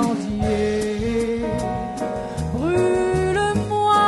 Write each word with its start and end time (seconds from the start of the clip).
incendié. 0.00 1.44
Brûle-moi 2.54 4.02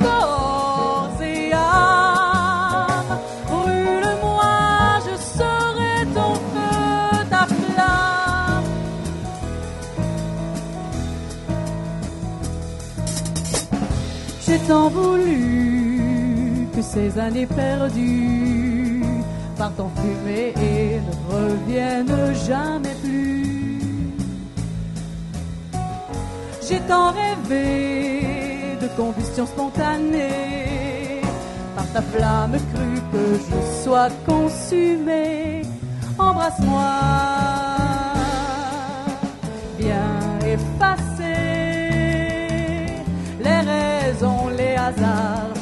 corps 0.00 1.22
et 1.22 1.52
âme, 1.52 3.18
brûle-moi, 3.48 4.54
je 5.06 5.14
serai 5.38 6.06
ton 6.14 6.34
feu, 6.52 7.26
ta 7.30 7.46
flamme. 7.46 8.64
J'ai 14.46 14.58
tant 14.68 14.88
voulu 14.88 16.68
que 16.74 16.82
ces 16.82 17.18
années 17.18 17.46
perdues 17.46 19.02
partent 19.56 19.80
en 19.80 19.90
fumée 19.96 20.54
et 20.56 21.00
ne 21.00 21.14
reviennent 21.34 22.34
jamais. 22.46 22.91
j'ai 26.72 26.80
tant 26.80 27.12
rêvé 27.12 28.78
de 28.80 28.88
combustion 28.96 29.46
spontanée. 29.46 31.20
Par 31.76 31.86
ta 31.92 32.02
flamme 32.02 32.56
crue 32.72 33.02
que 33.12 33.24
je 33.46 33.82
sois 33.82 34.08
consumé, 34.26 35.62
embrasse-moi. 36.18 36.94
Viens 39.78 40.38
effacer 40.54 41.34
les 43.46 43.60
raisons, 43.72 44.48
les 44.56 44.74
hasards 44.76 45.61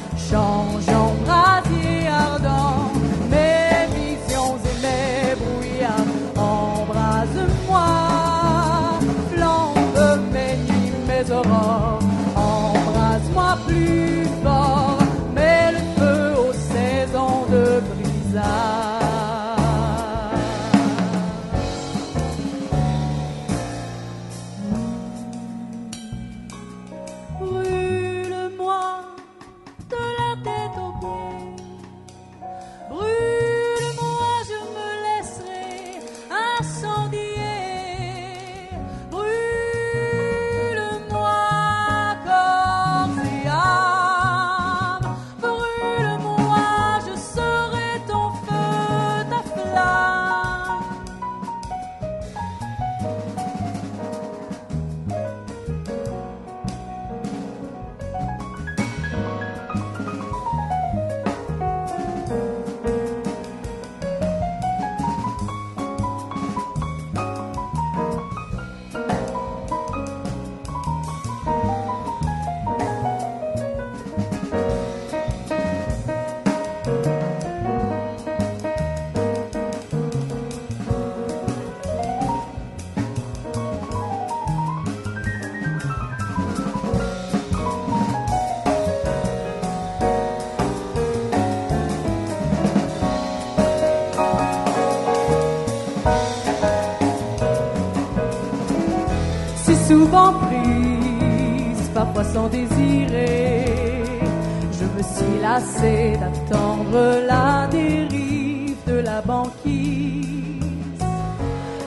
lassée 105.60 106.16
d'attendre 106.20 107.26
la 107.26 107.66
dérive 107.70 108.76
de 108.86 108.98
la 109.00 109.20
banquise. 109.20 111.04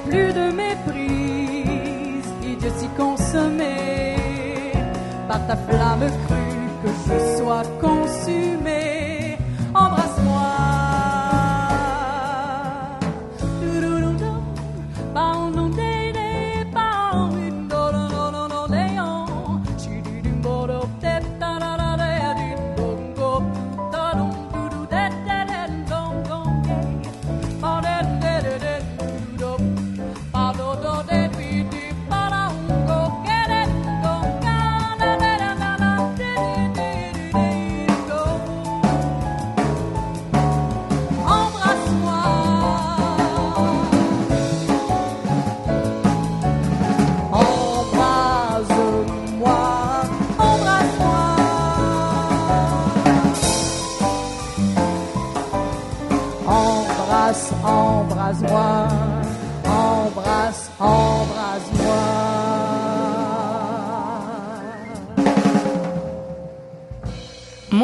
Plus 0.07 0.33
de 0.33 0.45
méprise, 0.61 2.29
idiot 2.43 2.73
si 2.77 2.87
consommé 2.97 4.13
par 5.27 5.45
ta 5.47 5.55
flamme 5.55 6.07
crue 6.25 6.69
que 6.83 6.89
je 7.07 7.37
sois 7.37 7.63
consumé. 7.81 7.92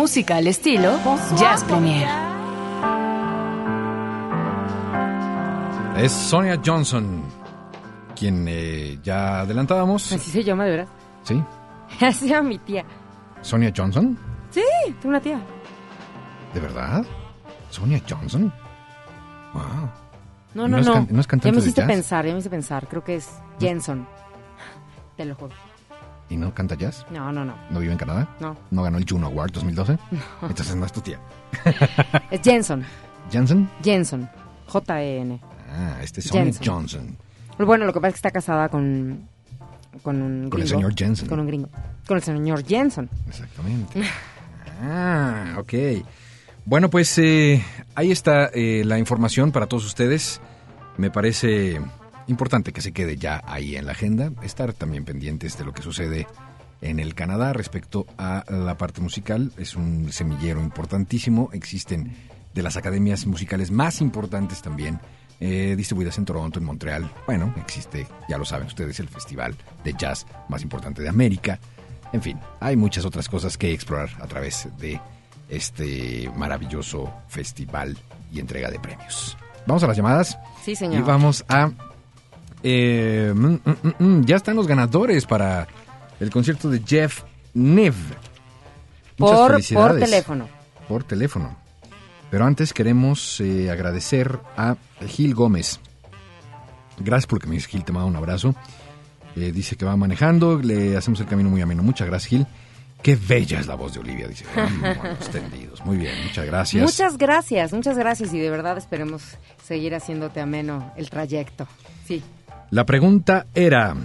Música 0.09 0.37
al 0.37 0.47
estilo 0.47 0.97
Jazz 1.37 1.63
Premier. 1.65 2.07
Es 5.97 6.11
Sonia 6.11 6.59
Johnson, 6.65 7.21
quien 8.15 8.47
eh, 8.47 8.97
ya 9.03 9.41
adelantábamos. 9.41 10.11
Así 10.11 10.31
se 10.31 10.43
llama, 10.43 10.65
de 10.65 10.71
verdad. 10.71 10.87
Sí. 11.21 11.43
Así 12.03 12.21
se 12.21 12.27
llama 12.29 12.49
mi 12.49 12.57
tía. 12.57 12.83
Sonia 13.41 13.71
Johnson, 13.77 14.17
Sí, 14.49 14.63
tengo 14.99 15.09
una 15.09 15.21
tía. 15.21 15.39
¿de 16.55 16.59
verdad? 16.59 17.05
Sonia 17.69 18.01
Johnson. 18.09 18.51
Wow. 19.53 19.63
No, 20.55 20.63
¿No 20.63 20.67
no, 20.69 20.77
es 20.79 20.87
no. 20.87 20.93
no 21.07 21.19
es 21.21 21.27
ya 21.27 21.29
cantante 21.29 21.51
me 21.51 21.57
de 21.57 21.59
hiciste 21.59 21.81
jazz? 21.81 21.87
pensar, 21.87 22.25
ya 22.25 22.33
me 22.33 22.39
hice 22.39 22.49
pensar. 22.49 22.87
Creo 22.87 23.03
que 23.03 23.17
es 23.17 23.29
Jenson. 23.59 24.07
Te 25.17 25.25
lo 25.25 25.35
juro. 25.35 25.53
¿Y 26.29 26.37
no 26.37 26.53
canta 26.53 26.75
jazz? 26.75 27.05
No, 27.11 27.31
no, 27.31 27.43
no. 27.43 27.55
¿No 27.71 27.79
vive 27.79 27.91
en 27.91 27.97
Canadá? 27.97 28.27
No. 28.39 28.55
¿No 28.69 28.83
ganó 28.83 28.97
el 28.99 29.05
Juno 29.09 29.27
Award 29.27 29.51
2012? 29.51 29.97
Entonces 30.43 30.75
no 30.75 30.85
es 30.85 30.91
tu 30.91 31.01
tía. 31.01 31.19
Es 32.31 32.41
Jenson. 32.43 32.83
¿Jensen? 33.31 33.67
Jenson. 33.83 34.29
J-E-N. 34.67 35.39
Ah, 35.71 35.97
este 36.03 36.19
es 36.19 36.29
Jensen. 36.31 36.63
Johnson. 36.65 37.17
Bueno, 37.57 37.85
lo 37.85 37.93
que 37.93 37.99
pasa 37.99 38.09
es 38.09 38.13
que 38.13 38.17
está 38.17 38.31
casada 38.31 38.69
con. 38.69 39.27
Con 40.03 40.21
un 40.21 40.49
Con 40.49 40.61
el 40.61 40.67
gringo. 40.67 40.79
señor 40.79 40.93
Jensen. 40.95 41.27
Con 41.27 41.39
un 41.39 41.47
gringo. 41.47 41.69
Con 42.07 42.17
el 42.17 42.23
señor 42.23 42.63
Jenson. 42.65 43.09
Exactamente. 43.27 44.03
Ah, 44.81 45.55
ok. 45.57 45.73
Bueno, 46.65 46.89
pues 46.89 47.17
eh, 47.17 47.63
ahí 47.95 48.11
está 48.11 48.45
eh, 48.53 48.83
la 48.85 48.99
información 48.99 49.51
para 49.51 49.65
todos 49.65 49.85
ustedes. 49.85 50.39
Me 50.97 51.09
parece 51.09 51.81
importante 52.29 52.71
que 52.71 52.81
se 52.81 52.91
quede 52.91 53.17
ya 53.17 53.43
ahí 53.45 53.75
en 53.75 53.85
la 53.85 53.91
agenda. 53.91 54.31
Estar 54.43 54.73
también 54.73 55.03
pendientes 55.03 55.57
de 55.57 55.65
lo 55.65 55.73
que 55.73 55.81
sucede 55.81 56.27
en 56.81 56.99
el 56.99 57.13
Canadá 57.15 57.51
respecto 57.51 58.05
a 58.17 58.45
la 58.49 58.77
parte 58.77 59.01
musical. 59.01 59.51
Es 59.57 59.75
un 59.75 60.11
semillero 60.11 60.61
importantísimo. 60.61 61.49
Existen 61.51 62.15
de 62.53 62.61
las 62.63 62.77
academias 62.77 63.25
musicales 63.25 63.71
más 63.71 63.99
importantes 64.01 64.61
también. 64.61 64.99
eh, 65.39 65.75
distribuidas 65.77 66.17
en 66.17 66.25
Toronto, 66.25 66.59
en 66.59 66.65
Montreal. 66.65 67.09
Bueno, 67.25 67.53
existe, 67.57 68.07
ya 68.27 68.37
lo 68.37 68.45
saben 68.45 68.67
ustedes, 68.67 68.99
el 68.99 69.07
festival 69.07 69.55
de 69.83 69.93
jazz 69.93 70.25
más 70.49 70.61
importante 70.61 71.01
de 71.01 71.09
América. 71.09 71.59
En 72.11 72.21
fin, 72.21 72.39
hay 72.59 72.75
muchas 72.75 73.05
otras 73.05 73.29
cosas 73.29 73.57
que 73.57 73.71
explorar 73.71 74.09
a 74.19 74.27
través 74.27 74.67
de 74.79 74.99
este 75.47 76.29
maravilloso 76.35 77.11
festival 77.27 77.97
y 78.31 78.39
entrega 78.39 78.69
de 78.69 78.79
premios. 78.79 79.37
Vamos 79.65 79.83
a 79.83 79.87
las 79.87 79.97
llamadas. 79.97 80.37
Sí, 80.63 80.75
señor. 80.75 80.99
Y 80.99 81.03
vamos 81.03 81.45
a... 81.47 81.71
eh, 82.63 83.33
mm, 83.35 83.45
mm, 83.47 84.03
mm, 84.03 84.25
ya 84.25 84.35
están 84.35 84.55
los 84.55 84.67
ganadores 84.67 85.25
para 85.25 85.67
el 86.19 86.29
concierto 86.29 86.69
de 86.69 86.81
Jeff. 86.85 87.23
Muchas 87.53 87.95
Por, 89.17 89.73
por 89.73 89.99
teléfono. 89.99 90.47
Por 90.87 91.03
teléfono. 91.03 91.57
Pero 92.29 92.45
antes 92.45 92.73
queremos 92.73 93.41
eh, 93.41 93.71
agradecer 93.71 94.39
a 94.55 94.75
Gil 95.07 95.33
Gómez. 95.33 95.79
Gracias 96.99 97.27
por 97.27 97.39
lo 97.39 97.41
que 97.41 97.47
me 97.47 97.55
dice 97.55 97.69
Gil, 97.69 97.83
te 97.83 97.91
mando 97.91 98.07
un 98.07 98.15
abrazo. 98.15 98.53
Eh, 99.35 99.51
dice 99.51 99.75
que 99.75 99.85
va 99.85 99.95
manejando, 99.95 100.59
le 100.59 100.97
hacemos 100.97 101.19
el 101.19 101.27
camino 101.27 101.49
muy 101.49 101.61
ameno. 101.61 101.81
Muchas 101.81 102.07
gracias, 102.07 102.29
Gil. 102.29 102.47
Qué 103.01 103.15
bella 103.15 103.61
es 103.61 103.67
la 103.67 103.75
voz 103.75 103.93
de 103.93 104.01
Olivia, 104.01 104.27
dice. 104.27 104.43
Muy 105.85 105.95
bien, 105.95 106.13
muchas 106.25 106.45
gracias. 106.45 106.83
Muchas 106.83 107.17
gracias, 107.17 107.71
muchas 107.71 107.97
gracias. 107.97 108.33
Y 108.33 108.39
de 108.39 108.49
verdad 108.49 108.77
esperemos 108.77 109.23
seguir 109.63 109.95
haciéndote 109.95 110.41
ameno 110.41 110.91
el 110.97 111.09
trayecto. 111.09 111.65
Sí. 112.05 112.21
La 112.71 112.85
pregunta 112.85 113.47
era 113.53 113.95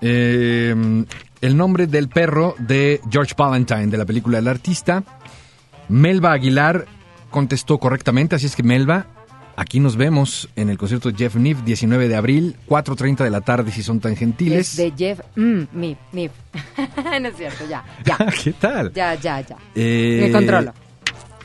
eh, 0.00 1.04
el 1.40 1.56
nombre 1.56 1.86
del 1.86 2.08
perro 2.08 2.54
de 2.58 3.00
George 3.10 3.34
Valentine 3.36 3.88
de 3.88 3.98
la 3.98 4.04
película 4.04 4.38
El 4.38 4.48
Artista. 4.48 5.02
Melba 5.88 6.32
Aguilar 6.32 6.86
contestó 7.30 7.78
correctamente, 7.78 8.36
así 8.36 8.46
es 8.46 8.54
que 8.54 8.62
Melba, 8.62 9.06
aquí 9.56 9.80
nos 9.80 9.96
vemos 9.96 10.48
en 10.54 10.70
el 10.70 10.78
concierto 10.78 11.10
de 11.10 11.16
Jeff 11.18 11.34
Niff, 11.34 11.62
19 11.64 12.08
de 12.08 12.16
abril, 12.16 12.56
4.30 12.68 13.24
de 13.24 13.30
la 13.30 13.40
tarde 13.40 13.72
si 13.72 13.82
son 13.82 13.98
tan 14.00 14.16
gentiles. 14.16 14.70
Es 14.70 14.76
de 14.76 14.92
Jeff. 14.96 15.20
Mm, 15.36 15.62
Nif, 15.72 15.98
Nif. 16.12 16.32
no 17.20 17.28
es 17.28 17.36
cierto, 17.36 17.64
ya, 17.68 17.84
ya. 18.04 18.16
¿Qué 18.42 18.52
tal? 18.52 18.92
Ya, 18.92 19.14
ya, 19.16 19.40
ya. 19.40 19.56
Eh, 19.74 20.20
Me 20.22 20.32
controlo. 20.32 20.72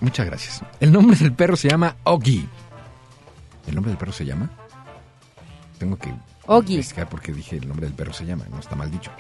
Muchas 0.02 0.26
gracias. 0.28 0.62
El 0.80 0.92
nombre 0.92 1.18
del 1.18 1.34
perro 1.34 1.56
se 1.56 1.68
llama 1.68 1.96
Oggy. 2.04 2.48
¿El 3.68 3.76
nombre 3.76 3.90
del 3.92 3.98
perro 3.98 4.14
se 4.14 4.26
llama? 4.26 4.50
Tengo 5.78 5.98
que 5.98 6.14
Oggy. 6.52 6.82
porque 7.10 7.32
dije 7.34 7.58
el 7.58 7.68
nombre 7.68 7.86
del 7.86 7.96
perro 7.96 8.12
se 8.14 8.26
llama, 8.26 8.46
no 8.50 8.60
está 8.60 8.76
mal 8.76 8.90
dicho. 8.92 9.12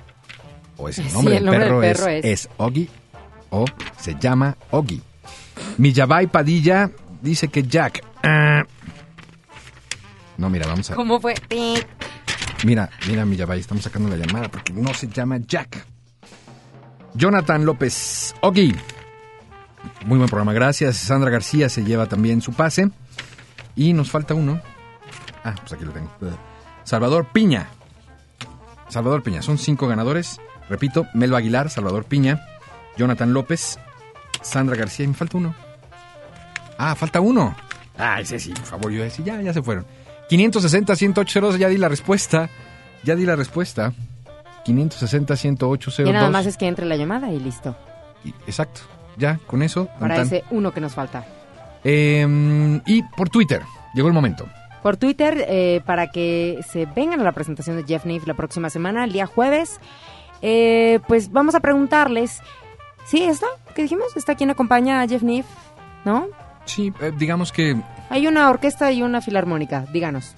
O 0.77 0.87
es 0.89 0.97
el 0.99 1.07
Sí, 1.09 1.13
nombre, 1.13 1.37
el 1.37 1.43
del, 1.43 1.45
nombre 1.45 1.65
perro 1.67 1.79
del 1.81 1.91
es, 1.91 1.97
perro 1.97 2.11
es- 2.11 2.25
es 2.25 2.49
Oggy 2.57 2.89
o 3.51 3.65
se 3.99 4.15
llama 4.19 4.55
Oggy. 4.71 5.01
Millabay 5.77 6.27
Padilla 6.27 6.89
dice 7.21 7.47
que 7.49 7.63
Jack. 7.63 8.03
ah. 8.23 8.63
No, 10.37 10.49
mira, 10.49 10.67
vamos 10.67 10.89
a. 10.89 10.95
¿Cómo 10.95 11.19
fue? 11.19 11.33
Mira, 12.63 12.89
mira, 13.07 13.25
Millabay, 13.25 13.59
estamos 13.59 13.83
sacando 13.83 14.09
la 14.09 14.25
llamada 14.25 14.49
porque 14.49 14.71
no 14.73 14.93
se 14.93 15.07
llama 15.07 15.37
Jack. 15.45 15.85
Jonathan 17.13 17.65
López 17.65 18.33
Oggy. 18.41 18.73
Muy 20.05 20.17
buen 20.17 20.29
programa, 20.29 20.53
gracias. 20.53 20.97
Sandra 20.97 21.29
García 21.29 21.69
se 21.69 21.83
lleva 21.83 22.07
también 22.07 22.41
su 22.41 22.53
pase. 22.53 22.89
Y 23.75 23.93
nos 23.93 24.09
falta 24.11 24.33
uno. 24.33 24.61
Ah, 25.43 25.55
pues 25.59 25.73
aquí 25.73 25.85
lo 25.85 25.91
tengo. 25.91 26.09
Salvador 26.89 27.27
Piña. 27.31 27.67
Salvador 28.87 29.21
Piña, 29.21 29.43
son 29.43 29.59
cinco 29.59 29.87
ganadores. 29.87 30.41
Repito, 30.69 31.05
Melba 31.13 31.37
Aguilar, 31.37 31.69
Salvador 31.69 32.05
Piña, 32.05 32.43
Jonathan 32.97 33.31
López, 33.31 33.77
Sandra 34.41 34.75
García 34.75 35.05
y 35.05 35.09
me 35.09 35.13
falta 35.13 35.37
uno. 35.37 35.53
Ah, 36.79 36.95
falta 36.95 37.21
uno. 37.21 37.55
Ah, 37.95 38.19
ese 38.19 38.39
sí, 38.39 38.53
por 38.53 38.63
favor, 38.63 38.91
yo 38.91 39.03
decía, 39.03 39.23
ya, 39.23 39.39
ya 39.39 39.53
se 39.53 39.61
fueron. 39.61 39.85
560 40.29 40.95
108 40.95 41.57
ya 41.57 41.67
di 41.67 41.77
la 41.77 41.89
respuesta. 41.89 42.49
Ya 43.03 43.15
di 43.15 43.23
la 43.23 43.35
respuesta. 43.35 43.93
560 44.65 45.35
108 45.35 45.91
Y 46.07 46.11
nada 46.11 46.31
más 46.31 46.47
es 46.47 46.57
que 46.57 46.65
entre 46.65 46.87
la 46.87 46.95
llamada 46.95 47.31
y 47.31 47.39
listo. 47.39 47.77
Exacto. 48.47 48.81
Ya, 49.15 49.39
con 49.45 49.61
eso. 49.61 49.89
Para 49.99 50.23
ese 50.23 50.43
uno 50.49 50.73
que 50.73 50.81
nos 50.81 50.95
falta. 50.95 51.23
Eh, 51.83 52.81
y 52.87 53.03
por 53.03 53.29
Twitter, 53.29 53.61
llegó 53.93 54.07
el 54.07 54.13
momento. 54.15 54.47
Por 54.83 54.97
Twitter, 54.97 55.45
eh, 55.47 55.81
para 55.85 56.07
que 56.07 56.59
se 56.69 56.85
vengan 56.85 57.19
a 57.19 57.23
la 57.23 57.31
presentación 57.33 57.75
de 57.77 57.83
Jeff 57.83 58.05
Niff 58.05 58.25
la 58.27 58.33
próxima 58.33 58.69
semana, 58.69 59.03
el 59.03 59.11
día 59.11 59.25
jueves, 59.25 59.79
eh, 60.41 60.99
pues 61.07 61.31
vamos 61.31 61.55
a 61.55 61.59
preguntarles. 61.59 62.39
¿Sí, 63.05 63.23
está? 63.23 63.47
¿Qué 63.75 63.81
dijimos? 63.83 64.15
¿Está 64.15 64.35
quien 64.35 64.49
acompaña 64.51 65.01
a 65.01 65.07
Jeff 65.07 65.21
Niff? 65.23 65.45
¿No? 66.05 66.27
Sí, 66.65 66.93
eh, 67.01 67.11
digamos 67.17 67.51
que 67.51 67.75
Hay 68.09 68.27
una 68.27 68.49
orquesta 68.49 68.91
y 68.91 69.01
una 69.01 69.21
filarmónica, 69.21 69.85
díganos. 69.91 70.35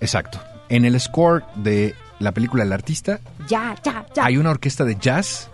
Exacto. 0.00 0.40
En 0.68 0.84
el 0.84 0.98
score 0.98 1.44
de 1.56 1.94
la 2.20 2.32
película 2.32 2.62
El 2.62 2.72
Artista 2.72 3.18
Ya, 3.48 3.74
ya, 3.82 4.06
ya. 4.14 4.24
hay 4.24 4.36
una 4.38 4.50
orquesta 4.50 4.84
de 4.84 4.96
jazz 4.96 5.50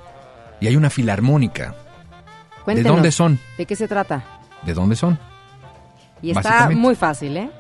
y 0.61 0.69
hay 0.69 0.77
una 0.77 0.91
filarmónica. 0.91 1.75
Cuéntenos, 2.65 2.91
¿De 2.91 2.95
dónde 2.97 3.13
son? 3.13 3.41
¿De 3.59 3.67
qué 3.67 3.75
se 3.75 3.89
trata? 3.89 4.23
¿De 4.63 4.75
dónde 4.75 4.95
son? 4.95 5.19
Y 6.23 6.31
está 6.33 6.69
muy 6.71 6.95
fácil, 6.95 7.37
¿eh? 7.39 7.51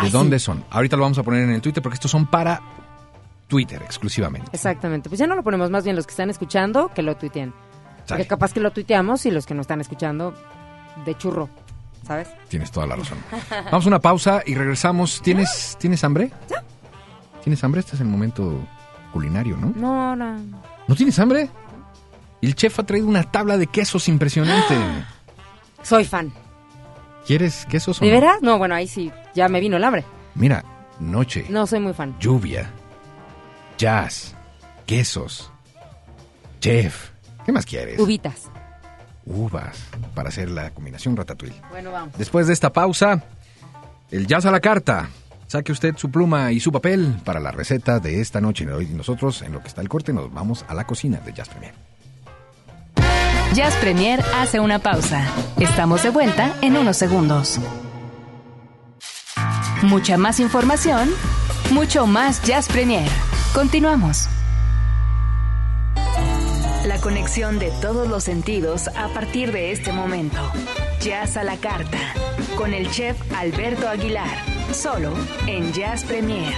¿De 0.00 0.06
Así. 0.08 0.10
dónde 0.10 0.38
son? 0.38 0.64
Ahorita 0.70 0.96
lo 0.96 1.02
vamos 1.02 1.18
a 1.18 1.22
poner 1.22 1.42
en 1.42 1.50
el 1.50 1.60
Twitter 1.60 1.82
porque 1.82 1.94
estos 1.94 2.10
son 2.10 2.26
para 2.26 2.60
Twitter 3.48 3.82
exclusivamente. 3.82 4.48
Exactamente. 4.52 5.08
Pues 5.08 5.18
ya 5.18 5.26
no 5.26 5.34
lo 5.34 5.42
ponemos 5.42 5.70
más 5.70 5.84
bien 5.84 5.96
los 5.96 6.06
que 6.06 6.12
están 6.12 6.30
escuchando 6.30 6.90
que 6.94 7.02
lo 7.02 7.16
tuiteen. 7.16 7.52
Porque 8.08 8.26
capaz 8.26 8.52
que 8.52 8.60
lo 8.60 8.70
tuiteamos 8.72 9.24
y 9.26 9.30
los 9.30 9.46
que 9.46 9.54
no 9.54 9.60
están 9.60 9.80
escuchando 9.80 10.34
de 11.04 11.16
churro, 11.16 11.48
¿sabes? 12.06 12.28
Tienes 12.48 12.70
toda 12.72 12.86
la 12.86 12.96
razón. 12.96 13.18
Vamos 13.70 13.84
a 13.84 13.88
una 13.88 14.00
pausa 14.00 14.42
y 14.44 14.54
regresamos. 14.54 15.20
¿Tienes, 15.22 15.76
¿tienes 15.78 16.02
hambre? 16.02 16.30
¿Tienes 17.44 17.62
hambre? 17.62 17.80
Este 17.80 17.94
es 17.94 18.00
el 18.00 18.08
momento 18.08 18.58
culinario, 19.12 19.56
¿no? 19.56 19.72
No, 19.76 20.16
no. 20.16 20.38
¿No 20.88 20.94
tienes 20.96 21.18
hambre? 21.18 21.48
El 22.42 22.54
chef 22.54 22.80
ha 22.80 22.82
traído 22.84 23.06
una 23.06 23.22
tabla 23.30 23.56
de 23.58 23.66
quesos 23.66 24.08
impresionante. 24.08 24.74
Soy 25.82 26.04
fan. 26.04 26.32
¿Quieres 27.30 27.64
quesos 27.66 28.02
o 28.02 28.04
¿De 28.04 28.10
no? 28.10 28.20
veras? 28.20 28.42
No, 28.42 28.58
bueno, 28.58 28.74
ahí 28.74 28.88
sí, 28.88 29.12
ya 29.36 29.48
me 29.48 29.60
vino 29.60 29.76
el 29.76 29.84
hambre. 29.84 30.04
Mira, 30.34 30.64
noche, 30.98 31.46
No, 31.48 31.64
soy 31.64 31.78
muy 31.78 31.94
fan. 31.94 32.16
lluvia, 32.18 32.68
jazz, 33.78 34.34
quesos, 34.84 35.52
chef. 36.58 37.10
¿Qué 37.46 37.52
más 37.52 37.64
quieres? 37.66 38.00
Uvitas. 38.00 38.50
Uvas, 39.24 39.78
para 40.12 40.30
hacer 40.30 40.50
la 40.50 40.72
combinación 40.72 41.16
ratatouille. 41.16 41.54
Bueno, 41.70 41.92
vamos. 41.92 42.18
Después 42.18 42.48
de 42.48 42.52
esta 42.52 42.72
pausa, 42.72 43.22
el 44.10 44.26
jazz 44.26 44.44
a 44.46 44.50
la 44.50 44.58
carta. 44.58 45.08
Saque 45.46 45.70
usted 45.70 45.96
su 45.96 46.10
pluma 46.10 46.50
y 46.50 46.58
su 46.58 46.72
papel 46.72 47.14
para 47.24 47.38
la 47.38 47.52
receta 47.52 48.00
de 48.00 48.20
esta 48.20 48.40
noche. 48.40 48.64
Y 48.64 48.86
nosotros, 48.86 49.42
en 49.42 49.52
lo 49.52 49.60
que 49.60 49.68
está 49.68 49.82
el 49.82 49.88
corte, 49.88 50.12
nos 50.12 50.34
vamos 50.34 50.64
a 50.66 50.74
la 50.74 50.84
cocina 50.84 51.20
de 51.20 51.32
Jazz 51.32 51.48
Premier. 51.48 51.74
Jazz 53.54 53.74
Premier 53.76 54.24
hace 54.36 54.60
una 54.60 54.78
pausa. 54.78 55.26
Estamos 55.58 56.04
de 56.04 56.10
vuelta 56.10 56.54
en 56.62 56.76
unos 56.76 56.96
segundos. 56.96 57.58
Mucha 59.82 60.16
más 60.16 60.38
información, 60.38 61.10
mucho 61.72 62.06
más 62.06 62.42
Jazz 62.44 62.68
Premier. 62.68 63.10
Continuamos. 63.52 64.28
La 66.86 67.00
conexión 67.00 67.58
de 67.58 67.72
todos 67.82 68.08
los 68.08 68.22
sentidos 68.22 68.86
a 68.96 69.08
partir 69.08 69.50
de 69.50 69.72
este 69.72 69.92
momento. 69.92 70.40
Jazz 71.00 71.36
a 71.36 71.42
la 71.42 71.56
carta. 71.56 71.98
Con 72.56 72.72
el 72.72 72.88
chef 72.92 73.16
Alberto 73.34 73.88
Aguilar. 73.88 74.44
Solo 74.72 75.12
en 75.48 75.72
Jazz 75.72 76.04
Premier. 76.04 76.54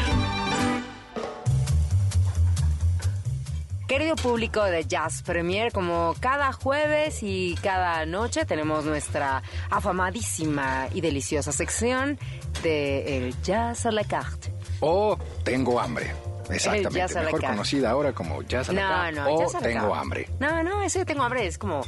Querido 3.92 4.16
público 4.16 4.64
de 4.64 4.86
Jazz 4.86 5.20
Premier, 5.20 5.70
como 5.70 6.14
cada 6.18 6.50
jueves 6.54 7.18
y 7.22 7.56
cada 7.62 8.06
noche 8.06 8.46
tenemos 8.46 8.86
nuestra 8.86 9.42
afamadísima 9.68 10.88
y 10.94 11.02
deliciosa 11.02 11.52
sección 11.52 12.18
de 12.62 13.18
el 13.18 13.42
Jazz 13.42 13.84
a 13.84 13.90
la 13.90 14.02
carte. 14.04 14.50
O 14.80 15.18
tengo 15.44 15.78
hambre. 15.78 16.10
Exactamente. 16.48 16.94
jazz 17.00 17.16
a 17.16 17.18
la 17.18 17.24
Mejor 17.26 17.44
conocida 17.44 17.90
ahora 17.90 18.14
como 18.14 18.40
jazz 18.44 18.70
a 18.70 18.72
la 18.72 18.80
No, 18.82 18.88
carte. 18.88 19.20
no, 19.20 19.34
o 19.34 19.40
Jazz 19.40 19.54
a 19.56 19.60
la 19.60 19.66
tengo 19.66 19.80
carte. 19.82 19.98
hambre. 19.98 20.28
No, 20.40 20.62
no, 20.62 20.82
ese 20.82 21.04
tengo 21.04 21.22
hambre 21.24 21.46
es 21.46 21.58
como, 21.58 21.82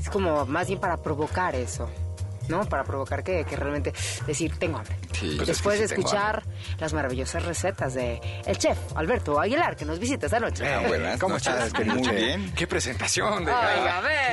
es 0.00 0.08
como 0.10 0.46
más 0.46 0.68
bien 0.68 0.78
para 0.78 0.96
provocar 0.98 1.56
eso. 1.56 1.90
¿No? 2.48 2.64
Para 2.68 2.84
provocar 2.84 3.22
que, 3.22 3.44
que 3.44 3.56
realmente 3.56 3.92
decir, 4.26 4.52
tengo 4.58 4.78
hambre. 4.78 4.96
Sí. 5.12 5.34
Pues 5.36 5.40
es 5.42 5.46
Después 5.56 5.76
que 5.76 5.82
de 5.82 5.88
sí 5.88 5.94
escuchar 5.94 6.42
las 6.78 6.92
maravillosas 6.92 7.44
recetas 7.44 7.94
de 7.94 8.20
el 8.46 8.58
chef 8.58 8.78
Alberto 8.94 9.38
Aguilar, 9.40 9.76
que 9.76 9.84
nos 9.84 9.98
visita 9.98 10.26
esta 10.26 10.40
noche. 10.40 10.66
Ah, 10.66 10.82
buenas 10.86 11.18
¿Cómo 11.18 11.34
noches. 11.34 11.52
estás, 11.66 11.86
Muy 11.86 12.08
bien. 12.08 12.52
Qué 12.54 12.66
presentación 12.66 13.44
de 13.44 13.52
ve, 13.52 13.58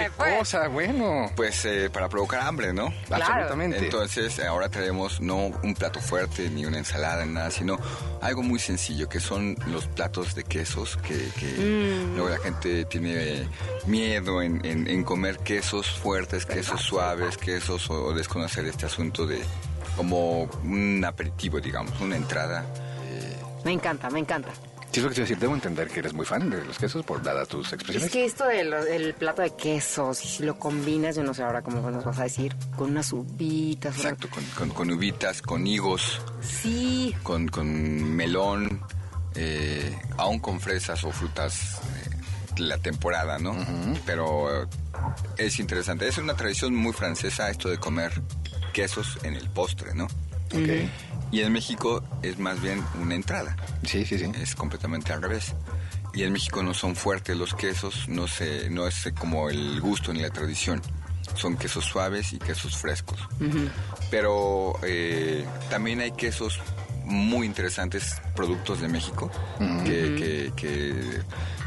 Qué 0.06 0.12
pues. 0.16 0.38
cosa, 0.40 0.68
bueno. 0.68 1.32
Pues 1.36 1.66
eh, 1.66 1.90
para 1.92 2.08
provocar 2.10 2.42
hambre, 2.42 2.74
¿no? 2.74 2.94
Claro. 3.08 3.26
Absolutamente. 3.26 3.78
Entonces, 3.80 4.38
eh, 4.40 4.46
ahora 4.48 4.70
traemos 4.70 5.20
no 5.22 5.38
un 5.48 5.74
plato 5.74 6.00
fuerte 6.00 6.50
ni 6.50 6.66
una 6.66 6.78
ensalada 6.78 7.26
ni 7.26 7.34
nada, 7.34 7.52
sino 7.52 7.78
algo 8.22 8.44
muy 8.44 8.60
sencillo, 8.60 9.10
que 9.10 9.20
son 9.20 9.56
los 9.68 9.88
platos 9.88 10.36
de 10.36 10.44
quesos, 10.44 10.98
que, 10.98 11.18
que 11.40 12.06
luego 12.14 12.30
la 12.30 12.38
gente 12.40 12.86
tiene 12.86 13.14
eh, 13.42 13.48
miedo 13.88 14.42
en, 14.42 14.64
en- 14.66 14.88
en 14.88 15.04
comer 15.04 15.40
quesos 15.40 15.90
fuertes, 15.92 16.46
quesos 16.46 16.82
suaves, 16.82 17.38
quesos 17.38 17.90
o, 17.90 18.05
o 18.06 18.14
desconocer 18.14 18.66
este 18.66 18.86
asunto 18.86 19.26
de 19.26 19.42
como 19.96 20.44
un 20.64 21.04
aperitivo, 21.06 21.60
digamos, 21.60 22.00
una 22.02 22.16
entrada. 22.18 22.66
eh, 23.08 23.38
Me 23.64 23.72
encanta, 23.72 24.10
me 24.10 24.20
encanta. 24.20 24.50
Sí, 24.92 25.00
es 25.02 25.04
lo 25.04 25.10
que 25.10 25.16
te 25.16 25.22
decir. 25.22 25.38
Debo 25.40 25.54
entender 25.56 25.90
que 25.90 26.00
eres 26.00 26.14
muy 26.14 26.26
fan 26.26 26.50
de 26.50 26.64
los 26.64 26.78
quesos 26.78 27.04
por 27.06 27.22
dadas 27.22 27.50
tus 27.50 27.74
expresiones. 27.74 28.06
Es 28.06 28.12
que 28.14 28.24
esto 28.24 28.46
del 28.46 28.70
del 28.72 29.14
plato 29.14 29.42
de 29.42 29.54
quesos, 29.54 30.18
si 30.18 30.44
lo 30.44 30.58
combinas, 30.58 31.18
yo 31.18 31.24
no 31.24 31.34
sé 31.34 31.44
ahora 31.44 31.62
cómo 31.62 31.90
nos 31.92 32.06
vas 32.06 32.18
a 32.20 32.24
decir, 32.24 32.56
con 32.78 32.92
unas 32.92 33.12
uvitas. 33.12 33.94
una- 34.00 34.10
exacto, 34.12 34.30
con, 34.30 34.44
con, 34.58 34.70
con 34.70 34.92
uvitas, 34.92 35.42
con 35.42 35.68
higos. 35.68 36.22
Sí, 36.42 37.14
con, 37.24 37.48
con 37.50 38.16
melón, 38.16 38.82
eh, 39.36 39.98
aún 40.18 40.40
con 40.40 40.62
fresas 40.62 41.04
o 41.04 41.12
frutas 41.12 41.82
eh, 42.06 42.15
la 42.58 42.78
temporada, 42.78 43.38
¿no? 43.40 43.56
Pero 44.06 44.64
eh, 44.64 44.68
es 45.38 45.60
interesante. 45.60 46.08
Es 46.08 46.18
una 46.18 46.36
tradición 46.36 46.76
muy 46.76 46.94
francesa 46.94 47.50
esto 47.50 47.70
de 47.70 47.78
comer 47.78 48.12
quesos 48.74 49.18
en 49.24 49.36
el 49.36 49.50
postre, 49.50 49.94
¿no? 49.94 50.06
Ok. 50.06 50.90
Y 51.32 51.42
en 51.42 51.52
México 51.52 52.04
es 52.22 52.38
más 52.40 52.62
bien 52.62 52.84
una 53.02 53.16
entrada. 53.16 53.56
Sí, 53.84 54.06
sí, 54.06 54.18
sí. 54.20 54.32
Es 54.42 54.56
completamente 54.56 55.12
al 55.12 55.22
revés. 55.22 55.54
Y 56.14 56.24
en 56.24 56.32
México 56.32 56.64
no 56.64 56.74
son 56.74 56.96
fuertes 56.96 57.36
los 57.36 57.54
quesos, 57.56 58.08
no, 58.08 58.28
se, 58.28 58.70
no 58.70 58.88
es 58.88 59.12
como 59.20 59.50
el 59.50 59.82
gusto 59.82 60.14
ni 60.14 60.22
la 60.22 60.30
tradición. 60.30 60.82
Son 61.36 61.58
quesos 61.58 61.84
suaves 61.86 62.32
y 62.32 62.38
quesos 62.40 62.78
frescos. 62.78 63.20
Pero 64.12 64.80
eh, 64.84 65.44
también 65.70 66.00
hay 66.00 66.12
quesos 66.12 66.60
muy 67.04 67.46
interesantes, 67.46 68.22
productos 68.36 68.80
de 68.82 68.88
México, 68.88 69.30
que, 69.84 70.16
que- 70.16 70.54
que 70.56 71.22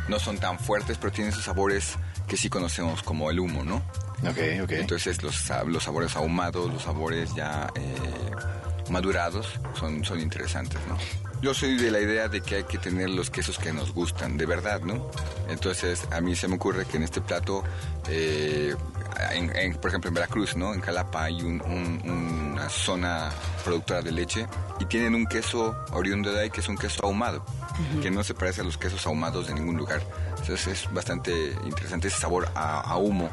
no 0.09 0.19
son 0.19 0.39
tan 0.39 0.59
fuertes, 0.59 0.99
pero 0.99 1.13
tienen 1.13 1.33
esos 1.33 1.45
sabores 1.45 1.97
que 2.27 2.37
sí 2.37 2.49
conocemos 2.49 3.03
como 3.03 3.31
el 3.31 3.41
humo, 3.41 3.65
¿no? 3.65 3.77
Ok, 4.29 4.63
ok. 4.63 4.73
Entonces 4.73 5.23
los, 5.23 5.51
los 5.67 5.83
sabores 5.85 6.17
ahumados, 6.17 6.73
los 6.73 6.83
sabores 6.83 7.35
ya 7.35 7.71
eh, 7.75 7.95
madurados 8.91 9.47
son, 9.79 10.05
son 10.05 10.21
interesantes, 10.21 10.79
¿no? 10.89 10.97
Yo 11.41 11.55
soy 11.55 11.77
de 11.77 11.91
la 11.93 12.01
idea 12.01 12.27
de 12.29 12.41
que 12.41 12.57
hay 12.57 12.65
que 12.65 12.79
tener 12.79 13.09
los 13.11 13.31
quesos 13.31 13.59
que 13.59 13.73
nos 13.73 13.93
gustan, 13.95 14.37
de 14.37 14.45
verdad, 14.45 14.81
¿no? 14.81 15.09
Entonces 15.49 16.03
a 16.11 16.21
mí 16.21 16.35
se 16.35 16.49
me 16.49 16.57
ocurre 16.57 16.85
que 16.85 16.97
en 16.97 17.05
este 17.05 17.21
plato, 17.21 17.63
eh, 18.09 18.75
en- 19.33 19.55
en- 19.57 19.75
por 19.77 19.91
ejemplo 19.91 20.09
en 20.09 20.15
Veracruz, 20.15 20.57
¿no? 20.57 20.75
En 20.75 20.81
Jalapa 20.81 21.25
hay 21.25 21.41
un- 21.43 21.63
un- 21.63 22.11
una 22.53 22.69
zona 22.69 23.31
productora 23.65 24.03
de 24.03 24.11
leche 24.11 24.49
y 24.81 24.87
tienen 24.87 25.15
un 25.15 25.27
queso 25.27 25.77
oriundo 25.93 26.33
de 26.33 26.41
ahí 26.41 26.51
que 26.51 26.61
es 26.61 26.69
un 26.69 26.77
queso 26.77 27.05
ahumado, 27.05 27.45
que 28.03 28.11
no 28.11 28.25
se 28.25 28.35
parece 28.35 28.63
a 28.63 28.65
los 28.65 28.77
quesos 28.77 29.07
ahumados 29.07 29.47
de 29.47 29.55
ningún 29.55 29.77
lugar. 29.77 30.01
Entonces 30.31 30.67
es 30.67 30.93
bastante 30.93 31.33
interesante 31.65 32.09
ese 32.09 32.19
sabor 32.19 32.49
a, 32.57 32.81
a 32.81 32.97
humo 32.97 33.31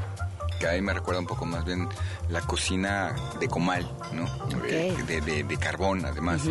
que 0.59 0.67
ahí 0.67 0.81
me 0.81 0.93
recuerda 0.93 1.19
un 1.21 1.27
poco 1.27 1.45
más 1.45 1.65
bien 1.65 1.87
la 2.29 2.41
cocina 2.41 3.13
de 3.39 3.47
comal, 3.47 3.89
¿no? 4.13 4.25
De, 4.61 4.95
de- 5.07 5.21
de- 5.21 5.43
de 5.43 5.57
carbón, 5.57 6.05
además. 6.05 6.41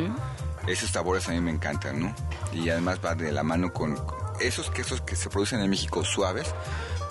Esos 0.66 0.90
sabores 0.90 1.28
a 1.28 1.32
mí 1.32 1.40
me 1.40 1.50
encantan, 1.50 2.00
¿no? 2.00 2.14
Y 2.52 2.70
además 2.70 2.98
va 3.04 3.14
de 3.14 3.30
la 3.32 3.42
mano 3.42 3.72
con 3.72 3.98
esos 4.40 4.70
quesos 4.70 5.00
que 5.02 5.14
se 5.14 5.28
producen 5.28 5.60
en 5.60 5.68
México 5.68 6.02
suaves, 6.04 6.54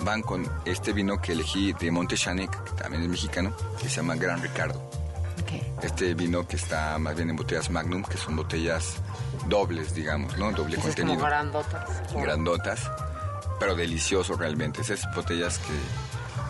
van 0.00 0.22
con 0.22 0.50
este 0.64 0.92
vino 0.92 1.20
que 1.20 1.32
elegí 1.32 1.72
de 1.72 1.90
Montechanek, 1.92 2.50
que 2.64 2.70
también 2.82 3.04
es 3.04 3.08
mexicano, 3.08 3.54
que 3.80 3.88
se 3.88 3.96
llama 3.96 4.16
Gran 4.16 4.42
Ricardo. 4.42 4.90
Este 5.82 6.14
vino 6.14 6.46
que 6.48 6.56
está 6.56 6.98
más 6.98 7.14
bien 7.14 7.30
en 7.30 7.36
botellas 7.36 7.70
Magnum, 7.70 8.02
que 8.02 8.16
son 8.16 8.34
botellas 8.36 8.96
dobles, 9.46 9.94
digamos, 9.94 10.36
¿no? 10.36 10.50
Doble 10.50 10.76
Esas 10.78 10.94
como 10.96 11.08
contenido 11.16 11.24
grandotas. 11.26 11.88
grandotas, 12.14 12.90
pero 13.60 13.76
delicioso 13.76 14.34
realmente. 14.36 14.80
Esas 14.80 15.02
botellas 15.14 15.58
que, 15.58 15.72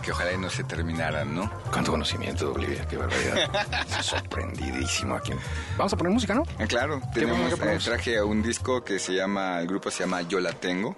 que 0.05 0.11
ojalá 0.11 0.33
y 0.33 0.37
no 0.37 0.49
se 0.51 0.63
terminaran, 0.63 1.33
¿no? 1.33 1.51
Cuánto 1.71 1.91
conocimiento, 1.91 2.53
Olivia, 2.53 2.85
qué 2.87 2.95
barbaridad. 2.95 3.49
Sorprendidísimo 4.01 5.15
aquí. 5.15 5.31
Vamos 5.77 5.93
a 5.93 5.97
poner 5.97 6.13
música, 6.13 6.35
¿no? 6.35 6.43
Ah, 6.59 6.67
claro, 6.67 7.01
¿Qué 7.11 7.21
tenemos, 7.21 7.51
eh, 7.53 7.79
traje 7.83 8.21
un 8.21 8.43
disco 8.43 8.83
que 8.83 8.99
se 8.99 9.13
llama, 9.13 9.59
el 9.59 9.67
grupo 9.67 9.89
se 9.89 10.03
llama 10.03 10.21
Yo 10.21 10.39
la 10.39 10.53
tengo 10.53 10.95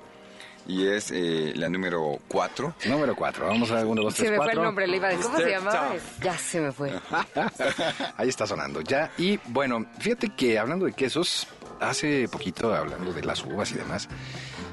y 0.68 0.88
es 0.88 1.12
eh, 1.12 1.54
la 1.56 1.70
número 1.70 2.20
4. 2.28 2.76
Número 2.88 3.16
4. 3.16 3.48
Vamos 3.48 3.72
a 3.72 3.86
1, 3.86 4.02
2, 4.02 4.14
3, 4.14 4.14
4. 4.14 4.14
Se 4.26 4.32
me 4.32 4.38
fue 4.38 4.52
el 4.52 4.62
nombre, 4.62 4.88
le 4.88 4.98
iba 4.98 5.08
a 5.08 5.12
decir. 5.12 5.26
¿Cómo 5.26 5.38
se 5.38 5.50
llamaba? 5.50 5.92
Ya 6.22 6.38
se 6.38 6.60
me 6.60 6.72
fue. 6.74 6.92
Ahí 8.18 8.28
está 8.28 8.46
sonando 8.46 8.82
ya. 8.82 9.12
Y 9.18 9.40
bueno, 9.46 9.86
fíjate 10.00 10.30
que 10.36 10.60
hablando 10.60 10.86
de 10.86 10.92
quesos, 10.92 11.48
hace 11.80 12.28
poquito, 12.28 12.76
hablando 12.76 13.14
de 13.14 13.24
las 13.24 13.46
uvas 13.46 13.72
y 13.72 13.76
demás, 13.76 14.10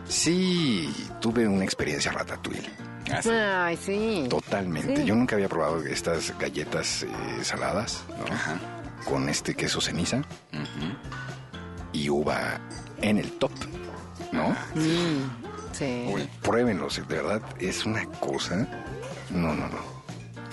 sí 0.08 0.92
tuve 1.20 1.46
una 1.46 1.62
experiencia 1.62 2.10
ratatouille. 2.10 2.83
Así. 3.12 3.28
Ay, 3.30 3.76
sí. 3.76 4.26
Totalmente. 4.30 4.96
Sí. 4.96 5.04
Yo 5.04 5.14
nunca 5.14 5.36
había 5.36 5.48
probado 5.48 5.82
estas 5.84 6.36
galletas 6.38 7.02
eh, 7.02 7.08
saladas, 7.42 8.04
¿no? 8.18 8.34
Ajá. 8.34 8.58
Con 9.04 9.28
este 9.28 9.54
queso 9.54 9.80
ceniza 9.80 10.22
y 11.92 12.08
uva 12.08 12.58
en 13.02 13.18
el 13.18 13.32
top, 13.32 13.52
¿no? 14.32 14.48
Mm, 14.74 15.72
sí. 15.72 16.06
Uy. 16.12 16.28
Pruébenlos, 16.42 16.96
de 17.06 17.14
verdad, 17.16 17.42
es 17.60 17.84
una 17.84 18.06
cosa. 18.06 18.66
No, 19.30 19.48
no, 19.54 19.68
no. 19.68 19.94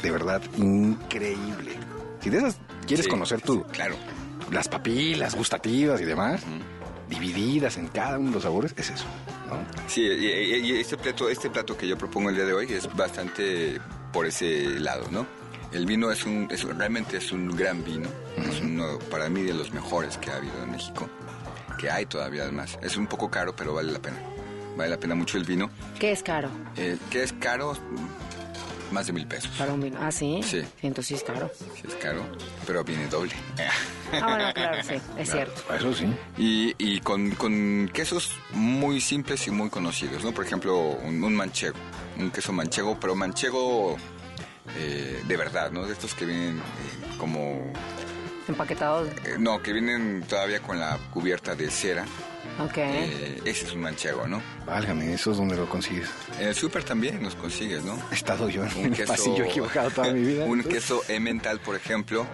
De 0.04 0.12
verdad, 0.12 0.42
increíble. 0.58 1.78
Si 2.22 2.30
de 2.30 2.40
esas 2.40 2.58
quieres 2.86 3.06
Sí, 3.06 3.10
conocer 3.12 3.42
tú, 3.42 3.64
Claro. 3.72 3.96
las 4.52 4.68
papilas 4.68 5.36
gustativas 5.36 6.02
y 6.02 6.06
demás, 6.06 6.42
divididas 7.12 7.78
en 7.78 7.88
cada 7.90 8.18
uno 8.18 8.30
de 8.30 8.36
los 8.36 8.44
sabores, 8.44 8.74
es 8.78 8.90
eso, 8.90 9.06
¿no? 9.48 9.60
Sí, 9.88 10.02
y, 10.02 10.80
este 10.80 10.98
plato, 10.98 11.30
este 11.30 11.50
plato 11.50 11.78
que 11.78 11.88
yo 11.88 11.98
propongo 11.98 12.30
el 12.30 12.36
día 12.36 12.46
de 12.46 12.54
hoy 12.54 12.72
es 12.72 12.94
bastante 12.96 13.80
por 14.14 14.26
ese 14.26 14.80
lado, 14.80 15.08
¿no? 15.12 15.28
El 15.74 15.86
vino 15.86 16.12
es 16.12 16.26
un, 16.26 16.48
es, 16.50 16.64
realmente 16.64 17.18
es 17.18 17.32
un 17.32 17.56
gran 17.56 17.84
vino, 17.84 18.10
es 18.38 18.62
uno 18.62 18.98
para 19.10 19.30
mí 19.30 19.42
de 19.42 19.54
los 19.54 19.72
mejores 19.72 20.18
que 20.18 20.32
ha 20.32 20.38
habido 20.38 20.64
en 20.64 20.72
México, 20.72 21.10
que 21.78 21.90
hay 21.90 22.06
todavía 22.06 22.44
además. 22.44 22.80
Es 22.82 22.98
un 22.98 23.08
poco 23.08 23.30
caro, 23.30 23.56
pero 23.56 23.74
vale 23.74 23.92
la 23.92 24.00
pena. 24.00 24.18
Vale 24.78 24.90
la 24.90 24.98
pena 24.98 25.16
mucho 25.16 25.38
el 25.38 25.44
vino. 25.44 25.70
¿Qué 26.00 26.12
es 26.12 26.24
caro? 26.24 26.50
Eh, 26.78 26.98
¿Qué 27.10 27.24
es 27.24 27.34
caro? 27.34 27.78
Más 28.92 29.08
de 29.08 29.14
mil 29.14 29.28
pesos. 29.28 29.52
Para 29.58 29.74
un 29.74 29.82
vino. 29.82 29.98
Ah, 30.02 30.12
sí. 30.12 30.42
Sí. 30.44 30.62
Entonces 30.82 31.08
sí 31.08 31.14
es 31.16 31.24
caro. 31.24 31.50
Sí 31.58 31.84
es 31.88 31.96
caro, 31.96 32.24
pero 32.72 32.86
viene 32.86 33.06
doble. 33.08 33.34
Ah, 34.14 34.28
bueno, 34.30 34.54
claro, 34.54 34.82
sí. 34.82 34.94
Es 35.18 35.30
cierto. 35.30 35.62
Eso 35.74 35.94
sí. 35.94 36.06
Y, 36.38 36.74
y 36.78 37.02
con, 37.02 37.32
con 37.32 37.90
quesos 37.94 38.32
muy 38.54 39.02
simples 39.02 39.46
y 39.48 39.52
muy 39.52 39.70
conocidos, 39.70 40.24
¿no? 40.24 40.32
Por 40.32 40.46
ejemplo, 40.46 40.78
un, 40.78 41.22
un 41.22 41.36
manchego, 41.36 41.76
un 42.18 42.32
queso 42.32 42.54
manchego, 42.54 42.98
pero 42.98 43.14
manchego 43.14 43.98
eh, 44.78 45.22
de 45.28 45.36
verdad, 45.38 45.70
¿no? 45.72 45.86
De 45.86 45.92
estos 45.92 46.16
que 46.16 46.24
vienen 46.26 46.60
eh, 46.60 47.18
como... 47.18 47.74
Empaquetado. 48.48 49.06
eh, 49.06 49.36
no, 49.38 49.62
que 49.62 49.74
vienen 49.74 50.24
todavía 50.26 50.62
con 50.62 50.80
la 50.80 50.98
cubierta 51.14 51.56
de 51.56 51.70
cera 51.70 52.06
Ok. 52.66 52.78
Eh, 52.78 53.42
ese 53.46 53.66
es 53.66 53.74
un 53.74 53.82
manchego, 53.82 54.28
¿no? 54.28 54.42
Válgame, 54.66 55.14
eso 55.14 55.32
es 55.32 55.38
donde 55.38 55.56
lo 55.56 55.68
consigues. 55.70 56.10
En 56.40 56.50
el 56.50 56.56
súper 56.56 56.84
también 56.84 57.22
los 57.24 57.36
consigues, 57.36 57.84
¿no? 57.84 57.98
He 58.12 58.16
estado 58.16 58.50
yo 58.50 58.64
en 58.66 58.78
Un 58.78 58.86
un 58.86 58.92
queso, 58.92 59.14
pasillo 59.14 59.44
equivocado 59.46 59.90
toda 59.92 60.12
mi 60.14 60.22
vida. 60.22 60.46
un 60.46 60.64
queso 60.64 61.02
emmental, 61.08 61.60
por 61.60 61.76
ejemplo, 61.76 62.26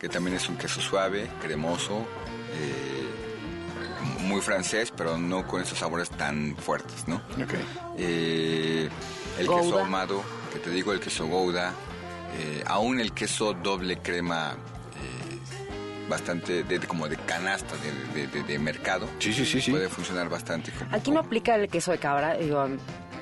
que 0.00 0.08
también 0.08 0.36
es 0.36 0.48
un 0.48 0.56
queso 0.56 0.80
suave, 0.80 1.28
cremoso, 1.40 2.06
eh, 2.54 4.20
muy 4.20 4.40
francés, 4.40 4.92
pero 4.96 5.18
no 5.18 5.46
con 5.46 5.62
esos 5.62 5.78
sabores 5.78 6.08
tan 6.10 6.56
fuertes, 6.56 7.06
¿no? 7.08 7.16
Ok. 7.16 7.54
Eh, 7.98 8.88
el 9.38 9.46
Gouda. 9.46 9.62
queso 9.62 9.78
ahumado, 9.80 10.22
que 10.52 10.58
te 10.58 10.70
digo, 10.70 10.92
el 10.92 11.00
queso 11.00 11.26
Gouda, 11.26 11.72
eh, 12.38 12.62
aún 12.66 13.00
el 13.00 13.12
queso 13.12 13.52
doble 13.54 13.98
crema, 13.98 14.56
bastante 16.12 16.62
de, 16.64 16.78
de- 16.78 16.86
como 16.86 17.08
de 17.08 17.16
canasta 17.16 17.74
de, 17.76 18.20
de- 18.20 18.26
de- 18.28 18.42
de 18.44 18.58
mercado, 18.58 19.08
Sí, 19.18 19.32
sí, 19.32 19.44
sí, 19.44 19.60
sí. 19.60 19.70
puede 19.70 19.88
funcionar 19.88 20.28
bastante. 20.28 20.70
como- 20.72 20.94
Aquí 20.94 21.10
no 21.10 21.20
aplica 21.20 21.54
el 21.56 21.68
queso 21.68 21.90
de 21.92 21.98
cabra, 21.98 22.34
digo, 22.36 22.68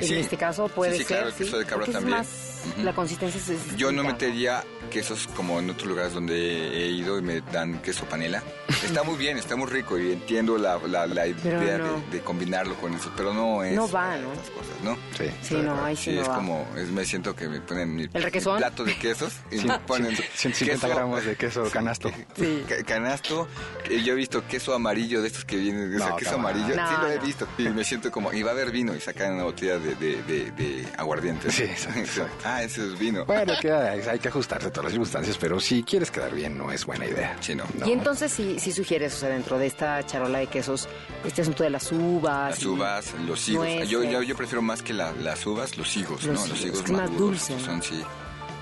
en 0.04 0.09
Sí. 0.09 0.14
este 0.16 0.37
caso 0.37 0.69
puede 0.69 0.92
Sí, 0.92 0.99
sí, 0.99 1.04
ser. 1.04 1.16
claro, 1.16 1.28
el 1.28 1.35
queso 1.35 1.59
de 1.59 1.64
cabra 1.66 1.87
también. 1.87 2.19
más- 2.19 2.47
Ujú. 2.75 2.83
La 2.83 2.92
consistencia 2.95 3.40
es, 3.40 3.49
es 3.49 3.76
Yo 3.76 3.90
no 3.90 4.02
distinta. 4.02 4.12
metería 4.26 4.64
quesos 4.90 5.26
como 5.35 5.59
en 5.61 5.71
otros 5.71 5.88
lugares 5.88 6.12
donde 6.12 6.35
he 6.37 6.88
ido 6.90 7.19
y 7.19 7.23
me 7.23 7.40
dan 7.40 7.80
queso 7.80 8.04
panela. 8.04 8.42
Está 8.85 9.02
muy 9.02 9.16
bien, 9.16 9.38
está 9.38 9.57
muy 9.57 9.66
rico 9.66 9.99
y 9.99 10.12
entiendo 10.12 10.59
la, 10.59 10.78
la, 10.87 11.07
la 11.07 11.26
idea 11.26 11.78
no. 11.78 11.95
de, 11.95 12.11
de 12.19 12.21
combinarlo 12.21 12.75
con 12.76 12.92
eso, 12.95 13.11
pero 13.16 13.33
no 13.33 13.62
es 13.64 13.75
No 13.75 13.88
va, 13.90 14.16
¿no? 14.19 14.30
estas 14.33 14.50
cosas, 14.50 14.75
¿no? 14.83 14.97
Sí. 15.16 15.25
Sí, 15.42 15.54
no, 15.57 15.85
ahí 15.85 15.97
sí, 15.97 16.11
Sí, 16.11 16.16
no 16.16 16.23
es 16.23 16.28
va. 16.28 16.35
como, 16.35 16.66
es- 16.76 16.88
me 16.88 17.04
siento 17.07 17.35
que 17.35 17.49
me 17.49 17.61
ponen 17.62 17.95
mi, 17.95 18.09
¿El 18.12 18.23
requesón? 18.23 18.54
mi 18.54 18.59
plato 18.61 18.85
de 18.85 18.95
quesos 18.99 19.33
y 19.50 19.57
me 19.64 19.78
ponen 19.87 20.14
150 20.35 20.87
queso- 20.87 20.95
gramos 20.95 21.25
de 21.25 21.37
queso 21.37 21.64
canasto. 21.73 22.11
Sí. 22.37 22.64
ca- 22.69 22.83
canasto. 22.85 23.49
Y 23.88 24.02
yo 24.02 24.12
he 24.12 24.16
visto 24.16 24.47
queso 24.47 24.75
amarillo 24.75 25.23
de 25.23 25.28
estos 25.28 25.45
que 25.47 25.57
vienen, 25.57 25.95
o 25.95 25.99
sea, 25.99 26.16
queso 26.16 26.35
amarillo. 26.35 26.75
No, 26.76 26.88
sí 26.88 26.95
lo 27.00 27.11
he 27.11 27.19
visto. 27.19 27.49
Y 27.59 27.69
me 27.71 27.85
siento 27.85 28.11
como, 28.11 28.33
y 28.33 28.42
va 28.42 28.50
a 28.50 28.54
haber 28.54 28.71
vino 28.71 28.95
y 28.95 29.00
sacan 29.00 29.35
una 29.35 29.45
botella 29.45 29.78
de, 29.78 29.89
de, 29.94 30.23
de, 30.23 30.50
de 30.52 30.87
aguardiente. 30.97 31.50
Sí, 31.50 31.64
exacto. 31.64 32.26
ah, 32.44 32.62
ese 32.62 32.87
es 32.87 32.99
vino. 32.99 33.25
Bueno, 33.25 33.52
que 33.61 33.70
hay, 33.73 34.00
hay 34.00 34.18
que 34.18 34.28
ajustarse 34.28 34.68
a 34.68 34.70
todas 34.70 34.85
las 34.85 34.92
circunstancias, 34.92 35.37
pero 35.38 35.61
si 35.61 35.82
quieres 35.82 36.11
quedar 36.11 36.35
bien, 36.35 36.56
no 36.59 36.70
es 36.73 36.85
buena 36.87 37.06
idea. 37.06 37.37
Sí, 37.40 37.54
no. 37.54 37.64
Y 37.87 37.92
entonces 37.92 38.32
sí, 38.32 38.59
sí 38.59 38.73
sugieres, 38.73 39.14
o 39.14 39.18
sea, 39.18 39.28
dentro 39.30 39.59
de 39.59 39.66
esta 39.66 40.04
charola 40.06 40.38
de 40.40 40.47
quesos, 40.47 40.88
este 41.25 41.42
asunto 41.42 41.62
de 41.64 41.70
las 41.70 41.90
uvas. 41.92 42.50
Las 42.56 42.64
uvas, 42.64 43.14
los 43.26 43.49
higos. 43.49 43.64
nueces. 43.66 43.88
Yo, 43.88 44.02
yo, 44.04 44.23
yo 44.23 44.37
prefiero 44.37 44.62
más 44.62 44.82
que 44.82 44.92
la- 44.92 45.12
las 45.12 45.44
uvas, 45.47 45.76
los 45.78 45.97
higos, 45.97 46.25
Los 46.25 46.40
¿no? 46.40 46.47
Los 46.47 46.64
higos, 46.64 46.78
es 46.85 46.90
más 46.90 47.00
maduros. 47.02 47.18
dulce, 47.18 47.54
que 47.54 47.61
¿no? 47.61 47.66
Son, 47.66 47.82
sí. 47.82 48.02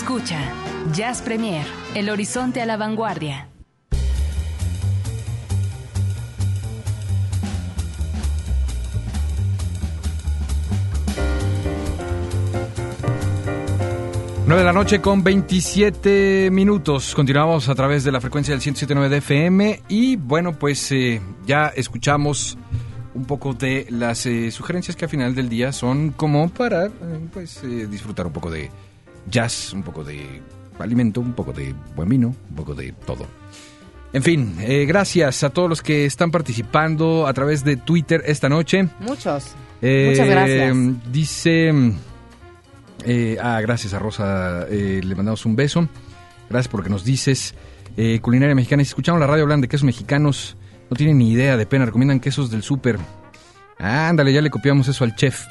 Escucha, 0.00 0.40
Jazz 0.94 1.20
Premier, 1.20 1.66
El 1.94 2.08
Horizonte 2.08 2.62
a 2.62 2.64
la 2.64 2.78
Vanguardia. 2.78 3.48
Nueve 14.46 14.60
de 14.60 14.64
la 14.64 14.72
noche 14.72 15.02
con 15.02 15.22
27 15.22 16.48
minutos. 16.50 17.14
Continuamos 17.14 17.68
a 17.68 17.74
través 17.74 18.02
de 18.02 18.10
la 18.10 18.22
frecuencia 18.22 18.54
del 18.54 18.62
107.9 18.62 19.08
de 19.10 19.16
FM 19.18 19.82
y 19.88 20.16
bueno, 20.16 20.58
pues 20.58 20.90
eh, 20.92 21.20
ya 21.44 21.66
escuchamos 21.66 22.56
un 23.14 23.26
poco 23.26 23.52
de 23.52 23.86
las 23.90 24.24
eh, 24.24 24.50
sugerencias 24.50 24.96
que 24.96 25.04
al 25.04 25.10
final 25.10 25.34
del 25.34 25.50
día 25.50 25.72
son 25.72 26.12
como 26.12 26.48
para 26.48 26.86
eh, 26.86 26.90
pues 27.34 27.60
disfrutar 27.90 28.26
un 28.26 28.32
poco 28.32 28.50
de 28.50 28.70
jazz, 29.28 29.72
un 29.72 29.82
poco 29.82 30.04
de 30.04 30.40
alimento, 30.78 31.20
un 31.20 31.32
poco 31.34 31.52
de 31.52 31.74
buen 31.94 32.08
vino, 32.08 32.28
un 32.50 32.56
poco 32.56 32.74
de 32.74 32.92
todo. 33.06 33.26
En 34.12 34.22
fin, 34.22 34.56
eh, 34.60 34.86
gracias 34.86 35.44
a 35.44 35.50
todos 35.50 35.68
los 35.68 35.82
que 35.82 36.04
están 36.04 36.30
participando 36.30 37.26
a 37.28 37.32
través 37.32 37.62
de 37.64 37.76
Twitter 37.76 38.22
esta 38.26 38.48
noche. 38.48 38.88
Muchos. 39.00 39.54
Eh, 39.82 40.08
Muchas 40.10 40.28
gracias. 40.28 41.12
Dice. 41.12 41.72
eh, 43.04 43.36
ah, 43.40 43.60
gracias 43.60 43.94
a 43.94 43.98
Rosa. 43.98 44.66
eh, 44.68 45.00
le 45.04 45.14
mandamos 45.14 45.46
un 45.46 45.54
beso. 45.56 45.86
Gracias 46.48 46.68
porque 46.68 46.90
nos 46.90 47.04
dices. 47.04 47.54
eh, 47.96 48.18
culinaria 48.20 48.54
mexicana. 48.54 48.82
Si 48.82 48.88
escuchamos 48.88 49.20
la 49.20 49.26
radio 49.26 49.44
hablan 49.44 49.60
de 49.60 49.68
quesos 49.68 49.84
mexicanos. 49.84 50.56
No 50.90 50.96
tienen 50.96 51.18
ni 51.18 51.30
idea 51.30 51.56
de 51.56 51.66
pena. 51.66 51.84
Recomiendan 51.86 52.18
quesos 52.18 52.50
del 52.50 52.62
súper. 52.64 52.98
Ándale, 53.82 54.32
ya 54.32 54.40
le 54.42 54.50
copiamos 54.50 54.86
eso 54.88 55.04
al 55.04 55.14
chef. 55.14 55.46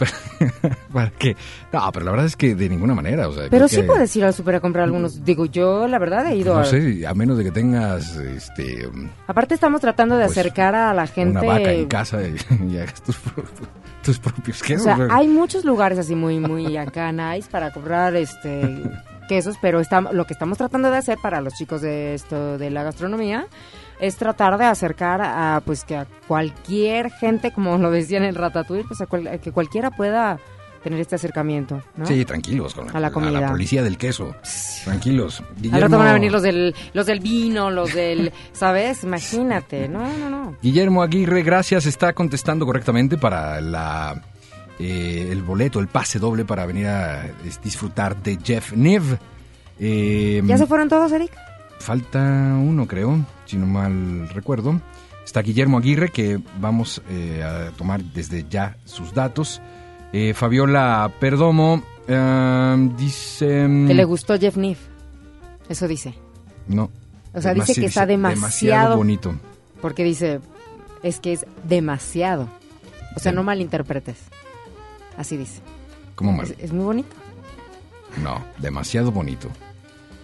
¿Para 0.94 1.10
qué? 1.18 1.36
No, 1.74 1.92
pero 1.92 2.06
la 2.06 2.12
verdad 2.12 2.26
es 2.28 2.36
que 2.36 2.54
de 2.56 2.70
ninguna 2.70 2.94
manera. 2.94 3.28
O 3.28 3.34
sea, 3.34 3.48
Pero 3.50 3.68
sí 3.68 3.78
que- 3.78 3.84
puedes 3.84 4.16
ir 4.16 4.24
al 4.26 4.34
súper 4.34 4.56
a 4.56 4.60
comprar 4.60 4.86
algunos. 4.86 5.24
Digo, 5.26 5.46
yo 5.46 5.88
la 5.88 5.98
verdad 6.00 6.28
he 6.28 6.36
ido 6.36 6.54
No 6.54 6.60
a... 6.62 6.66
sé, 6.66 7.06
a 7.08 7.14
menos 7.14 7.38
de 7.38 7.44
que 7.46 7.52
tengas 7.52 8.16
este, 8.18 8.88
Aparte 9.28 9.56
estamos 9.56 9.82
tratando 9.82 10.16
de 10.18 10.26
Pues, 10.26 10.38
acercar 10.38 10.76
a 10.76 10.94
la 10.94 11.08
gente... 11.08 11.40
una 11.40 11.42
vaca 11.48 11.72
en 11.72 11.88
casa 11.88 12.20
y, 12.22 12.36
y 12.72 12.78
hagas 12.78 13.02
tus, 13.02 13.18
tus 14.04 14.20
propios 14.20 14.62
O 14.62 14.66
quesos. 14.66 14.84
sea, 14.84 15.08
hay 15.12 15.28
muchos 15.28 15.66
lugares 15.66 15.98
así 15.98 16.16
muy, 16.16 16.40
muy 16.40 16.78
acá 16.78 17.12
nice 17.12 17.50
para 17.50 17.72
comprar 17.72 18.16
este 18.16 18.82
quesos, 19.28 19.58
pero 19.62 19.80
estamos, 19.80 20.12
lo 20.14 20.26
que 20.26 20.34
estamos 20.34 20.58
tratando 20.58 20.90
de 20.90 20.98
hacer 20.98 21.18
para 21.22 21.40
los 21.40 21.54
chicos 21.54 21.82
de 21.82 22.16
esto 22.16 22.58
de 22.58 22.72
la 22.72 22.82
gastronomía 22.82 23.46
es 24.00 24.16
tratar 24.16 24.58
de 24.58 24.66
acercar 24.66 25.22
a 25.22 25.62
pues 25.66 25.84
que 25.84 25.96
a 25.98 26.08
cualquier 26.28 27.12
gente, 27.12 27.52
como 27.52 27.78
lo 27.78 27.92
decían 27.92 28.24
en 28.24 28.36
Ratatouille, 28.36 28.86
pues 28.88 29.02
a 29.02 29.06
cual- 29.06 29.40
que 29.42 29.52
cualquiera 29.52 29.92
pueda 29.92 30.40
tener 30.84 31.02
este 31.02 31.16
acercamiento, 31.16 31.84
¿no? 31.98 32.06
Sí, 32.06 32.24
tranquilos. 32.24 32.74
Con 32.74 32.96
A 32.96 33.00
la 33.02 33.12
comida. 33.12 33.50
policía 33.50 33.84
del 33.84 33.98
queso. 33.98 34.34
Tranquilos. 34.86 35.42
Al 35.42 35.56
Guillermo, 35.62 35.80
rato 35.82 35.98
van 35.98 36.08
a 36.08 36.14
venir 36.14 36.32
los 36.32 36.42
del, 36.42 36.74
los 36.94 37.06
del 37.06 37.20
vino, 37.20 37.70
los 37.70 37.94
del, 37.94 38.32
¿sabes? 38.54 39.04
Imagínate, 39.04 39.90
no, 39.90 40.08
no, 40.18 40.30
no. 40.30 40.56
Guillermo 40.62 41.04
Aguirre, 41.04 41.44
gracias. 41.44 41.86
Está 41.86 42.14
contestando 42.14 42.66
correctamente 42.66 43.18
para 43.18 43.60
la 43.60 44.24
eh, 44.80 45.28
el 45.30 45.44
boleto, 45.44 45.82
el 45.82 45.90
pase 45.90 46.18
doble 46.20 46.46
para 46.46 46.66
venir 46.66 46.88
a 46.88 47.26
disfrutar 47.62 48.16
de 48.24 48.40
Jeff 48.42 48.72
Niv. 48.72 49.18
Eh, 49.82 50.42
¿Ya 50.46 50.58
se 50.58 50.66
fueron 50.66 50.88
todos, 50.88 51.12
Eric? 51.12 51.32
Falta 51.80 52.20
uno, 52.20 52.88
creo, 52.88 53.26
si 53.46 53.58
no 53.58 53.66
mal 53.66 54.30
recuerdo. 54.30 54.80
Está 55.26 55.42
Guillermo 55.42 55.78
Aguirre, 55.78 56.10
que 56.10 56.40
vamos 56.60 57.02
eh, 57.10 57.44
a 57.44 57.72
tomar 57.78 58.04
desde 58.04 58.46
ya 58.50 58.78
sus 58.86 59.14
datos. 59.14 59.62
Eh, 60.12 60.34
Fabiola 60.34 61.12
Perdomo 61.20 61.84
eh, 62.08 62.90
dice... 62.98 63.48
Que 63.88 63.94
le 63.94 64.04
gustó 64.06 64.38
Jeff 64.40 64.58
Niff. 64.58 64.80
Eso 65.70 65.88
dice. 65.88 66.16
No. 66.68 66.90
O 67.34 67.42
sea, 67.42 67.54
dice 67.54 67.76
que 67.76 67.86
está 67.86 68.06
demasiado- 68.08 68.36
Demasiado 68.42 68.98
bonito. 68.98 69.36
Porque 69.82 70.04
dice, 70.04 70.40
es 71.04 71.20
que 71.20 71.34
es 71.34 71.46
demasiado. 71.64 72.50
O 73.16 73.20
sea, 73.20 73.32
no 73.32 73.44
malinterpretes. 73.44 74.18
Así 75.16 75.38
dice. 75.38 75.62
¿Cómo 76.16 76.34
mal? 76.34 76.48
Es, 76.48 76.56
es 76.58 76.74
muy 76.74 76.86
bonito. 76.86 77.16
No, 78.24 78.44
demasiado 78.58 79.12
bonito. 79.12 79.48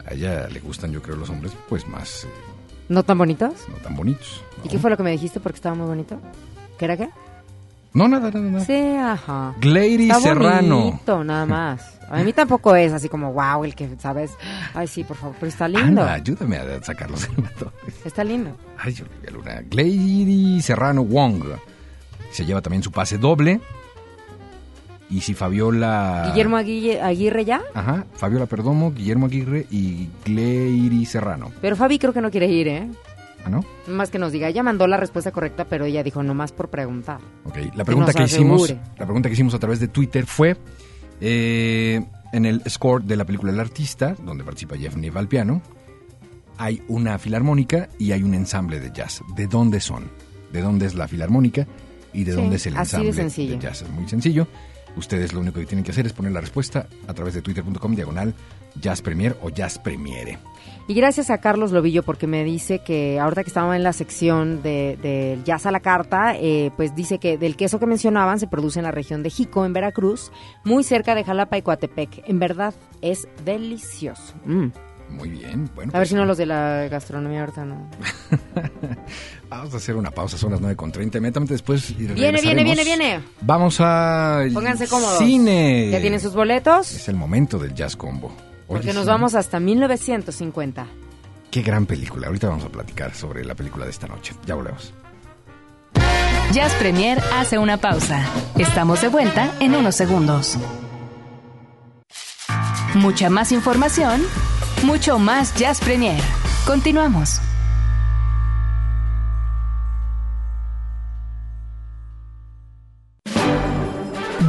A 0.07 0.13
ella 0.13 0.47
le 0.47 0.59
gustan, 0.59 0.91
yo 0.91 1.01
creo, 1.01 1.15
los 1.15 1.29
hombres, 1.29 1.53
pues 1.67 1.87
más, 1.87 2.25
eh, 2.25 2.27
¿No 2.89 3.03
tan 3.03 3.17
bonitos? 3.17 3.53
no 3.69 3.75
tan 3.77 3.95
bonitos. 3.95 4.43
¿Y 4.63 4.65
¿no? 4.67 4.71
qué 4.71 4.79
fue 4.79 4.89
lo 4.91 4.97
que 4.97 5.03
me 5.03 5.11
dijiste 5.11 5.39
porque 5.39 5.55
estaba 5.55 5.75
muy 5.75 5.87
bonito? 5.87 6.19
¿Qué 6.77 6.85
era 6.85 6.95
qué? 6.97 7.09
No, 7.93 8.07
nada, 8.09 8.29
nada, 8.29 8.41
nada. 8.49 8.65
Sí, 8.65 8.73
ajá. 8.73 9.55
Glady 9.61 10.09
Está 10.09 10.19
Serrano. 10.19 10.79
bonito, 10.81 11.23
nada 11.23 11.45
más. 11.45 11.97
A 12.09 12.21
mí 12.23 12.33
tampoco 12.33 12.75
es 12.75 12.91
así 12.91 13.07
como, 13.09 13.31
wow, 13.33 13.63
el 13.63 13.73
que, 13.73 13.89
¿sabes? 13.99 14.31
Ay, 14.73 14.85
sí, 14.87 15.03
por 15.05 15.15
favor, 15.17 15.35
pero 15.39 15.47
está 15.49 15.67
lindo. 15.67 16.01
Anda, 16.01 16.13
ayúdame 16.13 16.57
a 16.57 16.83
sacarlos 16.83 17.21
del 17.27 17.41
mato. 17.43 17.71
Está 18.03 18.23
lindo. 18.23 18.51
Ay, 18.77 18.93
Olivia 19.01 19.31
Luna. 19.31 19.61
Glady 19.67 20.61
Serrano 20.61 21.03
Wong. 21.05 21.43
Se 22.31 22.45
lleva 22.45 22.61
también 22.61 22.83
su 22.83 22.91
pase 22.91 23.17
doble. 23.17 23.61
Y 25.15 25.21
si 25.21 25.34
Fabiola... 25.34 26.25
Guillermo 26.32 26.58
Aguille- 26.58 26.99
Aguirre 27.01 27.45
ya, 27.45 27.62
Ajá, 27.73 28.06
Fabiola 28.15 28.47
Perdomo, 28.47 28.91
Guillermo 28.91 29.28
Aguirre 29.28 29.65
y 29.71 30.10
Glady 30.25 31.06
Serrano. 31.06 31.51
pero 31.62 31.78
Fabi 31.78 31.97
creo 31.99 32.12
que 32.12 32.19
no 32.19 32.30
quiere 32.30 32.47
ir, 32.47 32.67
¿eh? 32.67 32.89
¿Ah, 33.45 33.49
no? 33.49 33.63
Más 33.88 34.10
que 34.10 34.19
nos 34.19 34.32
diga, 34.34 34.49
ella 34.49 34.62
mandó 34.63 34.88
la 34.88 34.97
respuesta 34.97 35.32
correcta, 35.32 35.65
pero 35.65 35.86
ella 35.86 36.04
dijo 36.04 36.21
nomás 36.21 36.51
por 36.51 36.69
preguntar. 36.69 37.19
Ok, 37.45 37.58
la 37.75 37.86
pregunta 37.86 38.08
nos 38.12 38.15
que 38.15 38.23
hicimos, 38.23 38.69
la 38.97 39.06
pregunta 39.06 39.30
que 39.30 39.34
hicimos 39.34 39.54
a 39.54 39.60
través 39.60 39.80
de 39.80 39.88
Twitter 39.88 40.25
fue 40.25 40.58
eh, 41.21 42.04
en 42.34 42.45
el 42.45 42.62
score 42.69 43.04
de 43.06 43.15
la 43.15 43.23
película 43.23 43.51
El 43.54 43.60
Artista, 43.62 44.15
donde 44.21 44.43
participa 44.43 44.75
Jeff 44.75 44.97
Niva 44.97 45.19
al 45.21 45.28
piano, 45.30 45.62
hay 46.58 46.82
una 46.88 47.17
filarmónica 47.19 47.88
y 47.99 48.12
hay 48.12 48.23
un 48.23 48.34
ensamble 48.34 48.80
de 48.82 48.91
jazz. 48.91 49.21
¿De 49.36 49.47
dónde 49.47 49.80
son? 49.80 50.10
¿De 50.51 50.62
dónde 50.62 50.88
es 50.88 50.95
la 50.95 51.08
filarmónica 51.08 51.67
y 52.13 52.23
de 52.23 52.32
Sí, 52.34 52.38
dónde 52.38 52.56
es 52.58 52.65
el 52.65 52.75
así 52.78 52.97
de 52.97 53.08
ensamble 53.08 53.13
sencillo. 53.13 53.60
jazz? 53.60 53.82
Es 53.84 53.89
muy 53.89 54.08
sencillo. 54.10 54.47
Ustedes 54.95 55.34
lo 55.34 55.39
único 55.39 55.60
que 55.60 55.65
tienen 55.65 55.84
que 55.84 55.91
hacer 55.91 56.05
es 56.05 56.13
poner 56.13 56.31
la 56.31 56.41
respuesta 56.41 56.88
a 57.08 57.13
través 57.13 57.34
de 57.34 57.41
twitter.com 57.41 57.95
diagonal 57.95 58.34
jazz 58.79 59.01
premier 59.01 59.36
o 59.41 59.49
jazz 59.49 59.79
premiere. 59.79 60.38
Y 60.88 60.93
gracias 60.93 61.29
a 61.29 61.39
Carlos 61.39 61.71
Lobillo 61.71 62.03
porque 62.03 62.27
me 62.27 62.43
dice 62.43 62.79
que 62.79 63.19
ahorita 63.19 63.43
que 63.43 63.49
estaba 63.49 63.75
en 63.75 63.84
la 63.84 63.93
sección 63.93 64.62
de, 64.62 64.97
del 65.01 65.43
jazz 65.43 65.65
a 65.65 65.71
la 65.71 65.79
carta, 65.79 66.36
eh, 66.38 66.71
pues 66.75 66.95
dice 66.95 67.17
que 67.17 67.38
del 67.38 67.55
queso 67.55 67.79
que 67.79 67.88
mencionaban 67.88 68.39
se 68.39 68.47
produce 68.47 68.79
en 68.79 68.84
la 68.84 68.91
región 68.91 69.23
de 69.23 69.31
Jico, 69.31 69.65
en 69.65 69.73
Veracruz, 69.73 70.31
muy 70.63 70.84
cerca 70.84 71.15
de 71.15 71.23
Jalapa 71.23 71.58
y 71.58 71.63
Coatepec. 71.63 72.23
En 72.27 72.39
verdad 72.39 72.73
es 73.01 73.27
delicioso. 73.43 74.36
Mm. 74.45 74.67
Muy 75.09 75.29
bien, 75.29 75.69
bueno. 75.75 75.91
A 75.93 75.99
ver 75.99 76.01
pues, 76.01 76.09
si 76.09 76.15
no 76.15 76.25
los 76.25 76.37
de 76.37 76.45
la 76.45 76.87
gastronomía 76.89 77.41
ahorita 77.41 77.63
no. 77.65 77.89
Vamos 79.49 79.73
a 79.73 79.77
hacer 79.77 79.95
una 79.95 80.11
pausa, 80.11 80.37
son 80.37 80.51
las 80.51 80.61
9.30 80.61 81.17
inmediatamente 81.17 81.53
después. 81.53 81.95
Viene, 81.95 82.13
viene, 82.41 82.63
viene, 82.63 82.83
viene. 82.83 83.19
Vamos 83.41 83.77
a 83.79 84.41
Pónganse 84.53 84.87
cómodos. 84.87 85.19
cine. 85.19 85.89
¿Ya 85.91 86.01
tienen 86.01 86.19
sus 86.19 86.33
boletos? 86.33 86.91
Es 86.91 87.07
el 87.07 87.15
momento 87.15 87.57
del 87.59 87.73
jazz 87.73 87.95
combo. 87.95 88.27
Oye, 88.27 88.65
Porque 88.67 88.93
nos 88.93 89.03
sí, 89.03 89.09
vamos 89.09 89.35
hasta 89.35 89.59
1950. 89.59 90.87
Qué 91.51 91.61
gran 91.61 91.85
película. 91.85 92.27
Ahorita 92.27 92.49
vamos 92.49 92.65
a 92.65 92.69
platicar 92.69 93.13
sobre 93.13 93.45
la 93.45 93.55
película 93.55 93.85
de 93.85 93.91
esta 93.91 94.07
noche. 94.07 94.33
Ya 94.45 94.55
volvemos. 94.55 94.93
Jazz 96.51 96.73
Premier 96.75 97.19
hace 97.33 97.57
una 97.57 97.77
pausa. 97.77 98.25
Estamos 98.57 99.01
de 99.01 99.07
vuelta 99.09 99.51
en 99.59 99.75
unos 99.75 99.95
segundos. 99.95 100.57
Mucha 102.95 103.29
más 103.29 103.51
información, 103.51 104.21
mucho 104.83 105.19
más 105.19 105.53
Jazz 105.55 105.79
Premier. 105.79 106.21
Continuamos. 106.65 107.41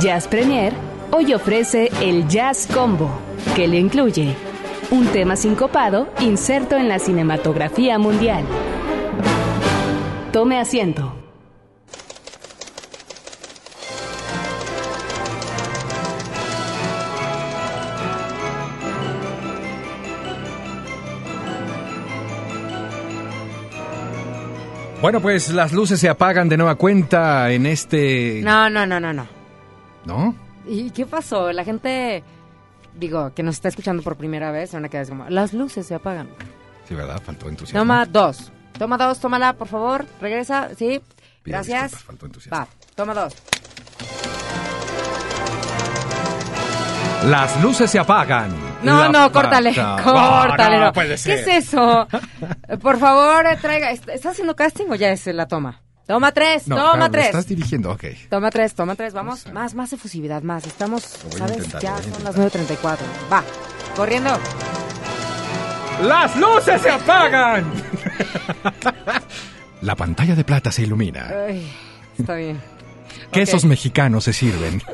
Jazz 0.00 0.28
Premier 0.28 0.72
hoy 1.10 1.32
ofrece 1.32 1.90
el 2.02 2.28
Jazz 2.28 2.68
Combo, 2.72 3.10
que 3.54 3.66
le 3.66 3.78
incluye 3.78 4.36
un 4.90 5.06
tema 5.06 5.36
sincopado 5.36 6.08
inserto 6.20 6.76
en 6.76 6.88
la 6.88 6.98
cinematografía 6.98 7.98
mundial. 7.98 8.44
Tome 10.32 10.60
asiento. 10.60 11.25
Bueno, 25.06 25.20
pues 25.20 25.50
las 25.50 25.72
luces 25.72 26.00
se 26.00 26.08
apagan 26.08 26.48
de 26.48 26.56
nueva 26.56 26.74
cuenta 26.74 27.52
en 27.52 27.64
este... 27.64 28.40
No, 28.42 28.68
no, 28.68 28.84
no, 28.86 28.98
no, 28.98 29.12
no. 29.12 29.24
¿No? 30.04 30.34
¿Y 30.66 30.90
qué 30.90 31.06
pasó? 31.06 31.52
La 31.52 31.62
gente, 31.62 32.24
digo, 32.92 33.32
que 33.32 33.44
nos 33.44 33.54
está 33.54 33.68
escuchando 33.68 34.02
por 34.02 34.16
primera 34.16 34.50
vez, 34.50 34.70
se 34.70 34.76
van 34.76 34.86
a 34.86 34.88
quedar 34.88 35.08
como, 35.08 35.30
las 35.30 35.52
luces 35.52 35.86
se 35.86 35.94
apagan. 35.94 36.28
Sí, 36.88 36.96
¿verdad? 36.96 37.22
Faltó 37.24 37.48
entusiasmo. 37.48 37.82
Toma 37.82 38.04
dos. 38.04 38.50
Toma 38.76 38.98
dos, 38.98 39.20
tómala, 39.20 39.52
por 39.52 39.68
favor. 39.68 40.04
Regresa, 40.20 40.70
sí. 40.76 41.00
Pido 41.44 41.58
Gracias. 41.58 42.02
faltó 42.02 42.26
entusiasmo. 42.26 42.58
Va, 42.58 42.68
toma 42.96 43.14
dos. 43.14 43.32
Las 47.26 47.62
luces 47.62 47.88
se 47.88 48.00
apagan. 48.00 48.65
No, 48.86 49.02
La 49.02 49.08
no, 49.08 49.32
córtale, 49.32 49.74
córtale. 49.74 50.74
No, 50.76 50.80
no. 50.80 50.84
no 50.86 50.92
puede 50.92 51.10
¿Qué 51.10 51.18
ser. 51.18 51.38
es 51.40 51.48
eso? 51.68 52.08
Por 52.82 52.98
favor, 52.98 53.44
traiga. 53.60 53.90
¿est- 53.90 54.08
¿Estás 54.08 54.32
haciendo 54.32 54.56
casting 54.56 54.86
o 54.90 54.94
ya 54.94 55.10
es 55.10 55.26
la 55.26 55.46
toma? 55.46 55.80
Toma 56.06 56.30
tres, 56.32 56.68
No, 56.68 56.76
toma 56.76 56.92
claro, 56.92 57.10
tres. 57.10 57.26
Estás 57.26 57.46
dirigiendo, 57.48 57.90
ok. 57.90 58.04
Toma 58.30 58.50
tres, 58.50 58.74
toma 58.74 58.94
tres, 58.94 59.12
vamos. 59.12 59.52
Más, 59.52 59.74
más 59.74 59.92
efusividad, 59.92 60.42
más. 60.42 60.64
Estamos, 60.66 61.02
¿sabes? 61.02 61.56
intentar, 61.56 61.82
ya 61.82 61.96
son 61.98 62.24
las 62.24 62.36
9.34. 62.36 62.96
Va, 63.32 63.42
corriendo. 63.96 64.30
¡Las 66.02 66.36
luces 66.36 66.80
se 66.82 66.90
apagan! 66.90 67.72
La 69.82 69.96
pantalla 69.96 70.34
de 70.36 70.44
plata 70.44 70.70
se 70.70 70.82
ilumina. 70.82 71.28
Ay, 71.48 71.70
está 72.18 72.34
bien. 72.36 72.60
Quesos 73.32 73.64
mexicanos 73.64 74.24
se 74.24 74.32
sirven. 74.32 74.80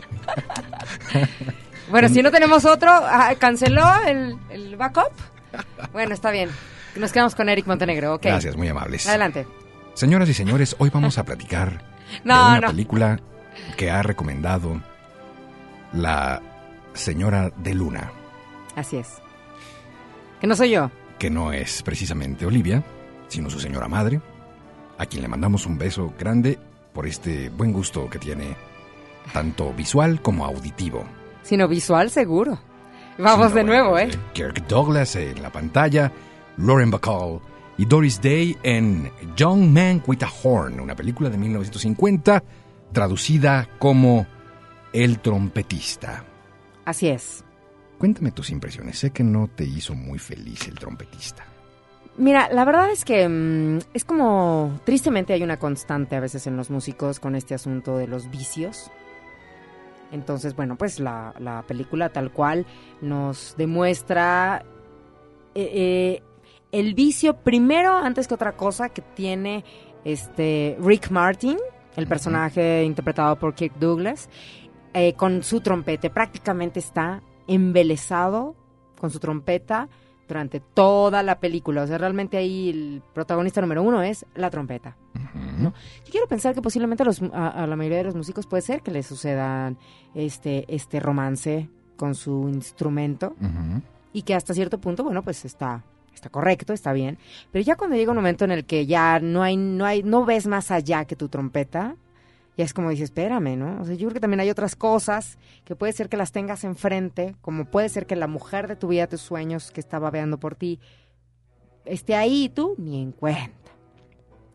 Bueno, 1.93 2.09
si 2.09 2.23
no 2.23 2.31
tenemos 2.33 2.65
otro, 2.65 2.91
ah, 2.91 3.33
¿canceló 3.39 3.85
el, 4.07 4.37
el 4.51 4.77
backup? 4.77 5.13
Bueno, 5.93 6.13
está 6.15 6.31
bien. 6.33 6.51
Nos 6.97 7.13
quedamos 7.13 7.35
con 7.37 7.49
Eric 7.49 7.67
Montenegro, 7.67 8.15
ok. 8.15 8.23
Gracias, 8.25 8.57
muy 8.57 8.67
amables. 8.69 9.07
Adelante. 9.07 9.47
Señoras 9.95 10.29
y 10.29 10.35
señores, 10.35 10.75
hoy 10.79 10.91
vamos 10.91 11.19
a 11.19 11.25
platicar 11.25 11.85
No, 12.25 12.35
de 12.53 12.59
una 12.59 12.61
no. 12.63 12.69
película 12.69 13.21
que 13.77 13.91
ha 13.91 14.03
recomendado 14.03 14.81
la 15.93 16.41
señora 16.95 17.51
de 17.57 17.75
Luna, 17.75 18.11
Así 18.75 18.97
es. 18.97 19.09
Que 20.41 20.47
no 20.47 20.57
soy 20.57 20.71
yo. 20.71 20.91
que 21.19 21.29
no 21.31 21.53
es 21.53 21.83
precisamente 21.83 22.47
Olivia, 22.47 22.83
sino 23.29 23.49
su 23.51 23.61
señora 23.61 23.87
madre, 23.89 24.21
a 24.99 25.05
quien 25.07 25.21
le 25.23 25.29
mandamos 25.29 25.67
un 25.67 25.77
beso 25.79 26.13
grande 26.19 26.59
por 26.95 27.07
este 27.07 27.49
buen 27.51 27.73
gusto 27.73 28.09
que 28.11 28.19
tiene, 28.19 28.57
tanto 29.33 29.73
visual 29.75 30.21
como 30.23 30.45
auditivo. 30.47 31.05
Sino 31.43 31.69
visual, 31.69 32.11
seguro. 32.11 32.59
Vamos 33.19 33.53
de 33.55 33.65
nuevo, 33.65 33.91
bueno, 33.91 34.13
¿eh? 34.13 34.19
Kirk 34.33 34.67
Douglas 34.67 35.17
en 35.17 35.43
la 35.43 35.51
pantalla, 35.51 36.11
Lauren 36.57 36.91
Bacall 36.91 37.41
y 37.77 37.85
Doris 37.85 38.21
Day 38.21 38.57
en 38.63 39.11
Young 39.37 39.71
Man 39.71 40.03
with 40.07 40.23
a 40.23 40.31
Horn, 40.43 40.81
una 40.81 40.97
película 40.97 41.29
de 41.29 41.39
1950 41.39 42.43
traducida 42.93 43.69
como 43.79 44.27
El 44.93 45.21
trompetista. 45.21 46.25
Así 46.85 47.09
es. 47.09 47.45
Cuéntame 47.99 48.33
tus 48.33 48.51
impresiones. 48.51 48.99
Sé 48.99 49.11
que 49.11 49.23
no 49.23 49.49
te 49.49 49.65
hizo 49.65 49.95
muy 49.95 50.19
feliz 50.19 50.67
el 50.69 50.75
trompetista. 50.75 51.47
Mira, 52.17 52.51
la 52.53 52.65
verdad 52.65 52.91
es 52.91 53.05
que 53.05 53.27
mm, 53.27 53.79
es 53.95 54.05
como, 54.05 54.81
tristemente 54.85 55.33
hay 55.33 55.43
una 55.43 55.57
constante 55.57 56.17
a 56.17 56.21
veces 56.21 56.47
en 56.47 56.57
los 56.57 56.69
músicos 56.69 57.21
con 57.21 57.37
este 57.37 57.55
asunto 57.55 57.97
de 57.97 58.07
los 58.07 58.31
vicios. 58.31 58.91
Entonces, 60.13 60.55
bueno, 60.55 60.77
pues 60.77 61.01
la, 61.01 61.35
la 61.39 61.63
película 61.63 62.11
tal 62.11 62.31
cual 62.31 62.67
nos 63.01 63.55
demuestra 63.57 64.65
eh, 65.55 65.71
eh, 65.75 66.23
el 66.71 66.95
vicio 66.95 67.37
primero, 67.39 67.97
antes 67.97 68.29
que 68.29 68.35
otra 68.35 68.57
cosa, 68.57 68.89
que 68.91 69.03
tiene 69.03 69.65
este 70.05 70.77
Rick 70.81 71.11
Martin, 71.11 71.59
el 71.97 72.07
personaje 72.07 72.85
interpretado 72.85 73.37
por 73.37 73.55
Kirk 73.55 73.75
Douglas, 73.79 74.29
eh, 74.95 75.15
con 75.15 75.43
su 75.43 75.61
trompeta. 75.61 76.09
Prácticamente 76.11 76.79
está 76.79 77.23
embelesado 77.47 78.55
con 78.99 79.11
su 79.11 79.19
trompeta 79.19 79.89
durante 80.33 80.61
toda 80.61 81.23
la 81.23 81.39
película. 81.41 81.83
O 81.83 81.87
sea, 81.87 81.99
realmente 81.99 82.37
ahí 82.37 82.71
el 82.71 83.03
protagonista 83.15 83.61
número 83.61 83.83
uno 83.83 84.03
es 84.03 84.25
la 84.35 84.51
trompeta. 84.51 84.97
Yo 86.05 86.11
quiero 86.11 86.27
pensar 86.27 86.55
que 86.55 86.63
posiblemente 86.63 87.03
a, 87.03 87.07
los- 87.07 87.23
a- 87.23 87.49
a 87.49 87.67
la 87.67 87.77
mayoría 87.77 87.99
de 87.99 88.05
los 88.05 88.15
músicos 88.15 88.47
puede 88.47 88.63
ser 88.63 88.83
que 88.83 88.91
les 88.91 89.07
sucedan 89.07 89.77
este, 90.15 90.65
este 90.75 91.01
romance 91.01 91.69
con 91.97 92.15
su 92.15 92.49
instrumento 92.49 93.35
y 94.13 94.23
que 94.23 94.35
hasta 94.35 94.55
cierto 94.55 94.79
punto, 94.79 95.05
bueno, 95.05 95.23
pues 95.23 95.45
está, 95.45 95.85
está 96.15 96.29
correcto, 96.31 96.73
está 96.73 96.93
bien. 96.93 97.19
Pero 97.51 97.65
ya 97.65 97.77
cuando 97.77 97.97
llega 97.97 98.11
un 98.11 98.17
momento 98.17 98.45
en 98.45 98.51
el 98.53 98.65
que 98.65 98.87
ya 98.87 99.21
no 99.21 99.43
hay, 99.43 99.57
no 99.57 99.85
hay, 99.85 100.03
no 100.03 100.25
ves 100.25 100.47
más 100.47 100.71
allá 100.71 101.05
que 101.05 101.15
tu 101.17 101.29
trompeta, 101.29 101.97
ya 102.57 102.65
es 102.65 102.75
como 102.75 102.91
dices, 102.91 103.05
espérame, 103.05 103.57
¿no? 103.57 103.81
O 103.81 103.85
sea, 103.85 103.95
yo 103.95 104.07
creo 104.09 104.15
que 104.15 104.21
también 104.21 104.41
hay 104.41 104.51
otras 104.51 104.77
cosas 104.77 105.39
que 105.65 105.75
puede 105.77 105.93
ser 105.93 106.09
que 106.09 106.17
las 106.17 106.33
tengas 106.33 106.65
enfrente, 106.65 107.35
como 107.41 107.65
puede 107.65 107.89
ser 107.89 108.07
que 108.07 108.15
la 108.17 108.27
mujer 108.27 108.69
de 108.69 108.77
tu 108.77 108.89
vida, 108.89 109.07
tus 109.07 109.21
sueños, 109.23 109.71
que 109.71 109.81
está 109.81 109.99
babeando 109.99 110.39
por 110.39 110.55
ti, 110.55 110.79
esté 111.85 112.15
ahí 112.15 112.45
y 112.45 112.49
tú 112.49 112.75
ni 112.79 113.01
en 113.03 113.13
cuenta. 113.13 113.53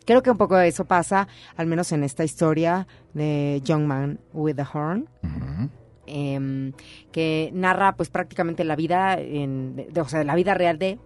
Creo 0.05 0.23
que 0.23 0.31
un 0.31 0.37
poco 0.37 0.55
de 0.55 0.67
eso 0.69 0.85
pasa, 0.85 1.27
al 1.57 1.67
menos 1.67 1.91
en 1.91 2.03
esta 2.03 2.23
historia 2.23 2.87
de 3.13 3.61
Young 3.65 3.83
Man 3.85 4.19
with 4.31 4.55
the 4.55 4.63
Horn 4.71 5.09
em, 6.05 6.71
que 7.11 7.49
narra 7.53 7.95
pues 7.97 8.09
prácticamente 8.09 8.63
la 8.63 8.77
vida 8.77 9.15
en, 9.19 9.75
de- 9.75 9.87
de- 9.87 10.01
o 10.01 10.07
sea 10.07 10.23
la 10.23 10.35
vida 10.35 10.53
real 10.53 10.77
de 10.79 10.97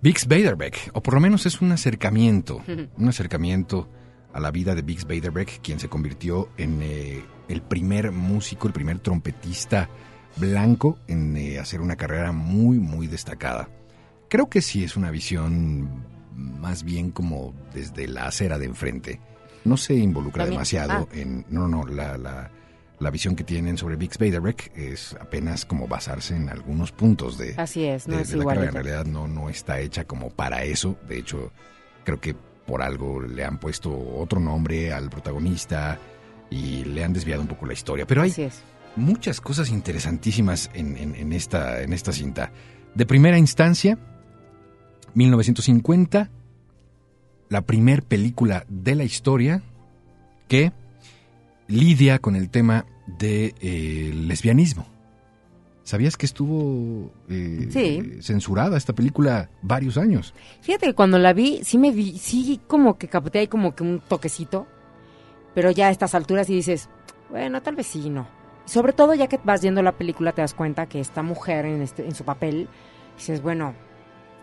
Bix 0.00 0.26
Beiderbecke, 0.26 0.90
o 0.94 1.02
por 1.02 1.12
lo 1.14 1.20
menos 1.20 1.44
es 1.46 1.60
un 1.60 1.72
acercamiento, 1.72 2.62
un 2.96 3.08
acercamiento 3.08 3.88
a 4.34 4.40
la 4.40 4.50
vida 4.50 4.74
de 4.74 4.82
Bix 4.82 5.06
Beiderbecke, 5.06 5.60
quien 5.62 5.78
se 5.80 5.88
convirtió 5.88 6.50
en 6.58 6.80
eh, 6.82 7.24
el 7.48 7.62
primer 7.62 8.10
músico, 8.12 8.66
el 8.66 8.74
primer 8.74 8.98
trompetista 8.98 9.88
blanco 10.36 10.98
en 11.06 11.36
eh, 11.36 11.58
hacer 11.60 11.80
una 11.80 11.96
carrera 11.96 12.32
muy, 12.32 12.78
muy 12.78 13.06
destacada. 13.06 13.68
Creo 14.28 14.50
que 14.50 14.60
sí 14.60 14.82
es 14.84 14.96
una 14.96 15.10
visión 15.12 15.88
más 16.34 16.82
bien 16.82 17.12
como 17.12 17.54
desde 17.72 18.08
la 18.08 18.26
acera 18.26 18.58
de 18.58 18.66
enfrente. 18.66 19.20
No 19.64 19.76
se 19.76 19.94
involucra 19.94 20.42
También- 20.42 20.58
demasiado 20.58 21.08
ah. 21.10 21.16
en... 21.16 21.46
No, 21.48 21.68
no, 21.68 21.86
la, 21.86 22.18
la, 22.18 22.50
la 22.98 23.10
visión 23.10 23.36
que 23.36 23.44
tienen 23.44 23.78
sobre 23.78 23.94
Bix 23.94 24.18
Beiderbecke 24.18 24.72
es 24.74 25.14
apenas 25.20 25.64
como 25.64 25.86
basarse 25.86 26.34
en 26.34 26.48
algunos 26.48 26.90
puntos 26.90 27.38
de, 27.38 27.54
así 27.56 27.84
es 27.84 28.08
no 28.08 28.16
de, 28.16 28.22
es 28.22 28.30
de 28.30 28.38
la 28.38 28.44
carrera. 28.46 28.66
En 28.66 28.74
realidad 28.74 29.04
no, 29.06 29.28
no 29.28 29.48
está 29.48 29.78
hecha 29.78 30.04
como 30.04 30.30
para 30.30 30.64
eso. 30.64 30.98
De 31.08 31.18
hecho, 31.18 31.52
creo 32.04 32.20
que 32.20 32.34
por 32.66 32.82
algo 32.82 33.20
le 33.20 33.44
han 33.44 33.58
puesto 33.58 33.90
otro 33.96 34.40
nombre 34.40 34.92
al 34.92 35.10
protagonista 35.10 35.98
y 36.50 36.84
le 36.84 37.04
han 37.04 37.12
desviado 37.12 37.42
un 37.42 37.48
poco 37.48 37.66
la 37.66 37.72
historia. 37.72 38.06
Pero 38.06 38.22
hay 38.22 38.30
muchas 38.96 39.40
cosas 39.40 39.70
interesantísimas 39.70 40.70
en, 40.74 40.96
en- 40.96 41.14
en 41.14 41.32
esta, 41.32 41.82
en 41.82 41.92
esta 41.92 42.12
cinta. 42.12 42.52
De 42.94 43.06
primera 43.06 43.38
instancia, 43.38 43.98
1950, 45.14 46.30
la 47.48 47.60
primer 47.62 48.02
película 48.02 48.64
de 48.68 48.94
la 48.94 49.04
historia 49.04 49.62
que 50.48 50.72
lidia 51.68 52.18
con 52.18 52.36
el 52.36 52.50
tema 52.50 52.86
del 53.06 53.18
de, 53.18 53.54
eh, 53.60 54.12
lesbianismo. 54.14 54.86
¿Sabías 55.84 56.16
que 56.16 56.24
estuvo 56.26 57.10
eh, 57.28 57.66
Sí. 57.70 58.18
censurada 58.22 58.76
esta 58.78 58.94
película 58.94 59.50
varios 59.62 59.98
años? 59.98 60.34
fíjate 60.62 60.86
que 60.86 60.94
cuando 60.94 61.18
la 61.18 61.32
vi 61.34 61.60
sí 61.62 61.76
me 61.78 61.90
vi 61.92 62.18
sí 62.18 62.60
como 62.66 62.96
que 62.98 63.06
capté 63.08 63.40
ahí 63.40 63.48
como 63.48 63.74
que 63.74 63.82
un 63.82 64.00
toquecito 64.00 64.66
pero 65.54 65.70
ya 65.70 65.88
a 65.88 65.90
estas 65.90 66.14
alturas 66.14 66.48
y 66.50 66.54
dices 66.54 66.88
bueno 67.30 67.62
tal 67.62 67.76
vez 67.76 67.86
sí 67.86 68.08
no 68.10 68.26
sobre 68.64 68.94
todo 68.94 69.12
ya 69.14 69.26
que 69.28 69.38
vas 69.44 69.60
viendo 69.60 69.82
la 69.82 69.92
película 69.92 70.32
te 70.32 70.40
das 70.40 70.54
cuenta 70.54 70.86
que 70.86 71.00
esta 71.00 71.22
mujer 71.22 71.66
en 71.66 71.82
este 71.82 72.04
en 72.06 72.14
su 72.14 72.24
papel 72.24 72.66
dices 73.16 73.42
bueno 73.42 73.74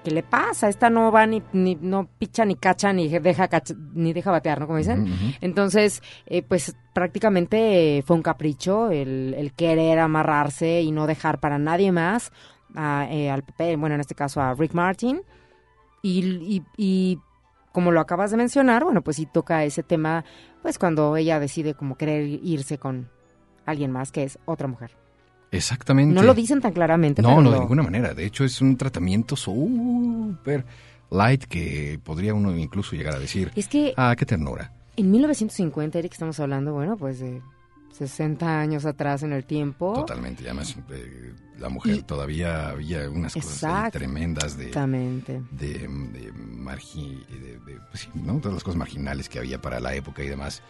¿Qué 0.04 0.10
le 0.12 0.24
pasa? 0.24 0.68
Esta 0.68 0.90
no 0.90 1.12
va 1.12 1.28
ni, 1.28 1.44
ni 1.54 1.76
no 1.76 2.08
picha 2.18 2.44
ni 2.44 2.56
cacha 2.56 2.92
ni 2.92 3.08
deja 3.08 3.48
cacha- 3.48 3.76
ni 3.94 4.14
deja 4.14 4.32
batear, 4.32 4.60
¿no? 4.60 4.66
Como 4.66 4.80
dicen. 4.80 5.06
Entonces, 5.42 6.02
eh, 6.26 6.42
pues 6.42 6.76
prácticamente 6.94 8.04
fue 8.06 8.16
un 8.16 8.24
capricho 8.24 8.90
el, 8.90 9.36
el 9.38 9.54
querer 9.54 10.00
amarrarse 10.00 10.82
y 10.82 10.92
no 10.92 11.06
dejar 11.06 11.40
para 11.40 11.60
nadie 11.60 11.92
más 11.92 12.32
a, 12.74 13.08
eh, 13.12 13.30
al 13.30 13.44
papel, 13.44 13.78
bueno, 13.78 13.94
en 13.96 14.02
este 14.02 14.16
caso 14.16 14.42
a 14.42 14.56
Rick 14.56 14.74
Martin. 14.74 15.22
Y, 16.02 16.26
y- 16.26 16.64
y 16.78 17.20
como 17.72 17.92
lo 17.92 18.00
acabas 18.02 18.32
de 18.32 18.38
mencionar, 18.38 18.84
bueno, 18.84 19.02
pues 19.04 19.18
sí 19.18 19.28
toca 19.28 19.64
ese 19.66 19.84
tema, 19.84 20.26
pues 20.64 20.80
cuando 20.80 21.16
ella 21.16 21.40
decide 21.40 21.76
como 21.76 21.96
querer 21.96 22.26
irse 22.28 22.80
con 22.80 23.10
alguien 23.68 23.92
más, 23.92 24.12
que 24.12 24.24
es 24.24 24.40
otra 24.46 24.68
mujer. 24.68 24.98
Exactamente. 25.52 26.16
No 26.16 26.24
lo 26.24 26.34
dicen 26.34 26.62
tan 26.62 26.72
claramente. 26.72 27.22
No, 27.22 27.30
pero 27.30 27.42
no, 27.42 27.52
de 27.52 27.60
ninguna 27.60 27.84
manera. 27.84 28.14
De 28.14 28.26
hecho, 28.26 28.44
es 28.46 28.62
un 28.62 28.78
tratamiento 28.78 29.36
súper 29.36 30.66
light 31.10 31.44
que 31.44 32.00
podría 32.04 32.34
uno 32.34 32.56
incluso 32.58 32.96
llegar 32.96 33.16
a 33.16 33.20
decir, 33.20 33.52
Es 33.56 33.68
que 33.68 33.94
ah, 33.98 34.16
qué 34.18 34.26
ternura. 34.26 34.72
en 34.96 35.12
1950, 35.12 36.00
Eric, 36.00 36.14
estamos 36.14 36.40
hablando, 36.40 36.74
bueno, 36.74 36.96
pues 36.96 37.20
de 37.20 37.42
60 37.92 38.60
años 38.62 38.86
atrás 38.86 39.24
en 39.24 39.34
el 39.34 39.44
tiempo. 39.44 39.92
Totalmente. 39.94 40.44
Y 40.44 40.46
además, 40.46 40.76
eh, 40.90 41.34
la 41.60 41.68
mujer 41.68 41.96
Y- 41.98 42.02
todavía 42.04 42.70
había 42.70 43.10
unas 43.10 43.34
cosas 43.34 43.92
tremendas 43.92 44.58
de, 44.58 44.68
Exactamente. 44.68 45.42
de, 45.52 45.68
de, 45.80 46.34
margi- 46.34 47.26
de- 47.28 47.60
de- 47.60 47.80
pues 47.92 48.08
¿no? 48.16 48.38
Todas 48.40 48.54
las 48.56 48.64
cosas 48.64 48.78
marginales 48.78 49.28
que 49.28 49.40
había 49.40 49.62
para 49.62 49.82
la 49.82 49.94
época 49.94 50.24
y 50.24 50.30
demás. 50.30 50.64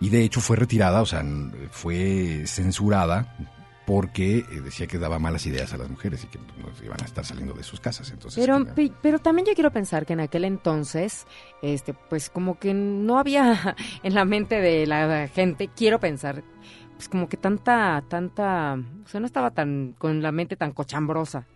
Y 0.00 0.08
de 0.08 0.24
hecho 0.24 0.40
fue 0.40 0.56
retirada, 0.56 1.00
o 1.02 1.06
sea, 1.06 1.24
fue 1.70 2.42
censurada 2.46 3.36
porque 3.90 4.38
eh, 4.38 4.60
decía 4.62 4.86
que 4.86 5.00
daba 5.00 5.18
malas 5.18 5.44
ideas 5.46 5.74
a 5.74 5.76
las 5.76 5.90
mujeres 5.90 6.22
y 6.22 6.28
que 6.28 6.38
pues, 6.38 6.80
no 6.80 6.86
iban 6.86 7.02
a 7.02 7.04
estar 7.04 7.24
saliendo 7.24 7.54
de 7.54 7.64
sus 7.64 7.80
casas. 7.80 8.08
Entonces, 8.12 8.46
Pero, 8.46 8.64
pero 9.02 9.18
también 9.18 9.46
yo 9.46 9.54
quiero 9.54 9.72
pensar 9.72 10.06
que 10.06 10.12
en 10.12 10.20
aquel 10.20 10.44
entonces, 10.44 11.26
este, 11.60 11.92
pues 11.92 12.30
como 12.30 12.56
que 12.60 12.72
no 12.72 13.18
había 13.18 13.74
en 14.04 14.14
la 14.14 14.24
mente 14.24 14.60
de 14.60 14.86
la 14.86 15.26
gente, 15.26 15.68
quiero 15.74 15.98
pensar, 15.98 16.44
pues 16.94 17.08
como 17.08 17.28
que 17.28 17.36
tanta, 17.36 18.04
tanta, 18.06 18.78
o 19.04 19.08
sea, 19.08 19.18
no 19.18 19.26
estaba 19.26 19.50
tan, 19.50 19.96
con 19.98 20.22
la 20.22 20.30
mente 20.30 20.54
tan 20.54 20.70
cochambrosa. 20.70 21.48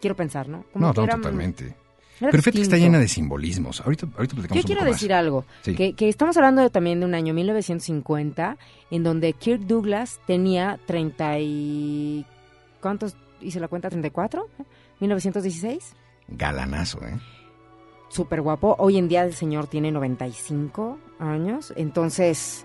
Quiero 0.00 0.16
pensar, 0.16 0.48
¿no? 0.48 0.64
Como 0.72 0.86
no, 0.86 0.92
no, 0.92 1.06
totalmente. 1.06 1.76
Era 2.20 2.30
Pero 2.30 2.42
fíjate 2.42 2.58
que 2.58 2.62
está 2.62 2.76
llena 2.76 2.98
de 2.98 3.08
simbolismos. 3.08 3.80
Ahorita, 3.80 4.06
ahorita 4.16 4.34
platicamos 4.34 4.56
Yo 4.56 4.60
un 4.60 4.66
quiero 4.66 4.80
poco 4.80 4.92
decir 4.92 5.10
más. 5.10 5.18
algo, 5.18 5.44
Sí. 5.62 5.74
que, 5.74 5.92
que 5.94 6.08
estamos 6.08 6.36
hablando 6.36 6.62
de- 6.62 6.70
también 6.70 7.00
de 7.00 7.06
un 7.06 7.14
año 7.14 7.32
1950, 7.34 8.56
en 8.90 9.02
donde 9.02 9.32
Kirk 9.32 9.62
Douglas 9.62 10.20
tenía 10.26 10.78
30 10.86 11.38
y... 11.40 12.24
¿Cuántos? 12.80 13.16
¿Hice 13.40 13.60
la 13.60 13.68
cuenta? 13.68 13.88
¿34? 13.90 14.44
¿1916? 15.00 15.80
Galanazo, 16.28 17.04
¿eh? 17.04 17.18
Súper 18.10 18.40
guapo. 18.42 18.74
Hoy 18.78 18.96
en 18.98 19.08
día 19.08 19.22
el 19.24 19.34
señor 19.34 19.66
tiene 19.66 19.90
95 19.92 20.98
años, 21.18 21.72
entonces 21.76 22.64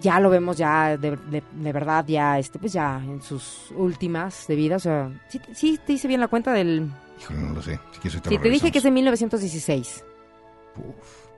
ya 0.00 0.20
lo 0.20 0.30
vemos 0.30 0.56
ya 0.56 0.96
de, 0.96 1.16
de- 1.16 1.42
de 1.52 1.72
verdad, 1.72 2.04
ya 2.06 2.38
este 2.38 2.58
pues 2.58 2.72
ya 2.72 3.00
en 3.04 3.22
sus 3.22 3.70
últimas 3.76 4.46
de 4.48 4.56
vida. 4.56 4.76
O 4.76 4.80
sea, 4.80 5.10
sí, 5.28 5.40
sí 5.54 5.78
te 5.86 5.92
hice 5.94 6.08
bien 6.08 6.20
la 6.20 6.28
cuenta 6.28 6.52
del... 6.52 6.90
Híjole, 7.20 7.40
no 7.40 7.52
lo 7.54 7.62
sé. 7.62 7.78
Si 7.92 7.98
quieres, 8.00 8.14
ahorita 8.14 8.30
Sí, 8.30 8.38
te 8.38 8.50
dije 8.50 8.70
que 8.72 8.78
es 8.78 8.84
en 8.84 8.94
1916. 8.94 10.04
Uf. 10.76 11.28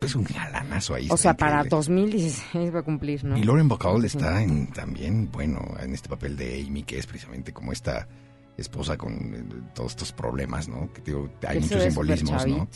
Es 0.00 0.16
un 0.16 0.24
galanazo 0.24 0.94
ahí. 0.96 1.06
O 1.10 1.16
sea, 1.16 1.34
para 1.34 1.58
increíble. 1.58 1.76
2016 1.76 2.74
va 2.74 2.80
a 2.80 2.82
cumplir, 2.82 3.22
¿no? 3.24 3.36
Y 3.36 3.44
Lauren 3.44 3.68
Bacall 3.68 4.00
Sí. 4.00 4.06
está 4.16 4.42
en, 4.42 4.66
también, 4.72 5.30
bueno, 5.30 5.60
en 5.80 5.94
este 5.94 6.08
papel 6.08 6.36
de 6.36 6.64
Amy, 6.66 6.82
que 6.82 6.98
es 6.98 7.06
precisamente 7.06 7.52
como 7.52 7.70
esta 7.72 8.08
esposa 8.56 8.96
con 8.98 9.12
eh, 9.34 9.44
todos 9.74 9.92
estos 9.92 10.12
problemas, 10.12 10.68
¿no? 10.68 10.92
Que 10.92 11.02
digo, 11.02 11.30
hay 11.46 11.58
Él 11.58 11.62
muchos 11.62 11.82
simbolismos, 11.84 12.46
¿no? 12.48 12.68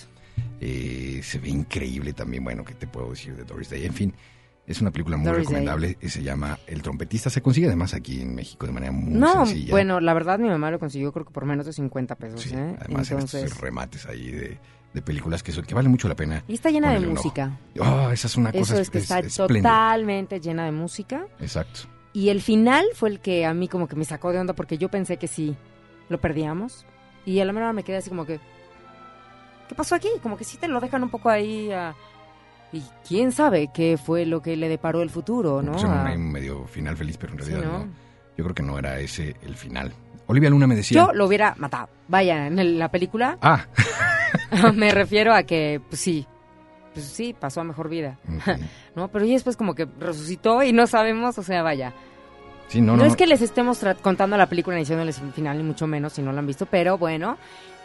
Eh, 0.60 1.20
se 1.22 1.38
ve 1.38 1.48
increíble 1.48 2.12
también, 2.12 2.44
bueno, 2.44 2.64
¿qué 2.64 2.74
te 2.74 2.86
puedo 2.86 3.10
decir 3.10 3.34
de 3.36 3.44
Doris 3.44 3.70
Day? 3.70 3.84
En 3.86 3.92
fin, 3.94 4.14
es 4.66 4.80
una 4.80 4.90
película 4.90 5.16
muy 5.16 5.26
Doris 5.26 5.40
recomendable. 5.46 5.96
eh, 6.00 6.08
Se 6.08 6.22
llama 6.22 6.58
El 6.66 6.82
trompetista. 6.82 7.30
Se 7.30 7.40
consigue 7.42 7.66
además 7.68 7.94
aquí 7.94 8.20
en 8.20 8.34
México 8.34 8.66
de 8.66 8.72
manera 8.72 8.92
muy 8.92 9.14
No, 9.14 9.46
sencilla. 9.46 9.70
bueno, 9.70 10.00
la 10.00 10.12
verdad 10.14 10.38
mi 10.38 10.48
mamá 10.48 10.70
lo 10.70 10.78
consiguió 10.78 11.12
creo 11.12 11.24
que 11.24 11.32
por 11.32 11.44
menos 11.44 11.66
de 11.66 11.72
50 11.72 12.14
pesos, 12.16 12.40
Sí, 12.42 12.50
¿eh? 12.54 12.76
además 12.80 13.10
en 13.10 13.16
Entonces, 13.18 13.44
estos 13.44 13.60
remates 13.60 14.06
ahí 14.06 14.30
de, 14.32 14.58
de 14.92 15.02
películas 15.02 15.42
que, 15.42 15.52
que 15.52 15.74
vale 15.74 15.88
mucho 15.88 16.08
la 16.08 16.16
pena. 16.16 16.42
y 16.48 16.54
está 16.54 16.70
llena 16.70 16.92
de 16.92 17.00
música. 17.06 17.58
Oh, 17.78 18.10
esa 18.10 18.26
es 18.26 18.36
una 18.36 18.50
cosa 18.52 18.74
Eso 18.74 18.82
es 18.82 18.90
que 18.90 18.98
es- 18.98 19.04
está 19.04 19.20
espléndida. 19.20 19.62
totalmente 19.70 20.40
llena 20.40 20.64
de 20.64 20.72
música. 20.72 21.26
Exacto. 21.40 21.80
Y 22.12 22.30
el 22.30 22.40
final 22.40 22.86
fue 22.94 23.10
el 23.10 23.20
que 23.20 23.44
a 23.46 23.52
mí 23.54 23.68
como 23.68 23.86
que 23.88 23.94
me 23.94 24.04
sacó 24.06 24.32
de 24.32 24.38
onda 24.40 24.54
porque 24.54 24.78
yo 24.78 24.88
pensé 24.88 25.16
que 25.18 25.28
sí 25.28 25.54
lo 26.08 26.18
perdíamos. 26.20 26.86
Y 27.26 27.40
a 27.40 27.44
la 27.44 27.52
mera 27.52 27.72
me 27.72 27.82
quedé 27.82 27.98
así 27.98 28.08
como 28.08 28.24
que, 28.24 28.40
¿qué 29.68 29.74
pasó 29.74 29.94
aquí? 29.94 30.08
Como 30.22 30.36
que 30.36 30.44
sí 30.44 30.56
te 30.58 30.68
lo 30.68 30.80
dejan 30.80 31.02
un 31.02 31.10
poco 31.10 31.28
ahí 31.28 31.70
a... 31.72 31.94
Y 32.72 32.82
quién 33.06 33.32
sabe 33.32 33.68
qué 33.72 33.96
fue 33.96 34.26
lo 34.26 34.42
que 34.42 34.56
le 34.56 34.68
deparó 34.68 35.00
el 35.02 35.10
futuro, 35.10 35.62
¿no? 35.62 35.72
Pusieron 35.72 36.06
A- 36.06 36.12
un 36.12 36.32
medio 36.32 36.64
final 36.66 36.96
feliz, 36.96 37.16
pero 37.16 37.32
en 37.34 37.38
Sí, 37.44 37.50
realidad 37.52 37.70
¿no? 37.72 37.78
no. 37.84 37.90
Yo 38.36 38.44
creo 38.44 38.54
que 38.54 38.62
no 38.62 38.78
era 38.78 38.98
ese 39.00 39.36
el 39.42 39.54
final. 39.56 39.92
Olivia 40.26 40.50
Luna 40.50 40.66
me 40.66 40.74
decía. 40.74 41.06
Yo 41.06 41.12
lo 41.12 41.26
hubiera 41.26 41.54
matado. 41.56 41.88
Vaya, 42.08 42.46
en 42.48 42.78
la 42.78 42.90
película 42.90 43.38
Ah, 43.40 43.64
me 44.74 44.90
refiero 44.92 45.32
a 45.34 45.44
que, 45.44 45.80
pues 45.88 46.00
sí, 46.00 46.26
pues 46.92 47.06
sí, 47.06 47.34
pasó 47.38 47.60
a 47.60 47.64
mejor 47.64 47.88
vida. 47.88 48.18
¿no? 48.96 49.08
Pero 49.08 49.24
ya 49.24 49.34
después 49.34 49.56
como 49.56 49.74
que 49.74 49.86
resucitó 49.98 50.62
y 50.62 50.72
no 50.72 50.86
sabemos, 50.86 51.38
o 51.38 51.42
sea, 51.42 51.62
vaya. 51.62 51.92
sí, 52.68 52.80
no, 52.80 52.92
No, 52.96 53.04
no. 53.04 53.04
es 53.04 53.16
que 53.16 53.26
les 53.26 53.40
estemos 53.42 53.80
contando 54.02 54.36
la 54.36 54.46
película 54.48 54.76
ni 54.76 54.82
diciéndoles 54.82 55.18
el 55.20 55.32
final, 55.32 55.56
ni 55.58 55.62
mucho 55.64 55.86
menos 55.86 56.12
si 56.14 56.22
no 56.22 56.32
la 56.32 56.40
han 56.40 56.46
visto, 56.46 56.66
pero 56.66 56.98
bueno, 56.98 57.38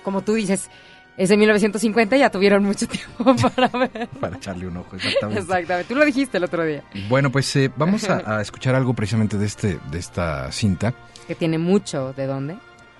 como 0.03 0.21
tú 0.21 0.33
dices, 0.33 0.69
es 1.17 1.29
de 1.29 1.37
1950 1.37 2.17
ya 2.17 2.29
tuvieron 2.31 2.63
mucho 2.63 2.87
tiempo 2.89 3.35
para 3.55 3.67
ver. 3.67 4.07
Para 4.19 4.37
echarle 4.37 4.67
un 4.67 4.77
ojo, 4.77 4.95
exactamente. 4.95 5.41
Exactamente, 5.41 5.87
tú 5.93 5.95
lo 5.95 6.05
dijiste 6.05 6.37
el 6.37 6.43
otro 6.43 6.63
día, 6.65 6.83
Bueno, 7.09 7.31
pues 7.31 7.55
eh, 7.55 7.71
vamos 7.75 8.09
a, 8.09 8.23
a 8.37 8.41
escuchar 8.41 8.75
algo 8.75 8.93
precisamente 8.93 9.37
de 9.37 9.45
este 9.45 9.79
de 9.91 9.99
esta 9.99 10.51
cinta. 10.51 10.93
que 11.27 11.35
tiene 11.35 11.57
mucho 11.57 12.13
de 12.13 12.25
dónde. 12.27 12.57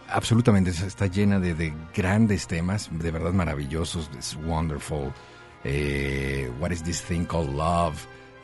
Absolutamente, 0.10 0.72
es- 0.72 0.82
está 0.82 1.08
llena 1.08 1.40
de, 1.40 1.54
de 1.54 1.74
grandes 1.96 2.46
temas, 2.48 2.90
de 2.92 3.12
verdad 3.12 3.32
maravillosos. 3.32 4.10
Es 4.20 4.36
wonderful. 4.46 5.12
eh, 5.64 6.50
what 6.60 6.72
is 6.72 6.84
this 6.84 7.02
thing 7.04 7.26
called 7.26 7.54
love? 7.54 7.96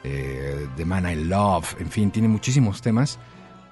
eh, 0.04 0.68
the 0.78 0.86
man 0.86 1.06
I 1.10 1.16
love. 1.16 1.76
En 1.80 1.90
fin, 1.90 2.12
tiene 2.12 2.28
muchísimos 2.30 2.82
temas, 2.82 3.20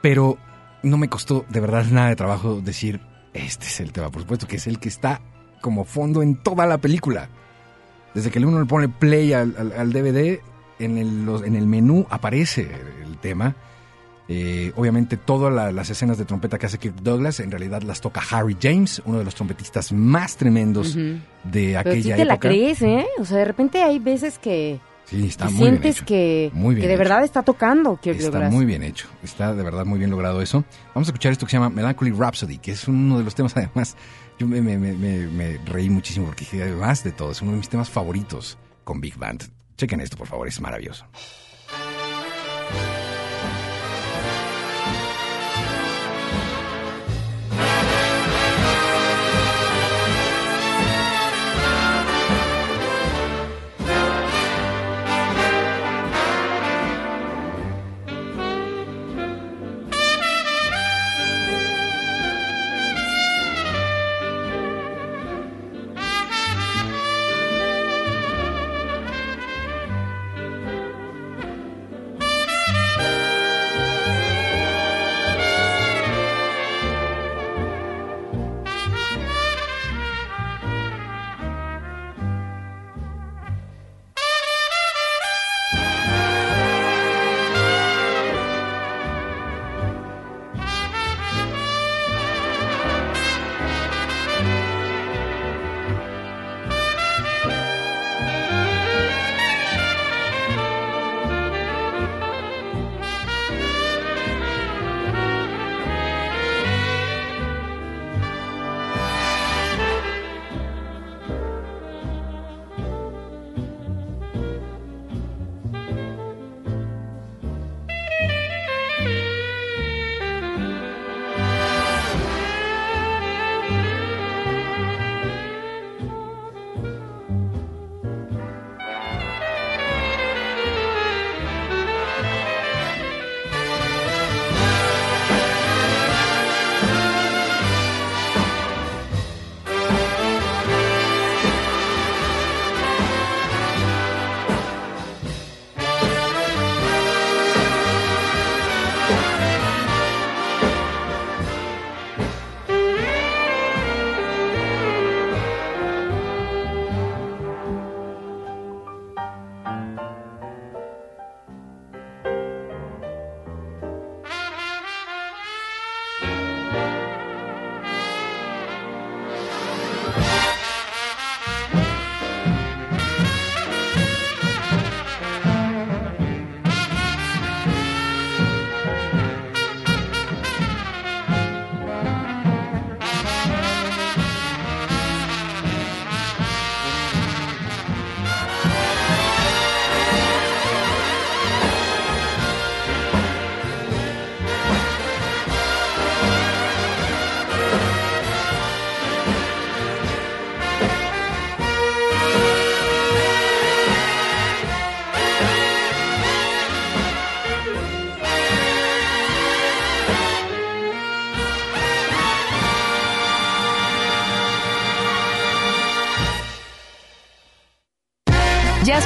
pero 0.02 0.38
no 0.84 0.98
me 0.98 1.08
costó 1.08 1.46
de 1.50 1.60
verdad 1.62 1.86
nada 1.86 2.10
de 2.10 2.16
trabajo 2.18 2.60
decir 2.62 3.00
este 3.34 3.68
es 3.68 3.80
el 3.80 3.92
tema. 3.94 4.10
Por 4.10 4.22
supuesto 4.24 4.46
que 4.48 4.58
es 4.58 4.68
el 4.68 4.80
que 4.80 4.90
está 4.90 5.22
como 5.66 5.84
fondo 5.84 6.22
en 6.22 6.36
toda 6.36 6.68
la 6.68 6.78
película. 6.78 7.28
Desde 8.14 8.30
que 8.30 8.38
uno 8.40 8.60
le 8.60 8.66
pone 8.68 8.88
play 8.88 9.34
al, 9.34 9.56
al- 9.58 9.74
al 9.74 9.92
DVD, 9.92 10.40
en 10.78 10.98
el, 11.00 11.26
los- 11.26 11.44
en 11.44 11.56
el 11.56 11.66
menú 11.66 12.06
aparece 12.12 12.70
el 13.04 13.18
tema. 13.18 13.56
Eh, 14.28 14.72
obviamente 14.76 15.18
todas 15.18 15.52
la- 15.54 15.72
las 15.72 15.90
escenas 15.90 16.18
de 16.20 16.26
trompeta 16.26 16.58
que 16.60 16.68
hace 16.68 16.78
Kirk 16.78 16.96
Douglas 17.02 17.40
en 17.40 17.50
realidad 17.50 17.82
las 17.82 18.00
toca 18.02 18.22
Harry 18.32 18.56
James, 18.62 19.02
uno 19.06 19.18
de 19.20 19.26
los 19.26 19.34
trompetistas 19.34 19.92
más 19.92 20.38
tremendos 20.38 20.96
de 20.96 21.20
Pero 21.44 21.80
aquella 21.80 22.16
sí 22.16 22.22
te 22.22 22.26
la 22.26 22.34
época. 22.36 22.50
crees, 22.50 22.82
¿eh? 22.84 23.06
O 23.20 23.26
sea, 23.26 23.38
de 23.40 23.46
repente 23.46 23.82
hay 23.84 23.98
veces 24.00 24.38
que, 24.40 24.80
Sí, 25.06 25.28
está 25.28 25.46
muy 25.46 25.54
bien 25.54 25.70
sientes 25.74 25.98
hecho. 25.98 26.06
que, 26.08 26.50
Muy 26.54 26.74
bien 26.74 26.82
que 26.84 26.88
de 26.88 26.94
hecho. 26.96 27.04
verdad 27.04 27.24
está 27.24 27.44
tocando 27.44 27.98
Kirk 28.02 28.18
Está 28.18 28.32
Douglas. 28.32 28.52
muy 28.54 28.66
bien 28.66 28.82
hecho, 28.82 29.08
está 29.24 29.54
de 29.54 29.62
verdad 29.62 29.86
muy 29.86 30.00
bien 30.00 30.10
logrado 30.10 30.42
eso. 30.42 30.64
Vamos 30.96 31.08
a 31.08 31.12
escuchar 31.12 31.32
esto 31.32 31.46
que 31.46 31.52
se 31.52 31.58
llama 31.58 31.70
Melancholy 31.70 32.12
Rhapsody, 32.12 32.58
que 32.58 32.72
es 32.72 32.88
uno 32.88 33.20
de 33.20 33.24
los 33.24 33.36
temas 33.36 33.56
además, 33.58 33.96
yo 34.40 34.48
me, 34.48 34.62
me- 34.62 34.78
me- 34.78 34.94
me- 35.28 35.58
reí 35.66 35.90
muchísimo 35.90 36.26
porque 36.28 36.42
dije, 36.46 36.64
además 36.64 37.04
de 37.04 37.12
todo, 37.12 37.32
es 37.32 37.42
uno 37.42 37.52
de 37.52 37.58
mis 37.58 37.70
temas 37.70 37.90
favoritos 37.90 38.58
con 38.84 39.00
Big 39.02 39.18
Band. 39.18 39.44
Chequen 39.78 40.02
esto, 40.02 40.18
por 40.18 40.28
favor, 40.28 40.48
es 40.48 40.60
maravilloso. 40.62 41.06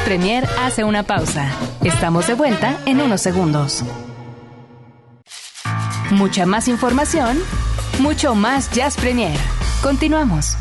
Premier 0.09 0.43
hace 0.57 0.83
una 0.83 1.03
pausa. 1.03 1.51
Estamos 1.83 2.25
de 2.25 2.33
vuelta 2.33 2.81
en 2.87 2.99
unos 2.99 3.21
segundos. 3.21 3.83
Mucha 6.09 6.47
más 6.47 6.67
información, 6.67 7.37
mucho 7.99 8.33
más 8.33 8.71
Jazz 8.71 8.97
Premier. 8.97 9.37
Continuamos. 9.83 10.57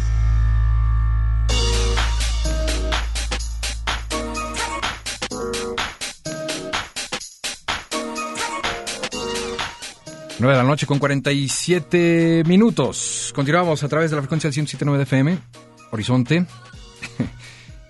Nueve 10.41 10.59
de 10.59 10.63
la 10.63 10.69
noche 10.69 10.87
con 10.87 10.99
47 10.99 12.43
minutos. 12.47 13.33
Continuamos 13.35 13.83
a 13.83 13.89
través 13.89 14.11
de 14.11 14.17
la 14.17 14.23
frecuencia 14.23 14.51
del 14.51 14.67
107.9 14.67 14.97
de 14.99 15.03
FM, 15.05 15.39
Horizonte. 15.91 16.47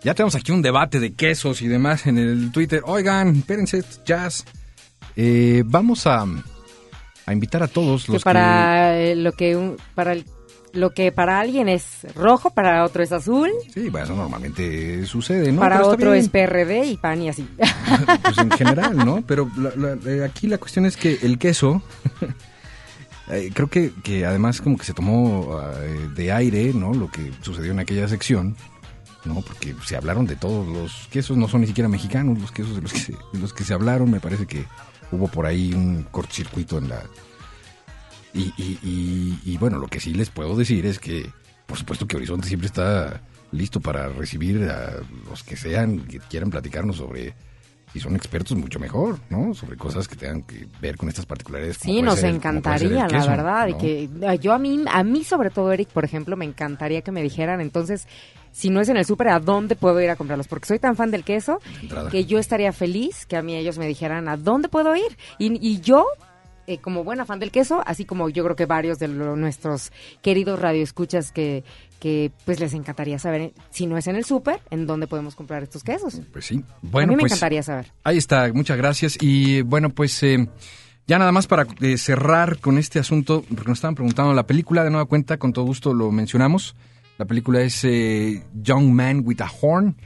Ya 0.09 0.15
tenemos 0.15 0.35
aquí 0.37 0.53
un 0.53 0.63
debate 0.63 1.01
de 1.01 1.13
quesos 1.13 1.61
y 1.61 1.69
demás 1.69 2.07
en 2.07 2.17
el 2.17 2.51
Twitter. 2.51 2.81
Oigan, 2.87 3.37
espérense, 3.37 3.85
jazz. 4.07 4.47
Eh, 5.17 5.63
vamos 5.67 6.07
a, 6.07 6.25
a 7.27 7.33
invitar 7.35 7.63
a 7.63 7.69
todos 7.69 8.07
Que 8.07 8.13
los 8.13 8.23
para 8.25 8.99
eh, 8.99 9.15
lo 9.17 9.33
que 9.33 9.55
un- 9.55 9.77
para 9.95 10.15
el- 10.15 10.25
lo 10.73 10.91
que 10.95 11.13
para 11.13 11.41
alguien 11.41 11.69
es 11.69 12.07
rojo, 12.15 12.49
para 12.51 12.85
otro 12.85 13.03
es 13.03 13.13
azul, 13.13 13.51
que... 13.75 13.83
Sí, 13.83 13.89
bueno, 13.91 14.05
eso 14.07 14.15
normalmente 14.17 15.05
sucede, 15.05 15.53
¿no? 15.53 15.61
para 15.61 15.77
Pero 15.77 15.89
otro 15.89 16.15
es 16.15 16.29
PRD 16.31 16.87
y 16.87 16.97
PAN 16.97 17.21
y 17.23 17.29
así. 17.29 17.47
pues 18.23 18.39
en 18.39 18.51
general, 18.51 18.97
¿no? 18.97 19.23
Pero 19.27 19.51
la- 19.59 19.75
la- 19.77 20.11
eh, 20.11 20.25
aquí 20.25 20.47
la 20.47 20.57
cuestión 20.57 20.87
es 20.87 20.97
que 20.97 21.19
el 21.23 21.37
queso, 21.39 21.83
eh, 23.31 23.51
creo 23.53 23.69
que, 23.69 23.93
que 24.03 24.25
además 24.25 24.61
como 24.63 24.79
que 24.79 24.85
se 24.85 24.95
tomó 24.95 25.61
eh, 25.81 26.09
de 26.15 26.33
aire, 26.33 26.73
¿no? 26.75 26.95
Lo 26.95 27.11
que 27.11 27.31
sucedió 27.43 27.73
en 27.73 27.81
aquella 27.81 28.09
sección, 28.09 28.57
¿no? 29.25 29.41
Porque 29.43 29.75
se 29.85 29.97
hablaron 29.97 30.27
de 30.27 30.37
todos 30.37 30.67
los 30.67 31.09
quesos, 31.09 31.37
no 31.37 31.49
son 31.49 31.61
ni 31.63 31.67
siquiera 31.67 31.89
mexicanos 31.89 32.39
los 32.41 32.53
quesos 32.53 32.75
de 32.77 32.83
los 32.83 32.93
que 32.93 32.99
se, 33.01 33.15
los 33.33 33.53
que 33.53 33.65
se 33.65 33.75
hablaron, 33.75 34.11
me 34.11 34.21
parece 34.21 34.47
que 34.47 34.65
hubo 35.13 35.29
por 35.29 35.47
ahí 35.47 35.73
un 35.73 36.05
cortocircuito 36.05 36.79
en 36.79 36.89
la... 36.91 37.03
Y, 38.35 38.53
y, 38.57 38.79
y- 38.83 39.41
y, 39.53 39.57
bueno, 39.57 39.79
lo 39.79 39.89
que 39.89 40.01
sí 40.01 40.13
les 40.15 40.31
puedo 40.31 40.55
decir 40.57 40.85
es 40.87 40.99
que, 40.99 41.31
por 41.67 41.79
supuesto 41.79 42.07
que 42.07 42.17
Horizonte 42.17 42.47
siempre 42.47 42.67
está 42.67 43.23
listo 43.53 43.81
para 43.81 44.09
recibir 44.09 44.63
a 44.71 44.97
los 45.29 45.43
que 45.43 45.57
sean, 45.57 46.01
que 46.01 46.19
quieran 46.21 46.51
platicarnos 46.51 46.97
sobre 46.97 47.35
si 47.93 48.01
son 48.01 48.15
expertos, 48.17 48.57
mucho 48.57 48.79
mejor, 48.79 49.19
¿no? 49.31 49.55
Sobre 49.55 49.77
cosas 49.77 50.07
que 50.09 50.17
tengan 50.17 50.43
que 50.43 50.67
ver 50.81 50.97
con 50.97 51.09
estas 51.09 51.27
particularidades. 51.27 51.79
Sí, 51.79 52.03
nos 52.03 52.19
ser- 52.21 52.35
encantaría, 52.35 53.09
la 53.09 53.27
verdad. 53.27 53.69
Y 53.69 53.75
que 53.75 54.39
yo 54.41 54.53
a 54.53 54.59
mí, 54.59 54.85
a 54.91 55.03
mí 55.05 55.25
sobre 55.25 55.51
todo, 55.51 55.73
Eric, 55.73 55.89
por 55.89 56.05
ejemplo, 56.05 56.37
me 56.37 56.45
encantaría 56.45 57.03
que 57.03 57.13
me 57.13 57.23
dijeran, 57.23 57.61
entonces, 57.61 58.07
si 58.53 58.71
no 58.71 58.81
es 58.81 58.89
en 58.89 58.97
el 58.97 59.05
súper, 59.05 59.29
¿a 59.29 59.41
dónde 59.41 59.77
puedo 59.77 60.01
ir 60.01 60.11
a 60.11 60.17
comprarlos? 60.17 60.49
Porque 60.49 60.67
soy 60.67 60.79
tan 60.79 60.97
fan 60.97 61.11
del 61.11 61.25
queso 61.25 61.61
entrada. 61.81 62.11
que 62.11 62.25
yo 62.25 62.39
estaría 62.39 62.73
feliz 62.73 63.25
que 63.27 63.37
a 63.37 63.43
mí 63.43 63.55
ellos 63.57 63.79
me 63.79 63.87
dijeran, 63.87 64.29
¿a 64.29 64.37
dónde 64.37 64.69
puedo 64.69 64.95
ir? 64.97 65.17
Y, 65.39 65.67
y 65.67 65.81
yo, 65.81 66.07
eh, 66.67 66.79
como 66.79 67.05
buena 67.05 67.25
fan 67.25 67.39
del 67.39 67.51
queso, 67.51 67.83
así 67.87 68.05
como 68.05 68.29
yo 68.29 68.45
creo 68.45 68.57
que 68.57 68.67
varios 68.67 68.99
de 68.99 69.09
lo- 69.09 69.37
nuestros 69.37 69.93
queridos 70.23 70.61
radioescuchas 70.61 71.33
que, 71.33 71.65
que 72.01 72.31
pues 72.45 72.61
les 72.61 72.75
encantaría 72.75 73.19
saber, 73.19 73.41
eh, 73.41 73.53
si 73.71 73.87
no 73.87 73.97
es 73.97 74.07
en 74.07 74.17
el 74.17 74.25
súper, 74.25 74.61
¿en 74.71 74.87
dónde 74.87 75.07
podemos 75.07 75.35
comprar 75.35 75.63
estos 75.63 75.83
quesos? 75.83 76.21
Pues 76.33 76.47
sí. 76.47 76.63
Bueno, 76.83 77.09
a 77.09 77.11
mí 77.11 77.17
me 77.17 77.21
pues 77.23 77.33
encantaría 77.33 77.63
saber. 77.63 77.93
ahí 78.05 78.19
está, 78.19 78.53
muchas 78.53 78.77
gracias. 78.77 79.19
Y 79.21 79.63
bueno, 79.63 79.91
pues 79.91 80.23
eh, 80.23 80.49
ya 81.09 81.19
nada 81.19 81.33
más 81.33 81.47
para 81.47 81.67
eh, 81.81 81.97
cerrar 81.97 82.59
con 82.59 82.77
este 82.77 82.99
asunto, 82.99 83.43
porque 83.49 83.71
nos 83.71 83.79
estaban 83.79 83.95
preguntando 83.95 84.35
la 84.35 84.47
película, 84.47 84.85
de 84.85 84.91
nueva 84.91 85.07
cuenta, 85.07 85.39
con 85.39 85.55
todo 85.55 85.65
gusto 85.65 85.95
lo 85.95 86.13
mencionamos. 86.13 86.77
La 87.17 87.25
película 87.25 87.63
es 87.63 87.83
eh, 87.85 88.45
Young 88.53 88.93
Man 88.93 89.23
with 89.25 89.41
a 89.41 89.51
Horn, 89.51 89.97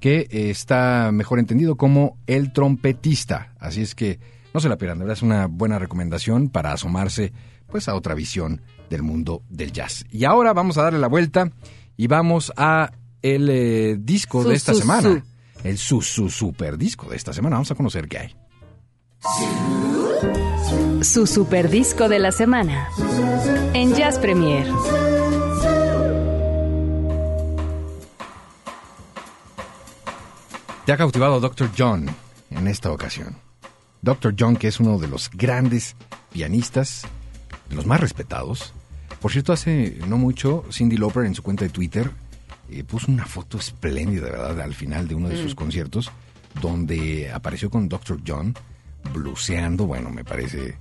que 0.00 0.26
eh, 0.28 0.50
está 0.50 1.12
mejor 1.12 1.38
entendido 1.38 1.76
como 1.76 2.18
El 2.26 2.52
Trompetista. 2.52 3.54
Así 3.60 3.82
es 3.82 3.94
que 3.94 4.18
no 4.52 4.58
se 4.58 4.68
la 4.68 4.76
pierdan, 4.76 4.98
de 4.98 5.04
verdad 5.04 5.16
es 5.16 5.22
una 5.22 5.46
buena 5.46 5.78
recomendación 5.78 6.48
para 6.48 6.72
asomarse 6.72 7.32
pues 7.68 7.86
a 7.88 7.94
otra 7.94 8.14
visión 8.14 8.60
del 8.90 9.02
mundo 9.02 9.42
del 9.48 9.72
jazz. 9.72 10.04
Y 10.10 10.24
ahora 10.24 10.52
vamos 10.52 10.78
a 10.78 10.82
darle 10.82 10.98
la 10.98 11.08
vuelta 11.08 11.50
y 11.96 12.06
vamos 12.06 12.52
a 12.56 12.90
el 13.22 13.48
eh, 13.50 13.96
disco 13.98 14.42
Su, 14.42 14.48
de 14.48 14.54
esta 14.54 14.72
su, 14.74 14.80
semana. 14.80 15.02
su. 15.02 15.22
El 15.66 15.78
su, 15.78 16.02
su 16.02 16.28
super 16.30 16.78
disco 16.78 17.08
de 17.08 17.16
esta 17.16 17.32
semana. 17.32 17.56
Vamos 17.56 17.70
a 17.70 17.74
conocer 17.74 18.08
qué 18.08 18.18
hay. 18.18 18.36
Su 21.02 21.26
super 21.26 21.68
disco 21.70 22.08
de 22.08 22.18
la 22.18 22.30
semana. 22.32 22.88
En 23.74 23.94
Jazz 23.94 24.18
Premier. 24.18 24.66
Te 30.84 30.92
ha 30.92 30.96
cautivado 30.96 31.40
Dr. 31.40 31.70
John 31.76 32.08
en 32.50 32.66
esta 32.66 32.90
ocasión. 32.90 33.36
Dr. 34.00 34.34
John, 34.38 34.56
que 34.56 34.68
es 34.68 34.80
uno 34.80 34.98
de 34.98 35.08
los 35.08 35.28
grandes 35.30 35.96
pianistas, 36.32 37.02
de 37.68 37.76
los 37.76 37.84
más 37.84 38.00
respetados. 38.00 38.72
Por 39.20 39.32
cierto, 39.32 39.52
hace 39.52 39.98
no 40.06 40.16
mucho, 40.16 40.64
Cindy 40.70 40.96
Lauper 40.96 41.24
en 41.24 41.34
su 41.34 41.42
cuenta 41.42 41.64
de 41.64 41.70
Twitter 41.70 42.10
eh, 42.70 42.84
puso 42.84 43.10
una 43.10 43.26
foto 43.26 43.58
espléndida, 43.58 44.30
verdad, 44.30 44.60
al 44.60 44.74
final 44.74 45.08
de 45.08 45.14
uno 45.14 45.28
de 45.28 45.42
sus 45.42 45.54
conciertos, 45.54 46.10
donde 46.60 47.30
apareció 47.32 47.70
con 47.70 47.88
Dr. 47.88 48.20
John 48.26 48.54
bluseando. 49.12 49.86
Bueno, 49.86 50.10
me 50.10 50.24
parece 50.24 50.76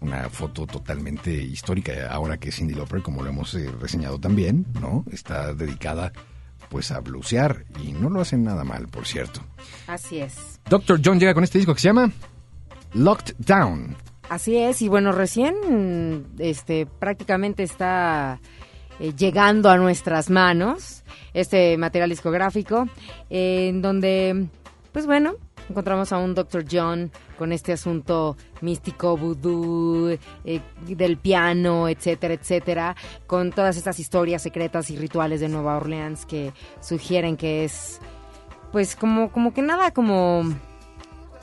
una 0.00 0.28
foto 0.28 0.66
totalmente 0.66 1.32
histórica, 1.32 2.10
ahora 2.10 2.38
que 2.38 2.52
Cindy 2.52 2.74
Lauper, 2.74 3.02
como 3.02 3.22
lo 3.22 3.30
hemos 3.30 3.54
eh, 3.54 3.70
reseñado 3.80 4.18
también, 4.18 4.66
¿no? 4.80 5.04
Está 5.10 5.54
dedicada 5.54 6.12
pues 6.68 6.92
a 6.92 7.00
blusear 7.00 7.64
y 7.82 7.92
no 7.92 8.08
lo 8.10 8.20
hacen 8.20 8.44
nada 8.44 8.64
mal, 8.64 8.86
por 8.88 9.06
cierto. 9.06 9.40
Así 9.86 10.20
es. 10.20 10.60
Dr. 10.68 11.00
John 11.04 11.18
llega 11.18 11.34
con 11.34 11.42
este 11.42 11.58
disco 11.58 11.74
que 11.74 11.80
se 11.80 11.88
llama 11.88 12.12
Locked 12.94 13.34
Down. 13.38 13.96
Así 14.30 14.56
es, 14.56 14.80
y 14.80 14.86
bueno, 14.86 15.10
recién 15.10 16.24
este 16.38 16.86
prácticamente 16.86 17.64
está 17.64 18.38
eh, 19.00 19.12
llegando 19.12 19.68
a 19.70 19.76
nuestras 19.76 20.30
manos 20.30 21.02
este 21.34 21.76
material 21.76 22.10
discográfico, 22.10 22.86
eh, 23.28 23.66
en 23.68 23.82
donde, 23.82 24.46
pues 24.92 25.06
bueno, 25.06 25.34
encontramos 25.68 26.12
a 26.12 26.18
un 26.18 26.36
Dr. 26.36 26.64
John 26.70 27.10
con 27.36 27.50
este 27.50 27.72
asunto 27.72 28.36
místico, 28.60 29.16
vudú, 29.16 30.16
eh, 30.44 30.60
del 30.86 31.16
piano, 31.16 31.88
etcétera, 31.88 32.34
etcétera, 32.34 32.94
con 33.26 33.50
todas 33.50 33.76
estas 33.76 33.98
historias 33.98 34.42
secretas 34.42 34.90
y 34.90 34.96
rituales 34.96 35.40
de 35.40 35.48
Nueva 35.48 35.76
Orleans 35.76 36.24
que 36.24 36.52
sugieren 36.80 37.36
que 37.36 37.64
es, 37.64 37.98
pues 38.70 38.94
como, 38.94 39.32
como 39.32 39.52
que 39.52 39.62
nada 39.62 39.90
como, 39.90 40.44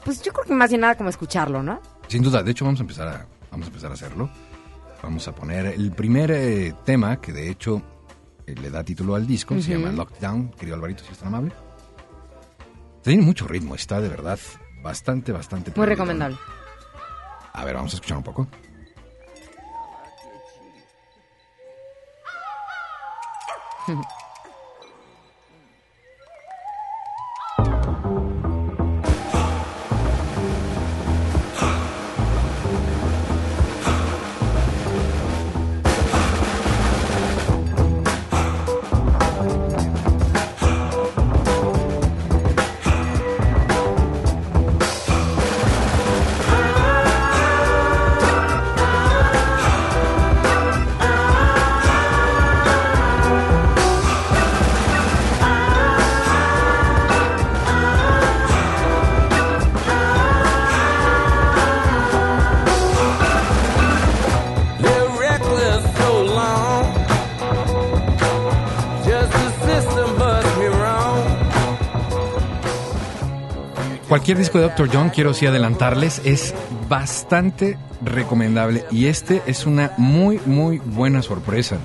pues 0.05 0.21
yo 0.21 0.31
creo 0.31 0.45
que 0.45 0.53
más 0.53 0.69
bien 0.69 0.79
nada 0.79 0.95
como 0.95 1.09
escucharlo, 1.09 1.61
¿no? 1.63 1.81
Sin 2.07 2.23
duda, 2.23 2.41
de 2.41 2.51
hecho 2.51 2.65
vamos 2.65 2.79
a 2.79 2.83
empezar 2.83 3.07
a, 3.07 3.27
vamos 3.51 3.67
a, 3.67 3.69
empezar 3.69 3.91
a 3.91 3.93
hacerlo. 3.93 4.29
Vamos 5.03 5.27
a 5.27 5.35
poner 5.35 5.65
el 5.67 5.91
primer 5.91 6.31
eh, 6.31 6.73
tema 6.83 7.19
que 7.21 7.31
de 7.31 7.49
hecho 7.49 7.81
eh, 8.45 8.55
le 8.55 8.69
da 8.69 8.83
título 8.83 9.15
al 9.15 9.27
disco, 9.27 9.59
se 9.61 9.73
llama 9.73 9.91
Lockdown, 9.91 10.51
querido 10.51 10.75
Alvarito, 10.75 11.03
si 11.03 11.11
es 11.11 11.17
tan 11.17 11.27
amable. 11.27 11.53
Tiene 13.03 13.23
mucho 13.23 13.47
ritmo, 13.47 13.75
está 13.75 14.01
de 14.01 14.09
verdad 14.09 14.39
bastante, 14.81 15.31
bastante. 15.31 15.71
Muy 15.75 15.85
recomendable. 15.85 16.37
A 17.53 17.65
ver, 17.65 17.75
vamos 17.75 17.93
a 17.93 17.95
escuchar 17.95 18.17
un 18.17 18.23
poco. 18.23 18.47
Cualquier 74.27 74.43
disco 74.43 74.57
de 74.57 74.65
Dr. 74.65 74.89
John, 74.91 75.09
quiero 75.09 75.33
sí 75.33 75.45
adelantarles, 75.45 76.21
es 76.25 76.53
bastante 76.89 77.77
recomendable 78.03 78.83
y 78.91 79.05
este 79.05 79.41
es 79.47 79.65
una 79.65 79.93
muy, 79.95 80.41
muy 80.45 80.79
buena 80.79 81.21
sorpresa. 81.21 81.77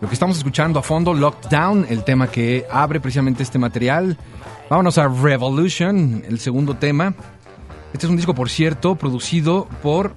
Lo 0.00 0.08
que 0.08 0.14
estamos 0.14 0.36
escuchando 0.38 0.80
a 0.80 0.82
fondo, 0.82 1.14
Lockdown, 1.14 1.86
el 1.88 2.02
tema 2.02 2.32
que 2.32 2.66
abre 2.68 2.98
precisamente 2.98 3.44
este 3.44 3.60
material, 3.60 4.18
Vámonos 4.68 4.98
a 4.98 5.06
Revolution, 5.06 6.24
el 6.26 6.40
segundo 6.40 6.74
tema. 6.74 7.14
Este 7.92 8.06
es 8.06 8.10
un 8.10 8.16
disco, 8.16 8.34
por 8.34 8.50
cierto, 8.50 8.96
producido 8.96 9.68
por 9.80 10.16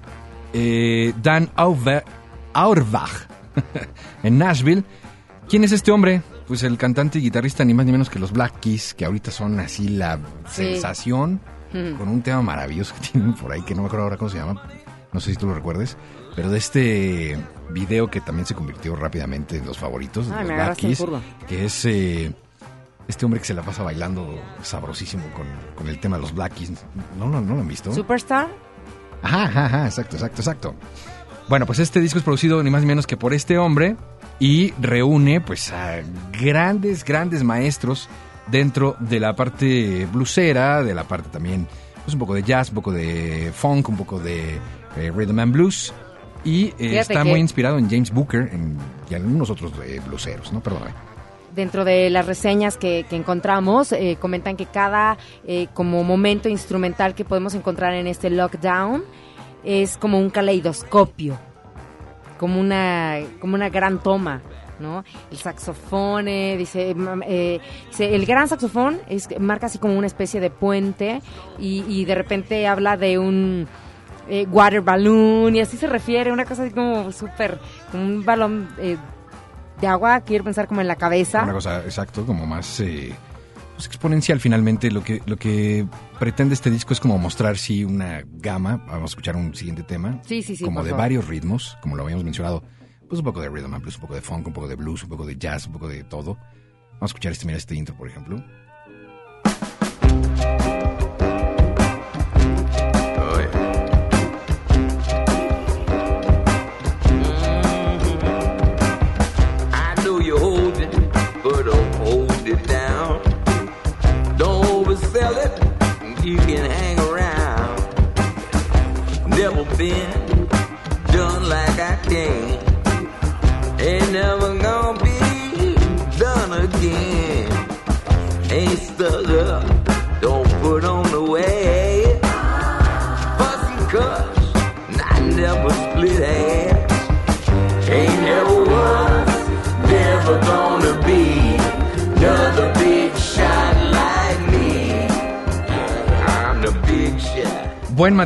eh, 0.52 1.14
Dan 1.22 1.48
Auerbach 1.54 3.28
en 4.24 4.36
Nashville. 4.36 4.82
¿Quién 5.48 5.62
es 5.62 5.70
este 5.70 5.92
hombre? 5.92 6.22
Pues 6.52 6.64
el 6.64 6.76
cantante 6.76 7.18
y 7.18 7.22
guitarrista 7.22 7.64
ni 7.64 7.72
más 7.72 7.86
ni 7.86 7.92
menos 7.92 8.10
que 8.10 8.18
los 8.18 8.30
Black 8.30 8.60
Keys, 8.60 8.92
que 8.92 9.06
ahorita 9.06 9.30
son 9.30 9.58
así 9.58 9.88
la 9.88 10.18
Sí. 10.50 10.64
sensación, 10.74 11.40
con 11.72 12.06
un 12.10 12.20
tema 12.20 12.42
maravilloso 12.42 12.94
que 13.00 13.00
tienen 13.12 13.32
por 13.32 13.50
ahí, 13.52 13.62
que 13.62 13.74
no 13.74 13.80
me 13.80 13.86
acuerdo 13.86 14.04
ahora 14.04 14.18
cómo 14.18 14.28
se 14.28 14.36
llama, 14.36 14.62
no 15.14 15.18
sé 15.18 15.30
si 15.30 15.36
tú 15.38 15.46
lo 15.46 15.54
recuerdes, 15.54 15.96
pero 16.36 16.50
de 16.50 16.58
este 16.58 17.38
video 17.70 18.10
que 18.10 18.20
también 18.20 18.44
se 18.44 18.54
convirtió 18.54 18.94
rápidamente 18.94 19.56
en 19.56 19.64
los 19.64 19.78
favoritos 19.78 20.28
de 20.28 20.34
Ay, 20.34 20.40
los 20.46 20.54
Black 20.54 20.76
Keys, 20.76 21.02
que 21.48 21.64
es 21.64 21.84
eh, 21.86 22.34
este 23.08 23.24
hombre 23.24 23.40
que 23.40 23.46
se 23.46 23.54
la 23.54 23.62
pasa 23.62 23.82
bailando 23.82 24.38
sabrosísimo 24.62 25.24
con, 25.34 25.46
con 25.74 25.88
el 25.88 25.98
tema 26.00 26.16
de 26.16 26.20
los 26.20 26.34
Black 26.34 26.52
Keys. 26.52 26.72
¿No, 27.18 27.30
no, 27.30 27.40
no 27.40 27.54
lo 27.54 27.60
han 27.62 27.68
visto? 27.68 27.94
Superstar. 27.94 28.48
Ajá, 29.22 29.44
ajá, 29.44 29.64
ajá, 29.64 29.84
exacto, 29.86 30.16
exacto, 30.16 30.42
exacto. 30.42 30.74
Bueno, 31.48 31.66
pues 31.66 31.78
este 31.80 32.00
disco 32.00 32.18
es 32.18 32.24
producido 32.24 32.62
ni 32.62 32.70
más 32.70 32.82
ni 32.82 32.86
menos 32.88 33.06
que 33.06 33.16
por 33.16 33.34
este 33.34 33.58
hombre 33.58 33.96
y 34.38 34.72
reúne 34.80 35.40
pues 35.40 35.72
a 35.72 36.00
grandes, 36.40 37.04
grandes 37.04 37.42
maestros 37.44 38.08
dentro 38.46 38.96
de 39.00 39.20
la 39.20 39.36
parte 39.36 40.06
bluesera, 40.12 40.82
de 40.82 40.94
la 40.94 41.04
parte 41.04 41.28
también, 41.30 41.66
pues 42.04 42.14
un 42.14 42.20
poco 42.20 42.34
de 42.34 42.42
jazz, 42.42 42.70
un 42.70 42.76
poco 42.76 42.92
de 42.92 43.52
funk, 43.54 43.88
un 43.88 43.96
poco 43.96 44.18
de 44.18 44.58
eh, 44.96 45.10
rhythm 45.14 45.38
and 45.40 45.52
blues. 45.52 45.92
Y 46.44 46.66
eh, 46.78 46.98
está 46.98 47.22
que- 47.22 47.30
muy 47.30 47.40
inspirado 47.40 47.78
en 47.78 47.88
James 47.88 48.10
Booker 48.12 48.48
en- 48.52 48.76
y 49.10 49.14
algunos 49.14 49.50
otros 49.50 49.72
eh, 49.84 50.00
blueseros, 50.06 50.52
¿no? 50.52 50.60
Perdóname. 50.60 50.92
Dentro 51.54 51.84
de 51.84 52.08
las 52.08 52.26
reseñas 52.26 52.78
que, 52.78 53.04
que 53.10 53.14
encontramos, 53.14 53.92
eh, 53.92 54.16
comentan 54.18 54.56
que 54.56 54.64
cada 54.66 55.18
eh, 55.46 55.68
como 55.74 56.02
momento 56.02 56.48
instrumental 56.48 57.14
que 57.14 57.26
podemos 57.26 57.54
encontrar 57.54 57.92
en 57.92 58.06
este 58.06 58.30
lockdown 58.30 59.04
es 59.64 59.96
como 59.96 60.18
un 60.18 60.30
caleidoscopio, 60.30 61.38
como 62.38 62.60
una, 62.60 63.18
como 63.40 63.54
una 63.54 63.68
gran 63.68 63.98
toma, 64.02 64.40
¿no? 64.80 65.04
El 65.30 65.36
saxofón, 65.38 66.24
dice, 66.26 66.94
mam- 66.96 67.22
eh, 67.26 67.60
dice, 67.88 68.14
el 68.14 68.26
gran 68.26 68.48
saxofón 68.48 68.98
es, 69.08 69.28
marca 69.38 69.66
así 69.66 69.78
como 69.78 69.96
una 69.96 70.06
especie 70.08 70.40
de 70.40 70.50
puente 70.50 71.22
y, 71.58 71.84
y 71.88 72.04
de 72.04 72.14
repente 72.16 72.66
habla 72.66 72.96
de 72.96 73.18
un 73.18 73.68
eh, 74.28 74.46
water 74.50 74.80
balloon 74.80 75.54
y 75.54 75.60
así 75.60 75.76
se 75.76 75.86
refiere, 75.86 76.32
una 76.32 76.44
cosa 76.44 76.64
así 76.64 76.72
como 76.72 77.12
súper, 77.12 77.58
como 77.92 78.02
un 78.04 78.24
balón 78.24 78.68
eh, 78.78 78.96
de 79.80 79.86
agua, 79.86 80.20
quiero 80.20 80.42
pensar 80.44 80.66
como 80.66 80.80
en 80.80 80.88
la 80.88 80.96
cabeza. 80.96 81.42
Una 81.44 81.52
cosa, 81.52 81.80
exacto, 81.84 82.24
como 82.26 82.46
más 82.46 82.80
eh, 82.80 83.12
pues, 83.82 83.86
exponencial 83.86 84.40
finalmente. 84.40 84.90
Lo 84.90 85.02
que, 85.02 85.22
lo 85.26 85.36
que 85.36 85.86
pretende 86.18 86.54
este 86.54 86.70
disco 86.70 86.92
es 86.92 87.00
como 87.00 87.18
mostrar, 87.18 87.58
sí, 87.58 87.84
una 87.84 88.22
gama. 88.26 88.76
Vamos 88.86 89.02
a 89.02 89.12
escuchar 89.12 89.36
un 89.36 89.54
siguiente 89.54 89.82
tema. 89.82 90.20
Sí, 90.24 90.42
sí, 90.42 90.56
sí, 90.56 90.64
Como 90.64 90.82
de 90.84 90.90
favor. 90.90 91.02
varios 91.02 91.26
ritmos, 91.26 91.76
como 91.80 91.96
lo 91.96 92.04
habíamos 92.04 92.24
mencionado. 92.24 92.62
Pues 93.08 93.18
un 93.18 93.24
poco 93.24 93.40
de 93.40 93.48
rhythm 93.48 93.74
and 93.74 93.82
blues, 93.82 93.96
un 93.96 94.00
poco 94.02 94.14
de 94.14 94.22
funk, 94.22 94.46
un 94.46 94.52
poco 94.52 94.68
de 94.68 94.76
blues, 94.76 95.02
un 95.02 95.08
poco 95.08 95.26
de 95.26 95.36
jazz, 95.36 95.66
un 95.66 95.72
poco 95.72 95.88
de 95.88 96.04
todo. 96.04 96.34
Vamos 96.92 97.02
a 97.02 97.06
escuchar 97.06 97.32
este, 97.32 97.46
mira, 97.46 97.58
este 97.58 97.74
intro, 97.74 97.96
por 97.96 98.08
ejemplo. 98.08 98.42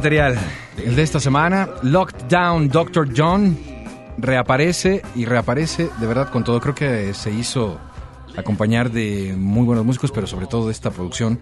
Material. 0.07 0.38
El 0.76 0.94
de 0.94 1.02
esta 1.02 1.18
semana, 1.18 1.68
Locked 1.82 2.28
Down 2.28 2.68
Dr. 2.68 3.09
John, 3.16 3.59
reaparece 4.16 5.02
y 5.16 5.24
reaparece 5.24 5.90
de 5.98 6.07
verdad 6.07 6.30
con 6.30 6.44
todo. 6.44 6.61
Creo 6.61 6.76
que 6.76 7.12
se 7.12 7.32
hizo 7.32 7.80
acompañar 8.36 8.92
de 8.92 9.34
muy 9.36 9.64
buenos 9.64 9.84
músicos, 9.84 10.12
pero 10.12 10.28
sobre 10.28 10.46
todo 10.46 10.66
de 10.66 10.72
esta 10.72 10.92
producción 10.92 11.40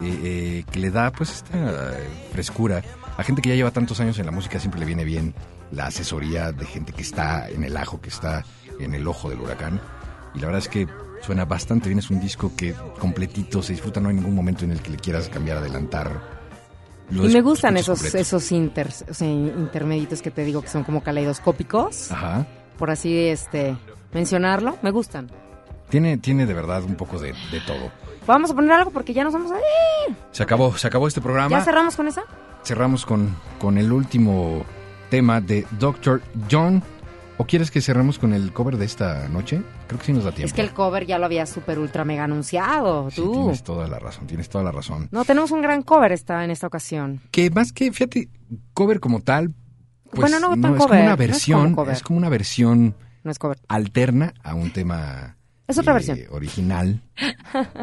eh, 0.00 0.20
eh, 0.24 0.64
que 0.72 0.80
le 0.80 0.90
da 0.90 1.12
pues 1.12 1.32
esta 1.32 1.52
eh, 1.52 2.08
frescura. 2.32 2.82
A 3.18 3.22
gente 3.24 3.42
que 3.42 3.50
ya 3.50 3.56
lleva 3.56 3.72
tantos 3.72 4.00
años 4.00 4.18
en 4.18 4.24
la 4.24 4.32
música 4.32 4.58
siempre 4.58 4.80
le 4.80 4.86
viene 4.86 5.04
bien 5.04 5.34
la 5.70 5.88
asesoría 5.88 6.50
de 6.50 6.64
gente 6.64 6.94
que 6.94 7.02
está 7.02 7.50
en 7.50 7.62
el 7.62 7.76
ajo, 7.76 8.00
que 8.00 8.08
está 8.08 8.42
en 8.80 8.94
el 8.94 9.06
ojo 9.06 9.28
del 9.28 9.38
huracán. 9.38 9.82
Y 10.34 10.38
la 10.38 10.46
verdad 10.46 10.62
es 10.62 10.68
que 10.70 10.86
suena 11.20 11.44
bastante 11.44 11.90
bien. 11.90 11.98
Es 11.98 12.08
un 12.08 12.20
disco 12.20 12.52
que 12.56 12.74
completito 12.98 13.62
se 13.62 13.74
disfruta, 13.74 14.00
no 14.00 14.08
hay 14.08 14.14
ningún 14.14 14.34
momento 14.34 14.64
en 14.64 14.70
el 14.70 14.80
que 14.80 14.92
le 14.92 14.96
quieras 14.96 15.28
cambiar, 15.28 15.58
adelantar. 15.58 16.37
Y 17.10 17.28
me 17.28 17.40
gustan 17.40 17.76
esos, 17.76 18.14
esos 18.14 18.52
inters, 18.52 19.04
o 19.10 19.14
sea, 19.14 19.28
intermeditos 19.28 20.20
que 20.20 20.30
te 20.30 20.44
digo 20.44 20.60
que 20.62 20.68
son 20.68 20.84
como 20.84 21.02
caleidoscópicos, 21.02 22.12
Ajá. 22.12 22.46
por 22.78 22.90
así 22.90 23.16
este 23.28 23.76
mencionarlo, 24.12 24.76
me 24.82 24.90
gustan. 24.90 25.30
Tiene, 25.88 26.18
tiene 26.18 26.44
de 26.44 26.52
verdad 26.54 26.82
un 26.84 26.96
poco 26.96 27.18
de, 27.18 27.32
de 27.50 27.60
todo. 27.66 27.90
Vamos 28.26 28.50
a 28.50 28.54
poner 28.54 28.72
algo 28.72 28.90
porque 28.90 29.14
ya 29.14 29.24
nos 29.24 29.32
vamos 29.32 29.52
a... 29.52 29.56
Se 30.32 30.42
acabó, 30.42 30.76
se 30.76 30.86
acabó 30.86 31.08
este 31.08 31.22
programa. 31.22 31.48
¿Ya 31.48 31.64
cerramos 31.64 31.96
con 31.96 32.08
esa? 32.08 32.24
Cerramos 32.62 33.06
con, 33.06 33.34
con 33.58 33.78
el 33.78 33.90
último 33.90 34.64
tema 35.08 35.40
de 35.40 35.66
Dr. 35.78 36.20
John. 36.50 36.82
¿O 37.40 37.46
quieres 37.46 37.70
que 37.70 37.80
cerremos 37.80 38.18
con 38.18 38.32
el 38.32 38.52
cover 38.52 38.76
de 38.76 38.84
esta 38.84 39.28
noche? 39.28 39.62
Creo 39.86 40.00
que 40.00 40.06
sí 40.06 40.12
nos 40.12 40.24
da 40.24 40.32
tiempo. 40.32 40.46
Es 40.48 40.52
que 40.52 40.60
el 40.60 40.72
cover 40.72 41.06
ya 41.06 41.18
lo 41.20 41.24
había 41.26 41.46
super 41.46 41.78
ultra 41.78 42.04
mega 42.04 42.24
anunciado, 42.24 43.10
Sí, 43.10 43.16
tú. 43.22 43.32
tienes 43.32 43.62
toda 43.62 43.86
la 43.86 44.00
razón, 44.00 44.26
tienes 44.26 44.48
toda 44.48 44.64
la 44.64 44.72
razón. 44.72 45.08
No, 45.12 45.24
tenemos 45.24 45.52
un 45.52 45.62
gran 45.62 45.82
cover 45.82 46.10
esta, 46.10 46.44
en 46.44 46.50
esta 46.50 46.66
ocasión. 46.66 47.20
Que 47.30 47.48
más 47.50 47.72
que, 47.72 47.92
fíjate, 47.92 48.28
cover 48.74 48.98
como 48.98 49.20
tal, 49.20 49.54
pues 50.10 50.20
Bueno, 50.32 50.40
no 50.40 50.48
tan 50.60 50.72
es 50.74 50.78
como 50.78 50.78
cover, 50.78 51.00
una 51.02 51.04
no 51.04 51.12
es 51.12 51.16
como 51.16 51.28
versión, 51.28 51.74
cover. 51.76 51.94
es 51.94 52.02
como 52.02 52.18
una 52.18 52.28
versión 52.28 52.96
No 53.22 53.30
es 53.30 53.38
cover. 53.38 53.58
alterna 53.68 54.34
a 54.42 54.54
un 54.56 54.72
tema 54.72 55.36
Es 55.68 55.78
otra 55.78 55.92
eh, 55.92 55.94
versión. 55.94 56.18
original, 56.32 57.02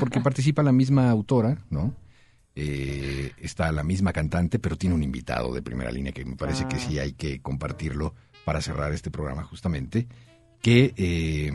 porque 0.01 0.19
participa 0.19 0.63
la 0.63 0.73
misma 0.73 1.09
autora, 1.09 1.59
¿no? 1.69 1.93
Eh, 2.55 3.31
está 3.37 3.71
la 3.71 3.83
misma 3.83 4.11
cantante, 4.11 4.59
pero 4.59 4.75
tiene 4.77 4.95
un 4.95 5.03
invitado 5.03 5.53
de 5.53 5.61
primera 5.61 5.91
línea 5.91 6.11
que 6.11 6.25
me 6.25 6.35
parece 6.35 6.63
Ah. 6.65 6.67
que 6.67 6.77
sí 6.79 6.99
hay 6.99 7.13
que 7.13 7.41
compartirlo 7.41 8.13
para 8.45 8.61
cerrar 8.61 8.93
este 8.93 9.11
programa 9.11 9.43
justamente, 9.43 10.07
que 10.61 10.93
eh, 10.95 11.51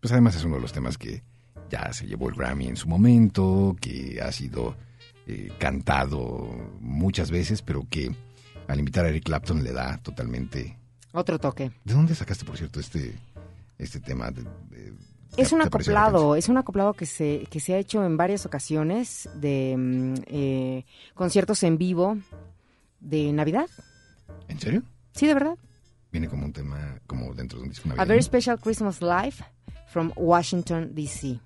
pues 0.00 0.12
además 0.12 0.34
es 0.36 0.44
uno 0.44 0.56
de 0.56 0.62
los 0.62 0.72
temas 0.72 0.98
que 0.98 1.22
ya 1.70 1.92
se 1.92 2.06
llevó 2.06 2.28
el 2.28 2.34
Grammy 2.34 2.66
en 2.66 2.76
su 2.76 2.88
momento, 2.88 3.76
que 3.80 4.20
ha 4.20 4.30
sido 4.32 4.76
eh, 5.26 5.50
cantado 5.58 6.50
muchas 6.80 7.30
veces, 7.30 7.62
pero 7.62 7.86
que 7.88 8.14
al 8.68 8.78
invitar 8.78 9.04
a 9.04 9.08
Eric 9.08 9.24
Clapton 9.24 9.62
le 9.64 9.72
da 9.72 9.96
totalmente... 9.98 10.76
Otro 11.12 11.38
toque. 11.38 11.70
¿De 11.84 11.94
dónde 11.94 12.14
sacaste, 12.14 12.44
por 12.44 12.56
cierto, 12.56 12.80
este, 12.80 13.14
este 13.78 14.00
tema? 14.00 14.30
De- 14.30 14.42
de- 14.42 14.92
Es 15.36 15.48
¿te- 15.50 15.54
un 15.54 15.62
acoplado, 15.62 16.36
es 16.36 16.48
un 16.48 16.58
acoplado 16.58 16.94
que 16.94 17.06
se, 17.06 17.46
que 17.50 17.60
se 17.60 17.74
ha 17.74 17.78
hecho 17.78 18.04
en 18.04 18.16
varias 18.16 18.44
ocasiones 18.46 19.28
de 19.34 19.74
mm, 19.78 20.14
eh, 20.26 20.84
conciertos 21.14 21.62
en 21.62 21.78
vivo 21.78 22.18
de 23.00 23.32
Navidad. 23.32 23.68
¿En 24.48 24.58
serio? 24.60 24.82
Sí, 25.14 25.26
de 25.26 25.34
verdad. 25.34 25.56
Viene 26.12 26.28
como 26.28 26.44
un 26.44 26.52
tema, 26.52 27.00
como 27.06 27.34
dentro 27.34 27.58
de 27.58 27.64
un 27.64 27.70
disco 27.70 27.88
A. 27.96 28.04
Very 28.04 28.22
Special 28.22 28.58
Christmas 28.60 29.00
Live 29.00 29.36
from 29.86 30.12
Washington, 30.14 30.94
D.C. 30.94 31.40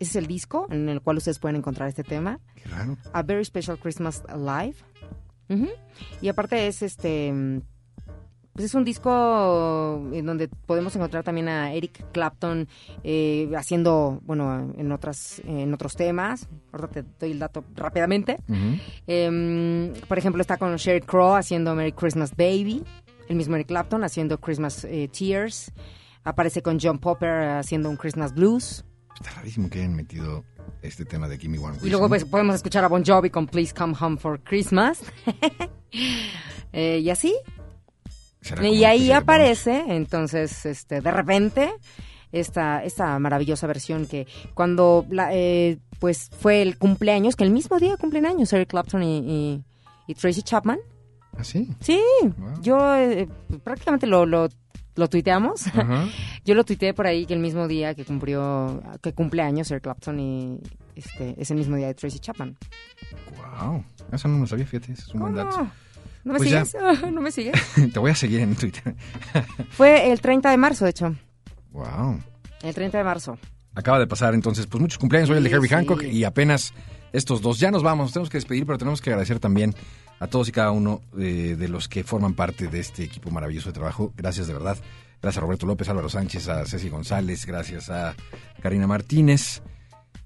Ese 0.00 0.10
es 0.10 0.16
el 0.16 0.26
disco 0.26 0.66
en 0.70 0.88
el 0.88 1.00
cual 1.00 1.18
ustedes 1.18 1.38
pueden 1.38 1.56
encontrar 1.56 1.88
este 1.88 2.02
tema. 2.04 2.40
Qué 2.54 2.68
raro. 2.68 2.96
A 3.12 3.22
Very 3.22 3.44
Special 3.44 3.78
Christmas 3.78 4.22
Live. 4.36 4.76
Y 6.20 6.28
aparte 6.28 6.66
es 6.66 6.82
este. 6.82 7.32
Pues 8.52 8.64
es 8.64 8.74
un 8.74 8.84
disco 8.84 10.02
en 10.12 10.26
donde 10.26 10.48
podemos 10.48 10.94
encontrar 10.96 11.22
también 11.22 11.48
a 11.48 11.72
Eric 11.72 12.04
Clapton 12.10 12.66
eh, 13.04 13.48
haciendo, 13.56 14.20
bueno, 14.24 14.74
en 14.76 14.90
otras, 14.90 15.40
en 15.46 15.72
otros 15.72 15.94
temas. 15.94 16.48
Ahora 16.72 16.88
te 16.88 17.04
doy 17.20 17.30
el 17.30 17.38
dato 17.38 17.64
rápidamente. 17.76 18.36
Em, 19.06 19.92
por 20.08 20.18
ejemplo, 20.18 20.40
está 20.40 20.56
con 20.56 20.74
Sheryl 20.74 21.06
Crow 21.06 21.36
haciendo 21.36 21.72
Merry 21.76 21.92
Christmas 21.92 22.34
Baby. 22.36 22.82
El 23.28 23.36
mismo 23.36 23.54
Eric 23.56 23.68
Clapton 23.68 24.04
haciendo 24.04 24.40
Christmas 24.40 24.84
eh, 24.84 25.08
Tears. 25.08 25.72
Aparece 26.24 26.62
con 26.62 26.78
John 26.80 26.98
Popper 26.98 27.48
haciendo 27.50 27.88
un 27.90 27.96
Christmas 27.96 28.34
Blues. 28.34 28.84
Está 29.14 29.30
rarísimo 29.32 29.68
que 29.70 29.78
hayan 29.80 29.94
metido 29.94 30.44
este 30.82 31.04
tema 31.04 31.28
de 31.28 31.38
Gimme 31.38 31.58
One. 31.58 31.78
Y 31.82 31.90
luego 31.90 32.08
pues, 32.08 32.24
podemos 32.24 32.54
escuchar 32.54 32.84
a 32.84 32.88
Bon 32.88 33.04
Jovi 33.04 33.30
con 33.30 33.46
Please 33.46 33.74
Come 33.74 33.94
Home 34.00 34.16
for 34.18 34.40
Christmas. 34.42 35.00
Eh, 36.72 36.98
y 37.02 37.08
así. 37.08 37.34
Y 38.62 38.84
ahí 38.84 39.10
aparece, 39.10 39.84
entonces, 39.88 40.66
este, 40.66 41.00
de 41.00 41.10
repente, 41.10 41.72
esta, 42.30 42.84
esta 42.84 43.18
maravillosa 43.18 43.66
versión 43.66 44.06
que 44.06 44.26
cuando 44.52 45.06
la, 45.10 45.30
eh, 45.34 45.78
pues 45.98 46.30
fue 46.38 46.60
el 46.60 46.76
cumpleaños, 46.76 47.36
que 47.36 47.44
el 47.44 47.50
mismo 47.50 47.78
día 47.78 47.96
cumplen 47.96 48.26
años 48.26 48.52
Eric 48.52 48.68
Clapton 48.68 49.02
y, 49.02 49.18
y- 49.18 49.64
y 50.06 50.14
Tracy 50.14 50.42
Chapman. 50.42 50.78
¿Ah, 51.38 51.44
sí? 51.44 51.68
Sí, 51.80 52.00
Wow. 52.36 52.60
yo 52.60 52.94
eh, 52.96 53.28
prácticamente 53.64 54.06
lo, 54.06 54.26
lo, 54.26 54.48
lo 54.96 55.08
tuiteamos. 55.08 55.64
Yo 56.44 56.54
lo 56.54 56.64
tuiteé 56.64 56.94
por 56.94 57.06
ahí 57.06 57.26
que 57.26 57.34
el 57.34 57.40
mismo 57.40 57.68
día 57.68 57.94
que 57.94 58.04
cumplió, 58.06 58.82
que 59.02 59.12
cumple 59.12 59.42
años 59.42 59.70
Eric 59.70 59.82
Clapton 59.84 60.18
y 60.18 60.58
este, 60.96 61.34
es 61.40 61.50
el 61.50 61.58
mismo 61.58 61.76
día 61.76 61.86
de 61.88 61.94
Tracy 61.94 62.18
Chapman. 62.18 62.56
Wow. 63.36 63.84
Eso 64.12 64.28
no 64.28 64.38
lo 64.38 64.46
sabía, 64.46 64.66
fíjate, 64.66 64.92
es 64.92 65.08
un 65.14 65.20
buen 65.20 65.34
¿Cómo 65.34 65.44
dato. 65.44 65.58
no? 65.62 65.70
¿No 66.24 66.32
me 66.32 66.38
Pues 66.38 66.50
ya. 66.50 66.64
sigues? 66.64 67.02
¿No 67.12 67.20
me 67.20 67.30
sigues? 67.30 67.52
Te 67.92 67.98
voy 67.98 68.10
a 68.10 68.14
seguir 68.14 68.40
en 68.40 68.56
Twitter. 68.56 68.94
Fue 69.70 70.10
el 70.10 70.20
30 70.20 70.50
de 70.50 70.56
marzo, 70.56 70.84
de 70.84 70.90
hecho. 70.90 71.14
wow. 71.72 72.18
El 72.62 72.74
30 72.74 72.98
de 72.98 73.04
marzo. 73.04 73.38
Acaba 73.74 73.98
de 74.00 74.06
pasar 74.08 74.34
entonces, 74.34 74.66
pues 74.66 74.80
muchos 74.80 74.98
cumpleaños 74.98 75.30
hoy 75.30 75.36
el 75.36 75.44
de 75.44 75.50
Herbie 75.50 75.68
sí. 75.68 75.74
Hancock 75.74 76.02
y 76.02 76.24
apenas 76.24 76.72
estos 77.12 77.40
dos. 77.42 77.60
Ya 77.60 77.70
nos 77.70 77.82
vamos, 77.82 78.06
nos 78.06 78.12
tenemos 78.14 78.30
que 78.30 78.38
despedir, 78.38 78.66
pero 78.66 78.78
tenemos 78.78 79.00
que 79.00 79.10
agradecer 79.10 79.38
también 79.38 79.74
a 80.20 80.26
todos 80.26 80.48
y 80.48 80.52
cada 80.52 80.70
uno 80.70 81.00
eh, 81.18 81.56
de 81.58 81.68
los 81.68 81.88
que 81.88 82.04
forman 82.04 82.34
parte 82.34 82.66
de 82.68 82.80
este 82.80 83.04
equipo 83.04 83.30
maravilloso 83.30 83.68
de 83.68 83.74
trabajo. 83.74 84.12
Gracias 84.16 84.46
de 84.46 84.52
verdad. 84.54 84.76
Gracias 85.20 85.38
a 85.38 85.40
Roberto 85.46 85.66
López, 85.66 85.88
Álvaro 85.88 86.08
Sánchez, 86.08 86.48
a 86.48 86.64
Ceci 86.64 86.88
González, 86.88 87.44
gracias 87.46 87.90
a 87.90 88.14
Karina 88.62 88.86
Martínez. 88.86 89.62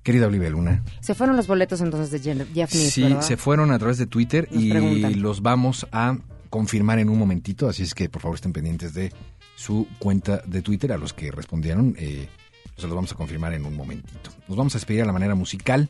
Querida 0.03 0.27
Olivia 0.27 0.51
Luna. 0.51 0.83
Se 1.01 1.15
fueron 1.15 1.37
los 1.37 1.47
boletos 1.47 1.81
entonces 1.81 2.11
de 2.11 2.47
Jeff 2.53 2.71
Sí, 2.73 3.03
¿verdad? 3.05 3.21
se 3.21 3.37
fueron 3.37 3.71
a 3.71 3.79
través 3.79 3.99
de 3.99 4.07
Twitter 4.07 4.49
Nos 4.51 4.63
y 4.63 4.71
preguntan. 4.71 5.23
los 5.23 5.43
vamos 5.43 5.87
a 5.93 6.19
confirmar 6.51 6.99
en 6.99 7.09
un 7.09 7.19
momentito, 7.19 7.69
así 7.69 7.85
es 7.85 7.95
que 7.95 8.09
por 8.09 8.21
favor 8.21 8.35
estén 8.35 8.53
pendientes 8.53 8.95
de 8.95 9.13
su 9.55 9.87
cuenta 10.01 10.43
de 10.45 10.61
Twitter 10.61 10.93
a 10.93 10.99
los 10.99 11.13
que 11.13 11.31
respondieron. 11.31 11.95
eh, 11.99 12.29
se 12.77 12.87
los 12.89 12.97
vamos 12.97 13.13
a 13.13 13.15
confirmar 13.15 13.53
en 13.55 13.65
un 13.65 13.77
momentito. 13.77 14.31
Nos 14.49 14.57
vamos 14.57 14.75
a 14.75 14.79
despedir 14.79 15.03
a 15.03 15.07
la 15.07 15.13
manera 15.13 15.37
musical. 15.37 15.89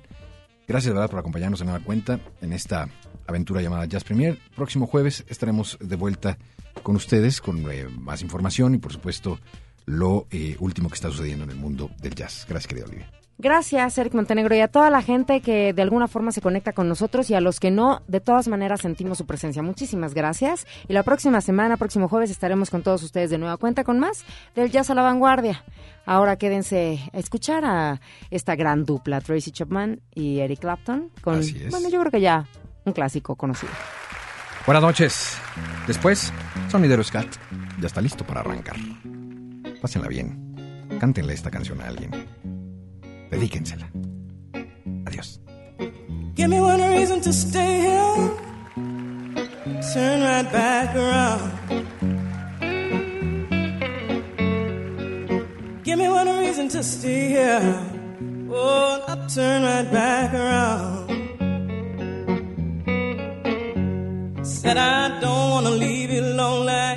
Gracias 0.69 0.91
de 0.93 0.95
verdad 0.95 1.09
por 1.09 1.19
acompañarnos 1.21 1.61
de 1.61 1.65
nueva 1.65 1.81
cuenta 1.83 2.21
en 2.43 2.53
esta 2.53 2.89
aventura 3.27 3.61
llamada 3.63 3.87
Jazz 3.87 4.05
Premier. 4.05 4.39
Próximo 4.55 4.87
jueves 4.87 5.25
estaremos 5.29 5.79
de 5.81 5.97
vuelta 5.97 6.39
con 6.83 6.97
ustedes 6.97 7.41
con 7.41 7.71
eh, 7.71 7.89
más 7.89 8.23
información 8.23 8.75
y 8.75 8.79
por 8.79 8.93
supuesto 8.93 9.39
lo 9.87 10.27
eh, 10.31 10.57
último 10.61 10.89
que 10.89 10.95
está 10.95 11.11
sucediendo 11.11 11.45
en 11.45 11.51
el 11.51 11.57
mundo 11.57 11.91
del 12.01 12.15
jazz. 12.15 12.47
Gracias 12.49 12.69
querida 12.69 12.87
Olivia. 12.87 13.11
Gracias, 13.39 13.99
Eric 13.99 14.15
Montenegro, 14.15 14.55
y 14.55 14.61
a 14.61 14.69
toda 14.69 14.89
la 14.89 15.03
gente 15.03 15.41
que 15.41 15.73
de 15.73 15.83
alguna 15.83 16.07
forma 16.07 16.31
se 16.31 16.41
conecta 16.41 16.73
con 16.73 16.89
nosotros 16.89 17.29
y 17.29 17.35
a 17.35 17.41
los 17.41 17.59
que 17.59 17.73
no, 17.73 18.03
de 18.07 18.21
todas 18.21 18.47
maneras 18.47 18.83
sentimos 18.83 19.19
su 19.19 19.27
presencia. 19.27 19.63
Muchísimas 19.63 20.15
gracias. 20.15 20.65
Y 20.87 20.93
la 20.93 21.03
próxima 21.03 21.41
semana, 21.41 21.77
próximo 21.77 22.09
jueves, 22.09 22.31
estaremos 22.31 22.71
con 22.71 22.83
todos 22.83 23.03
ustedes 23.03 23.31
de 23.31 23.39
nueva 23.39 23.57
cuenta 23.57 23.83
con 23.83 23.99
más 23.99 24.25
del 24.55 24.71
Jazz 24.71 24.91
a 24.91 24.95
la 24.95 25.03
Vanguardia. 25.03 25.65
Ahora 26.07 26.37
quédense 26.37 27.01
a 27.13 27.19
escuchar 27.19 27.65
a 27.65 28.01
esta 28.31 28.55
gran 28.55 28.85
dupla, 28.85 29.21
Tracy 29.21 29.51
Chapman 29.51 30.01
y 30.15 30.39
Eric 30.39 30.61
Clapton, 30.61 31.11
con, 31.21 31.41
Así 31.41 31.65
es. 31.65 31.71
bueno, 31.71 31.89
yo 31.89 31.99
creo 31.99 32.13
que 32.13 32.21
ya 32.21 32.47
un 32.85 32.93
clásico 32.93 33.37
conocido. 33.37 33.73
Buenas 34.67 34.83
noches. 34.83 35.37
Después, 35.87 36.33
Sonidero 36.69 37.03
Scat 37.03 37.27
ya 37.81 37.87
está 37.87 38.01
listo 38.01 38.25
para 38.25 38.41
arrancar. 38.41 38.77
Pásenla 39.81 40.09
bien. 40.09 40.55
Cántenle 41.01 41.35
esta 41.35 41.51
canción 41.51 41.81
a 41.81 41.89
alguien. 41.89 42.11
Dedíquensela. 43.31 43.91
Adiós. 45.07 45.41
Give 46.37 46.49
me 46.49 46.61
one 46.61 46.97
reason 46.97 47.21
to 47.21 47.33
stay 47.33 47.81
here. 47.81 48.31
Turn 49.93 50.23
right 50.23 50.53
back 50.53 50.95
around. 50.95 51.53
Give 55.83 55.97
me 55.97 56.09
one 56.09 56.29
reason 56.41 56.69
to 56.69 56.83
stay 56.83 57.31
here. 57.31 57.77
Oh, 58.49 59.03
I'll 59.09 59.27
turn 59.29 59.65
right 59.65 59.91
back 59.91 60.33
around. 60.33 61.02
Said 64.63 64.79
I 64.79 65.19
don't 65.19 65.51
wanna 65.51 65.71
leave 65.71 66.13
you 66.13 66.23
lonely. 66.23 66.95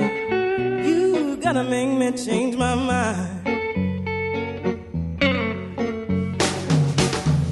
You 0.88 1.36
gotta 1.38 1.64
make 1.64 1.90
me 1.90 2.12
change 2.12 2.56
my 2.56 2.76
mind. 2.76 3.44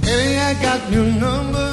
Baby, 0.01 0.37
I 0.37 0.53
got 0.61 0.91
your 0.91 1.05
number. 1.05 1.72